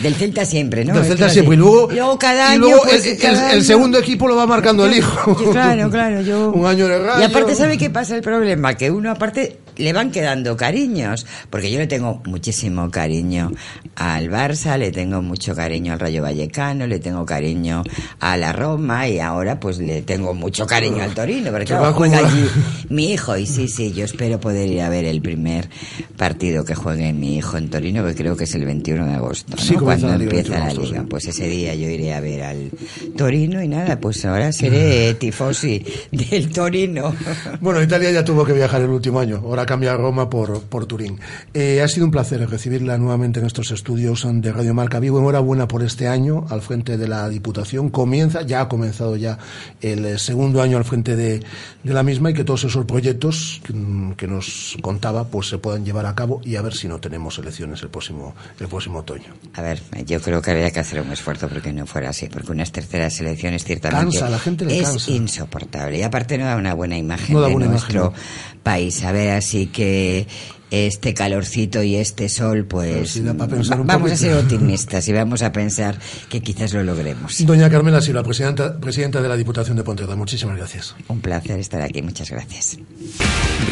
[0.02, 0.94] Del Celta siempre, ¿no?
[0.94, 1.56] Del Celta siempre.
[1.57, 1.68] Y así.
[1.94, 2.60] luego, cada y año.
[2.61, 5.35] luego pues, el, el- cada el año- segundo equipo lo va marcando el hijo.
[5.52, 6.52] Claro, claro, yo.
[6.56, 7.19] Un año de rayo.
[7.22, 8.76] Y aparte, ¿sabe qué pasa el problema?
[8.76, 11.26] Que uno, aparte, le van quedando cariños.
[11.49, 13.52] Porque yo le tengo muchísimo cariño
[13.98, 17.84] al Barça, le tengo mucho cariño al Rayo Vallecano, le tengo cariño
[18.22, 21.52] a la Roma y ahora, pues le tengo mucho cariño al Torino.
[21.52, 22.48] Porque claro, juega allí
[22.90, 23.35] mi hijo.
[23.35, 25.69] Y sí, sí, yo espero poder ir a ver el primer
[26.17, 29.55] partido que juegue mi hijo en Torino, que creo que es el 21 de agosto.
[29.55, 29.61] ¿no?
[29.61, 31.01] Sí, Cuando la empieza 21 la liga.
[31.01, 31.07] sí.
[31.09, 32.71] Pues ese día yo iré a ver al
[33.15, 37.13] Torino y nada, pues ahora seré tifosi del Torino.
[37.61, 40.85] Bueno, Italia ya tuvo que viajar el último año, ahora cambia a Roma por, por
[40.85, 41.19] Turín.
[41.53, 45.19] Eh, ha sido un placer recibirla nuevamente en estos estudios de Radio Marca Vigo.
[45.19, 47.89] Enhorabuena por este año al frente de la Diputación.
[47.89, 49.38] Comienza, ya ha comenzado ya
[49.81, 51.41] el eh, segundo año al frente de,
[51.84, 55.57] de la misma y que todos esos proyectos que, mm, que nos contaba pues se
[55.57, 58.99] puedan llevar a cabo y a ver si no tenemos elecciones el próximo, el próximo
[58.99, 59.33] otoño.
[59.53, 62.51] A ver, yo creo que habría que hacer un esfuerzo porque no fuera así, porque
[62.51, 65.11] unas terceras elecciones ciertamente Cansa, la gente le es cansa.
[65.11, 69.03] insoportable y aparte no da una buena imagen No de nuestro imagen, país.
[69.03, 70.27] A ver, así que
[70.73, 75.07] este calorcito y este sol, pues sí, da pa' pensar un vamos a ser optimistas
[75.07, 77.45] y vamos a pensar que quizás lo logremos.
[77.45, 80.95] Doña Carmela Silva, presidenta, presidenta de la Diputación de Pontevedra, muchísimas gracias.
[81.09, 82.79] Un placer estar aquí, muchas gracias.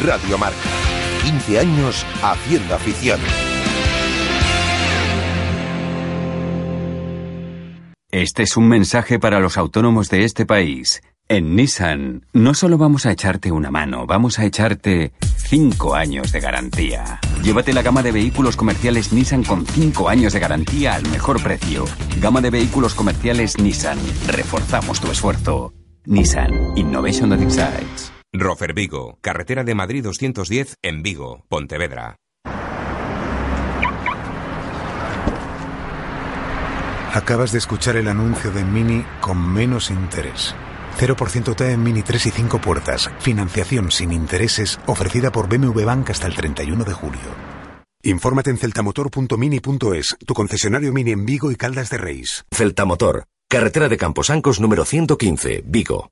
[0.05, 0.57] Radio Marca.
[1.23, 3.19] 15 años haciendo afición.
[8.11, 11.01] Este es un mensaje para los autónomos de este país.
[11.31, 16.41] En Nissan, no solo vamos a echarte una mano, vamos a echarte 5 años de
[16.41, 17.21] garantía.
[17.41, 21.85] Llévate la gama de vehículos comerciales Nissan con 5 años de garantía al mejor precio.
[22.19, 23.97] Gama de vehículos comerciales Nissan.
[24.27, 25.73] Reforzamos tu esfuerzo.
[26.03, 28.11] Nissan Innovation that excites.
[28.33, 32.17] Rofer Vigo, carretera de Madrid 210 en Vigo, Pontevedra.
[37.13, 40.53] Acabas de escuchar el anuncio de Mini con menos interés.
[41.01, 43.09] 0% T en Mini 3 y 5 puertas.
[43.19, 47.21] Financiación sin intereses ofrecida por BMW Bank hasta el 31 de julio.
[48.03, 52.45] Infórmate en celtamotor.mini.es, tu concesionario Mini en Vigo y Caldas de Reis.
[52.51, 56.11] Celtamotor, carretera de Camposancos número 115, Vigo.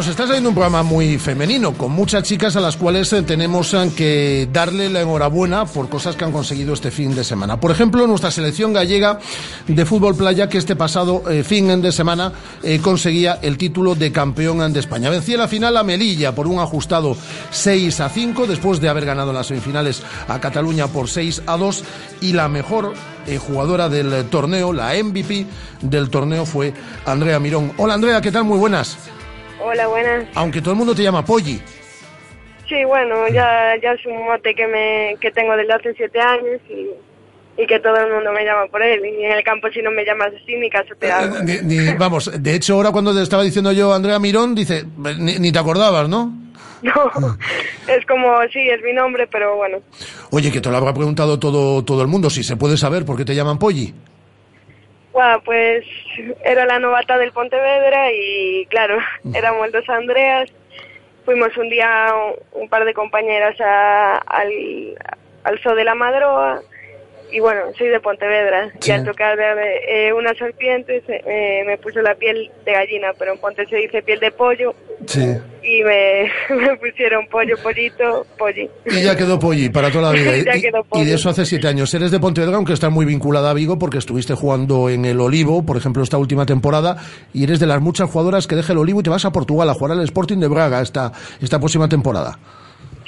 [0.00, 3.74] Nos está saliendo un programa muy femenino, con muchas chicas a las cuales eh, tenemos
[3.74, 7.60] eh, que darle la enhorabuena por cosas que han conseguido este fin de semana.
[7.60, 9.18] Por ejemplo, nuestra selección gallega
[9.68, 12.32] de fútbol playa que este pasado eh, fin de semana
[12.80, 15.10] conseguía el título de campeón de España.
[15.10, 17.14] Vencía la final a Melilla por un ajustado
[17.50, 21.84] 6 a 5 después de haber ganado las semifinales a Cataluña por 6 a 2
[22.22, 22.94] y la mejor
[23.46, 25.46] jugadora del torneo, la MVP
[25.82, 26.72] del torneo fue
[27.04, 27.72] Andrea Mirón.
[27.76, 28.44] Hola Andrea, ¿qué tal?
[28.44, 28.96] Muy buenas.
[29.62, 30.26] Hola, buenas.
[30.34, 31.60] Aunque todo el mundo te llama Polly.
[32.68, 36.60] Sí, bueno, ya, ya es un mote que, me, que tengo desde hace siete años
[36.68, 36.90] y,
[37.60, 39.04] y que todo el mundo me llama por él.
[39.04, 41.36] Y en el campo si no me llamas así, ni caso te hago.
[41.46, 44.84] Eh, vamos, de hecho ahora cuando te estaba diciendo yo Andrea Mirón, dice,
[45.18, 46.32] ni, te acordabas, ¿no?
[46.82, 47.36] No,
[47.88, 49.80] es como, sí, es mi nombre, pero bueno.
[50.30, 53.18] Oye, que te lo habrá preguntado todo, todo el mundo, si se puede saber por
[53.18, 53.92] qué te llaman Polly.
[55.12, 55.84] Bueno, pues
[56.44, 58.98] era la novata del Pontevedra y claro,
[59.34, 60.50] éramos dos Andreas.
[61.24, 62.12] Fuimos un día
[62.52, 64.52] un, par de compañeras al,
[65.44, 66.62] al Zoo de la Madroa
[67.32, 72.14] y bueno, soy de Pontevedra y al tocar eh, una serpiente eh, me puso la
[72.14, 74.74] piel de gallina, pero en Ponte se dice piel de pollo
[75.62, 76.30] y me,
[76.80, 78.68] pusieron pollo, pollito, polli.
[78.86, 80.56] Y ya quedó polli para toda la vida.
[80.94, 81.92] y, de eso hace siete años.
[81.94, 85.64] Eres de Pontevedra, aunque estás muy vinculada a Vigo porque estuviste jugando en el Olivo,
[85.64, 86.96] por ejemplo, esta última temporada,
[87.32, 89.68] y eres de las muchas jugadoras que deja el Olivo y te vas a Portugal
[89.68, 92.38] a jugar al Sporting de Braga esta, esta próxima temporada.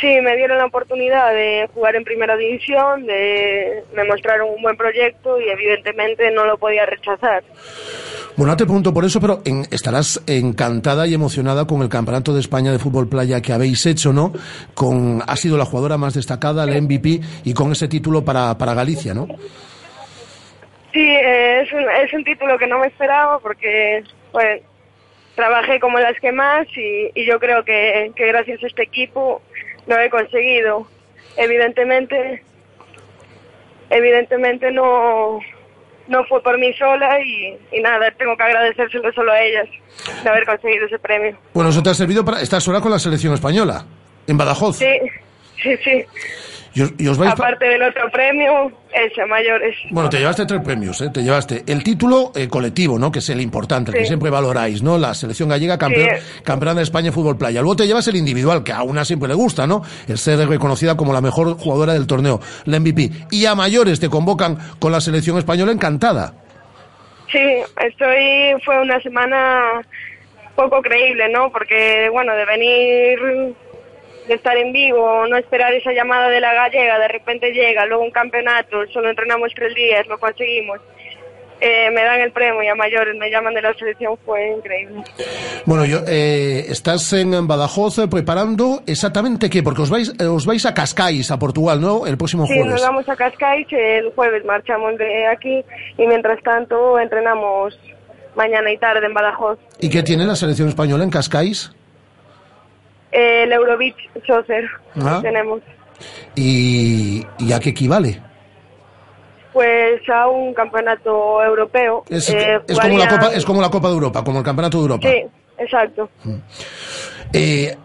[0.02, 4.76] Sí, me dieron la oportunidad de jugar en primera división, de, me mostraron un buen
[4.76, 7.44] proyecto y evidentemente no lo podía rechazar.
[8.36, 12.72] Bueno, te pregunto por eso, pero estarás encantada y emocionada con el Campeonato de España
[12.72, 14.32] de Fútbol Playa que habéis hecho, ¿no?
[14.74, 18.74] Con, ha sido la jugadora más destacada, la MVP, y con ese título para, para
[18.74, 19.28] Galicia, ¿no?
[20.92, 24.02] Sí, eh, es, un, es un título que no me esperaba porque,
[24.32, 24.62] pues,
[25.36, 29.42] trabajé como las que más y, y yo creo que, que gracias a este equipo
[29.86, 30.86] lo he conseguido.
[31.36, 32.42] Evidentemente,
[33.90, 35.38] evidentemente no,
[36.08, 39.68] no fue por mí sola y, nada, tengo que agradecérselo solo a ellas
[40.22, 41.36] de haber conseguido ese premio.
[41.54, 42.40] Bueno, eso te ha servido para...
[42.40, 43.84] estar sola con la selección española,
[44.26, 44.76] en Badajoz.
[44.76, 44.98] Sí,
[45.62, 46.04] sí, sí.
[46.74, 49.76] Aparte del otro premio, ese mayores.
[49.90, 51.10] Bueno, te llevaste tres premios, ¿eh?
[51.12, 53.12] Te llevaste el título eh, colectivo, ¿no?
[53.12, 54.96] Que es el importante, el que siempre valoráis, ¿no?
[54.96, 56.08] La selección gallega campeón,
[56.44, 57.60] campeona de España en fútbol playa.
[57.60, 59.82] Luego te llevas el individual, que a una siempre le gusta, ¿no?
[60.08, 63.10] El ser reconocida como la mejor jugadora del torneo, la MVP.
[63.30, 66.34] Y a mayores te convocan con la selección española encantada.
[67.30, 69.82] Sí, estoy, fue una semana
[70.54, 71.50] poco creíble, ¿no?
[71.50, 73.54] Porque, bueno, de venir
[74.26, 78.04] de estar en vivo, no esperar esa llamada de la gallega, de repente llega, luego
[78.04, 80.80] un campeonato, solo entrenamos tres días, lo conseguimos.
[81.64, 85.00] Eh, me dan el premio y a mayores me llaman de la selección, fue increíble.
[85.64, 90.66] Bueno, yo, eh, estás en Badajoz eh, preparando exactamente qué, porque os vais, os vais
[90.66, 92.04] a Cascais, a Portugal, ¿no?
[92.04, 92.64] El próximo jueves.
[92.64, 95.64] Sí, nos vamos a Cascais, el jueves marchamos de aquí
[95.98, 97.78] y mientras tanto entrenamos
[98.34, 99.60] mañana y tarde en Badajoz.
[99.78, 101.70] ¿Y qué tiene la selección española en Cascais?
[103.12, 104.64] El Eurobeach Soccer
[104.96, 105.20] ah.
[105.22, 105.60] tenemos.
[106.34, 108.20] ¿Y, ¿Y a qué equivale?
[109.52, 112.04] Pues a un campeonato europeo.
[112.08, 114.82] Es, eh, como la Copa, es como la Copa de Europa, como el Campeonato de
[114.82, 115.08] Europa.
[115.08, 115.24] Sí,
[115.58, 116.08] exacto.
[116.24, 116.36] Mm.
[117.34, 117.76] Eh,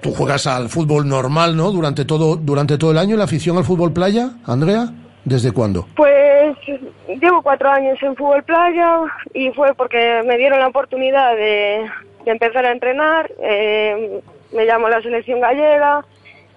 [0.00, 1.70] tú juegas al fútbol normal, ¿no?
[1.70, 4.88] Durante todo, durante todo el año, la afición al fútbol playa, Andrea,
[5.24, 5.86] ¿desde cuándo?
[5.94, 6.56] Pues
[7.20, 9.00] llevo cuatro años en fútbol playa
[9.34, 11.84] y fue porque me dieron la oportunidad de,
[12.24, 13.30] de empezar a entrenar.
[13.42, 14.20] Eh,
[14.52, 16.04] me llamó la selección gallega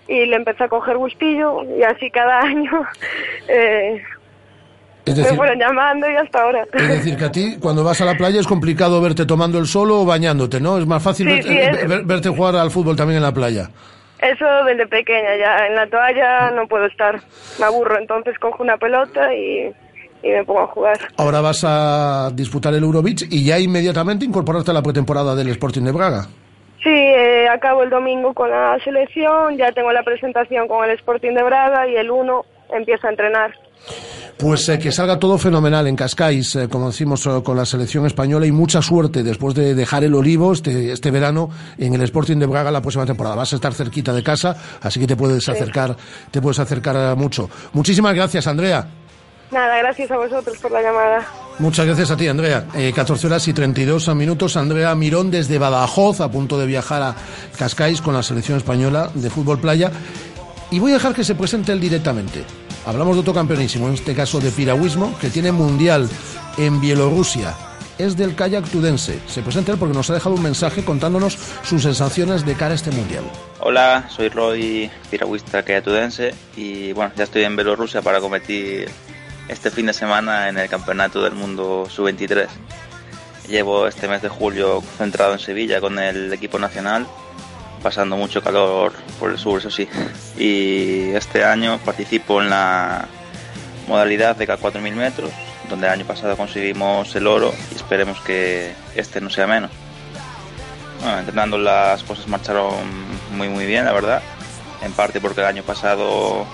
[0.07, 2.85] y le empecé a coger gustillo y así cada año
[3.47, 4.01] eh,
[5.05, 6.65] me fueron llamando y hasta ahora.
[6.73, 9.67] Es decir, que a ti cuando vas a la playa es complicado verte tomando el
[9.67, 10.77] sol o bañándote, ¿no?
[10.77, 11.27] Es más fácil
[12.05, 13.69] verte, jugar al fútbol también en la playa.
[14.19, 17.19] Eso desde pequeña, ya en la toalla no puedo estar,
[17.59, 19.69] me aburro, entonces cojo una pelota y,
[20.23, 20.97] y me pongo a jugar.
[21.17, 25.81] Ahora vas a disputar el Eurobeach y ya inmediatamente incorporarte a la pretemporada del Sporting
[25.81, 26.27] de Braga.
[26.83, 31.33] Sí, eh, acabo el domingo con la selección, ya tengo la presentación con el Sporting
[31.33, 33.53] de Braga y el 1 empiezo a entrenar.
[34.37, 38.45] Pues eh, que salga todo fenomenal en Cascais, eh, como decimos con la selección española,
[38.45, 42.47] y mucha suerte después de dejar el Olivo este, este verano en el Sporting de
[42.47, 43.35] Braga la próxima temporada.
[43.35, 45.95] Vas a estar cerquita de casa, así que te puedes acercar,
[46.31, 47.49] te puedes acercar mucho.
[47.71, 49.02] Muchísimas gracias, Andrea.
[49.53, 51.27] Nada, gracias a vosotros por la llamada.
[51.59, 52.65] Muchas gracias a ti, Andrea.
[52.95, 54.57] 14 eh, horas y 32 minutos.
[54.57, 57.15] Andrea Mirón desde Badajoz, a punto de viajar a
[57.57, 59.91] Cascais con la selección española de fútbol playa.
[60.71, 62.43] Y voy a dejar que se presente él directamente.
[62.87, 66.09] Hablamos de otro campeonísimo, en este caso de piragüismo, que tiene mundial
[66.57, 67.55] en Bielorrusia
[67.97, 69.19] es del kayak tudense.
[69.27, 72.75] Se presenta él porque nos ha dejado un mensaje contándonos sus sensaciones de cara a
[72.75, 73.23] este mundial.
[73.59, 78.89] Hola, soy Roy, piragüista tudense y bueno, ya estoy en Bielorrusia para competir
[79.47, 82.47] este fin de semana en el Campeonato del Mundo Sub-23.
[83.47, 87.05] Llevo este mes de julio centrado en Sevilla con el equipo nacional,
[87.81, 89.87] pasando mucho calor por el sur, eso sí.
[90.37, 93.07] Y este año participo en la
[93.87, 95.31] modalidad de K4000 metros,
[95.69, 99.71] donde el año pasado conseguimos el oro y esperemos que este no sea menos.
[101.01, 102.73] Bueno, entrenando las cosas marcharon
[103.35, 104.21] muy muy bien, la verdad.
[104.81, 106.45] En parte porque el año pasado,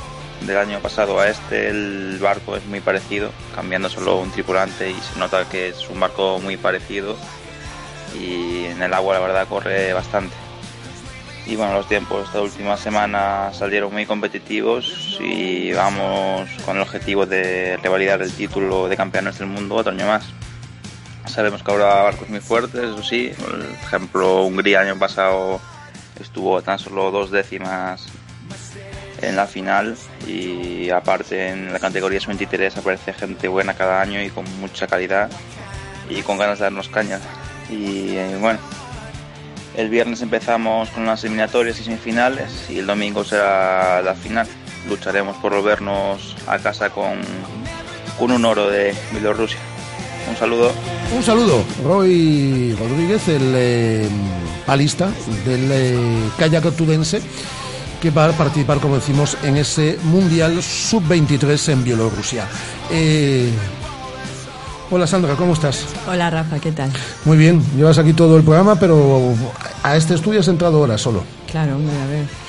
[0.42, 4.96] del año pasado a este, el barco es muy parecido, cambiando solo un tripulante y
[4.96, 7.16] se nota que es un barco muy parecido
[8.20, 10.36] y en el agua la verdad corre bastante.
[11.46, 17.26] Y bueno, los tiempos esta última semana salieron muy competitivos y vamos con el objetivo
[17.26, 20.26] de revalidar el título de campeones del mundo otro año más.
[21.26, 23.32] Sabemos que habrá barcos muy fuertes, eso sí.
[23.40, 25.60] Por ejemplo, Hungría año pasado
[26.20, 28.08] estuvo tan solo dos décimas
[29.22, 29.96] en la final
[30.28, 35.30] y aparte en la categoría 23 aparece gente buena cada año y con mucha calidad
[36.10, 37.20] y con ganas de darnos caña.
[37.70, 38.60] Y eh, bueno,
[39.76, 44.48] el viernes empezamos con las eliminatorias y semifinales y el domingo será la final.
[44.88, 47.20] Lucharemos por volvernos a casa con,
[48.18, 49.60] con un oro de Bielorrusia.
[50.30, 50.72] Un saludo.
[51.16, 54.10] Un saludo, Roy Rodríguez, el eh,
[54.66, 55.10] palista
[55.46, 56.64] del eh, kayak
[58.02, 62.46] que va a participar, como decimos, en ese Mundial Sub-23 en Bielorrusia.
[62.92, 63.52] Eh,
[64.90, 65.86] hola Sandra, ¿cómo estás?
[66.08, 66.92] Hola Rafa, ¿qué tal?
[67.26, 69.34] Muy bien, llevas aquí todo el programa, pero
[69.84, 71.24] a este estudio has entrado ahora solo.
[71.52, 72.49] Claro, hombre, a ver.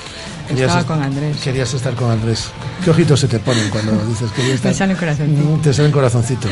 [0.51, 1.37] Estaba con Andrés.
[1.39, 2.51] Querías estar con Andrés.
[2.85, 4.73] ¿Qué ojitos se te ponen cuando dices que estar?
[4.73, 5.45] Te salen corazoncitos.
[5.45, 6.51] Mm, te salen corazoncitos.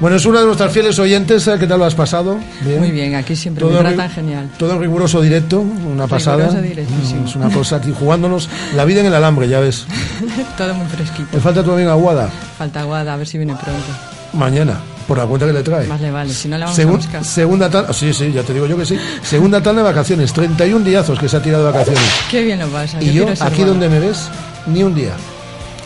[0.00, 1.48] Bueno, es una de nuestras fieles oyentes.
[1.58, 2.38] ¿Qué tal lo has pasado?
[2.78, 4.50] Muy bien, aquí siempre todo me tratan genial.
[4.58, 6.50] Todo en riguroso directo, una pasada.
[6.50, 9.86] Mm, es una cosa aquí, jugándonos la vida en el alambre, ya ves.
[10.56, 11.28] todo muy fresquito.
[11.32, 12.30] ¿Le falta tu amiga Aguada?
[12.58, 13.88] Falta Aguada, a ver si viene pronto.
[14.32, 14.80] Mañana
[15.10, 15.88] por la cuenta que le trae.
[15.88, 17.24] Más le vale, si no la vamos a buscar.
[17.24, 18.96] Segunda tanda, sí, sí, ya te digo yo que sí.
[19.24, 22.04] Segunda tanda de vacaciones, 31 díazos que se ha tirado de vacaciones.
[22.30, 23.02] Qué bien lo pasa.
[23.02, 24.28] Y yo, aquí donde me ves,
[24.66, 25.14] ni un día.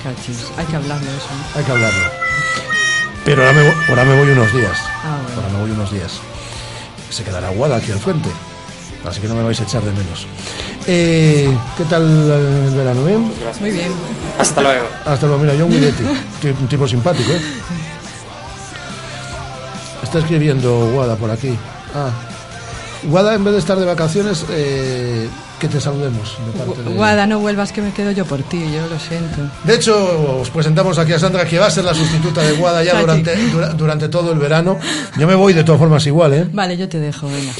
[0.02, 1.58] Cachis, hay que hablarlo eso.
[1.58, 2.04] Hay que hablarlo.
[3.24, 4.76] Pero ahora me, ahora me voy unos días.
[5.02, 5.40] Ah, bueno.
[5.40, 6.20] Ahora me voy unos días.
[7.08, 8.28] Se quedará aguada aquí al frente.
[9.08, 10.26] Así que no me vais a echar de menos.
[10.86, 11.48] Eh,
[11.78, 13.06] ¿Qué tal el verano?
[13.06, 13.32] ¿Bien?
[13.58, 13.90] Muy bien.
[14.38, 14.86] Hasta luego.
[15.06, 15.42] Hasta luego.
[15.42, 17.40] Mira, yo un Un tipo simpático, ¿eh?
[20.14, 21.58] Está escribiendo Guada por aquí.
[21.92, 22.12] Ah.
[23.02, 25.28] Guada, en vez de estar de vacaciones, eh,
[25.64, 26.36] que te saludemos.
[26.94, 29.50] Guada, no vuelvas que me quedo yo por ti, yo lo siento.
[29.64, 32.84] De hecho, os presentamos aquí a Sandra, que va a ser la sustituta de Guada
[32.84, 33.34] ya durante,
[33.78, 34.78] durante todo el verano.
[35.18, 36.46] Yo me voy de todas formas igual, ¿eh?
[36.52, 37.52] Vale, yo te dejo, venga.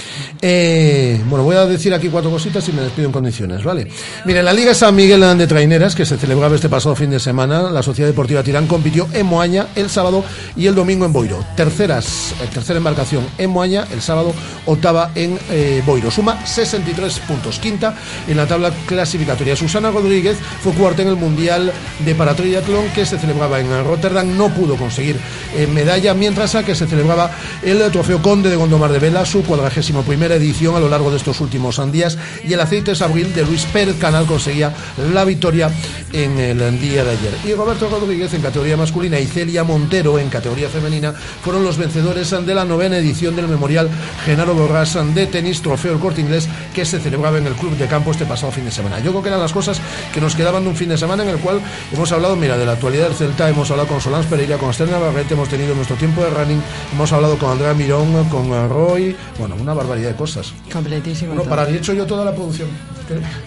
[0.43, 3.89] Eh, bueno, voy a decir aquí cuatro cositas y me despido en condiciones, ¿vale?
[4.27, 7.21] Mire, en la Liga San Miguel de Traineras, que se celebraba este pasado fin de
[7.21, 10.23] semana, la Sociedad Deportiva Tirán compitió en Moaña el sábado
[10.57, 11.43] y el domingo en Boiro.
[11.57, 14.35] Terceras, eh, tercera embarcación en Moaña, el sábado,
[14.67, 16.11] octava en eh, Boiro.
[16.11, 17.59] Suma 63 puntos.
[17.59, 17.94] Quinta
[18.27, 19.57] en la tabla clasificatoria.
[19.57, 21.73] Susana Rodríguez fue cuarta en el Mundial
[22.05, 24.37] de Paratriatlón que se celebraba en Rotterdam.
[24.37, 25.17] No pudo conseguir
[25.57, 27.31] eh, medalla, mientras a que se celebraba
[27.63, 31.17] el Trofeo Conde de Gondomar de Vela, su cuadragésimo primera edición a lo largo de
[31.17, 32.19] estos últimos días.
[32.47, 34.73] Y el Aceites Abril de Luis Pérez Canal conseguía
[35.13, 35.71] la victoria
[36.13, 37.33] en el día de ayer.
[37.45, 42.31] Y Roberto Rodríguez en categoría masculina y Celia Montero en categoría femenina fueron los vencedores
[42.31, 43.89] de la novena edición del Memorial
[44.25, 47.87] Genaro Borras de tenis Trofeo El Corte Inglés que se celebraba en el Club de
[47.87, 48.99] campo este pasado fin de semana.
[49.01, 49.81] Yo creo que eran las cosas
[50.13, 51.61] que nos quedaban de un fin de semana en el cual
[51.93, 54.89] hemos hablado, mira, de la actualidad del Celta, hemos hablado con Solans Pereira, con Esther
[54.89, 59.57] Navarrete, hemos tenido nuestro tiempo de running, hemos hablado con Andrea Mirón, con Roy, bueno,
[59.61, 60.53] una barbaridad de cosas.
[60.73, 61.43] Completísimo.
[61.45, 62.69] Para hecho yo toda la producción.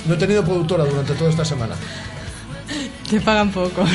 [0.06, 1.76] No he tenido productora durante toda esta semana.
[3.10, 3.86] Te pagan poco.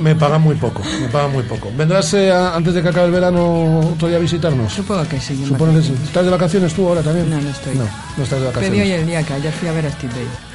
[0.00, 1.70] Me, pagan muy poco, me pagan muy poco.
[1.76, 4.72] ¿Vendrás eh, antes de que acabe el verano todavía a visitarnos?
[4.72, 5.44] Supongo que sí.
[5.46, 5.94] Supongo que sí.
[6.04, 7.28] ¿Estás de vacaciones tú ahora también?
[7.28, 7.74] No, no estoy.
[7.74, 7.84] No,
[8.16, 8.70] no estás de vacaciones.
[8.70, 10.51] Pedí hoy el día que ayer fui a ver a Steve.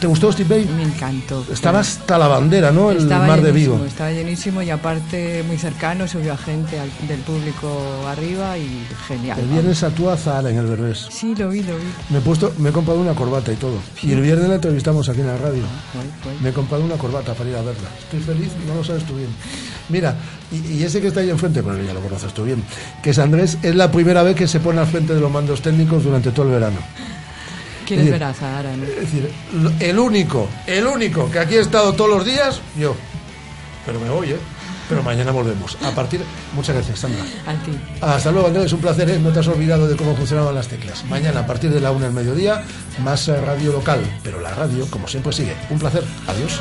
[0.00, 0.74] ¿Te gustó Steve Bay?
[0.76, 1.44] Me encantó.
[1.50, 2.92] Estaba hasta la bandera, ¿no?
[2.92, 3.84] El mar de Vigo.
[3.84, 9.40] Estaba llenísimo y aparte muy cercano, subió a gente del público arriba y genial.
[9.40, 11.08] El viernes actúa Zara en el Berbés.
[11.10, 11.84] Sí, lo vi, lo vi.
[12.10, 13.78] Me he, puesto, me he comprado una corbata y todo.
[14.00, 15.62] Y el viernes la entrevistamos aquí en la radio.
[16.42, 17.88] Me he comprado una corbata para ir a verla.
[17.98, 19.30] Estoy feliz, no lo sabes tú bien.
[19.88, 20.14] Mira,
[20.52, 22.62] y, ese que está ahí enfrente, bueno, ya lo conoces tú bien,
[23.02, 25.60] que es Andrés, es la primera vez que se pone al frente de los mandos
[25.62, 26.78] técnicos durante todo el verano.
[27.88, 28.74] ¿Quieres ver a Zahara?
[28.74, 29.30] Es decir,
[29.80, 32.94] el único, el único que aquí he estado todos los días, yo.
[33.86, 34.36] Pero me voy, ¿eh?
[34.88, 35.76] pero mañana volvemos.
[35.82, 36.20] A partir,
[36.54, 37.22] muchas gracias, Sandra.
[37.46, 37.72] A ti.
[38.00, 39.18] Hasta luego, Andrés, es un placer, ¿eh?
[39.18, 41.04] no te has olvidado de cómo funcionaban las teclas.
[41.06, 42.62] Mañana, a partir de la una del mediodía,
[43.02, 45.54] más eh, radio local, pero la radio, como siempre, sigue.
[45.70, 46.60] Un placer, adiós.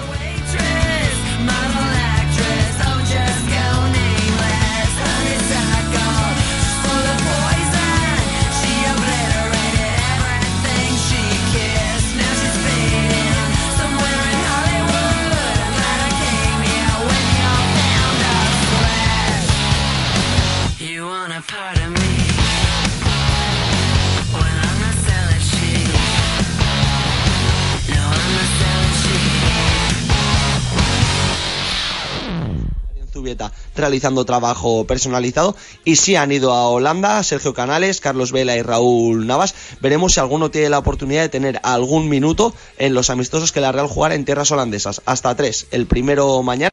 [33.76, 39.28] Realizando trabajo personalizado y si han ido a Holanda, Sergio Canales, Carlos Vela y Raúl
[39.28, 39.56] Navas.
[39.82, 43.72] Veremos si alguno tiene la oportunidad de tener algún minuto en los amistosos que la
[43.72, 45.02] Real jugará en tierras holandesas.
[45.06, 46.58] Hasta tres, el primero mañana.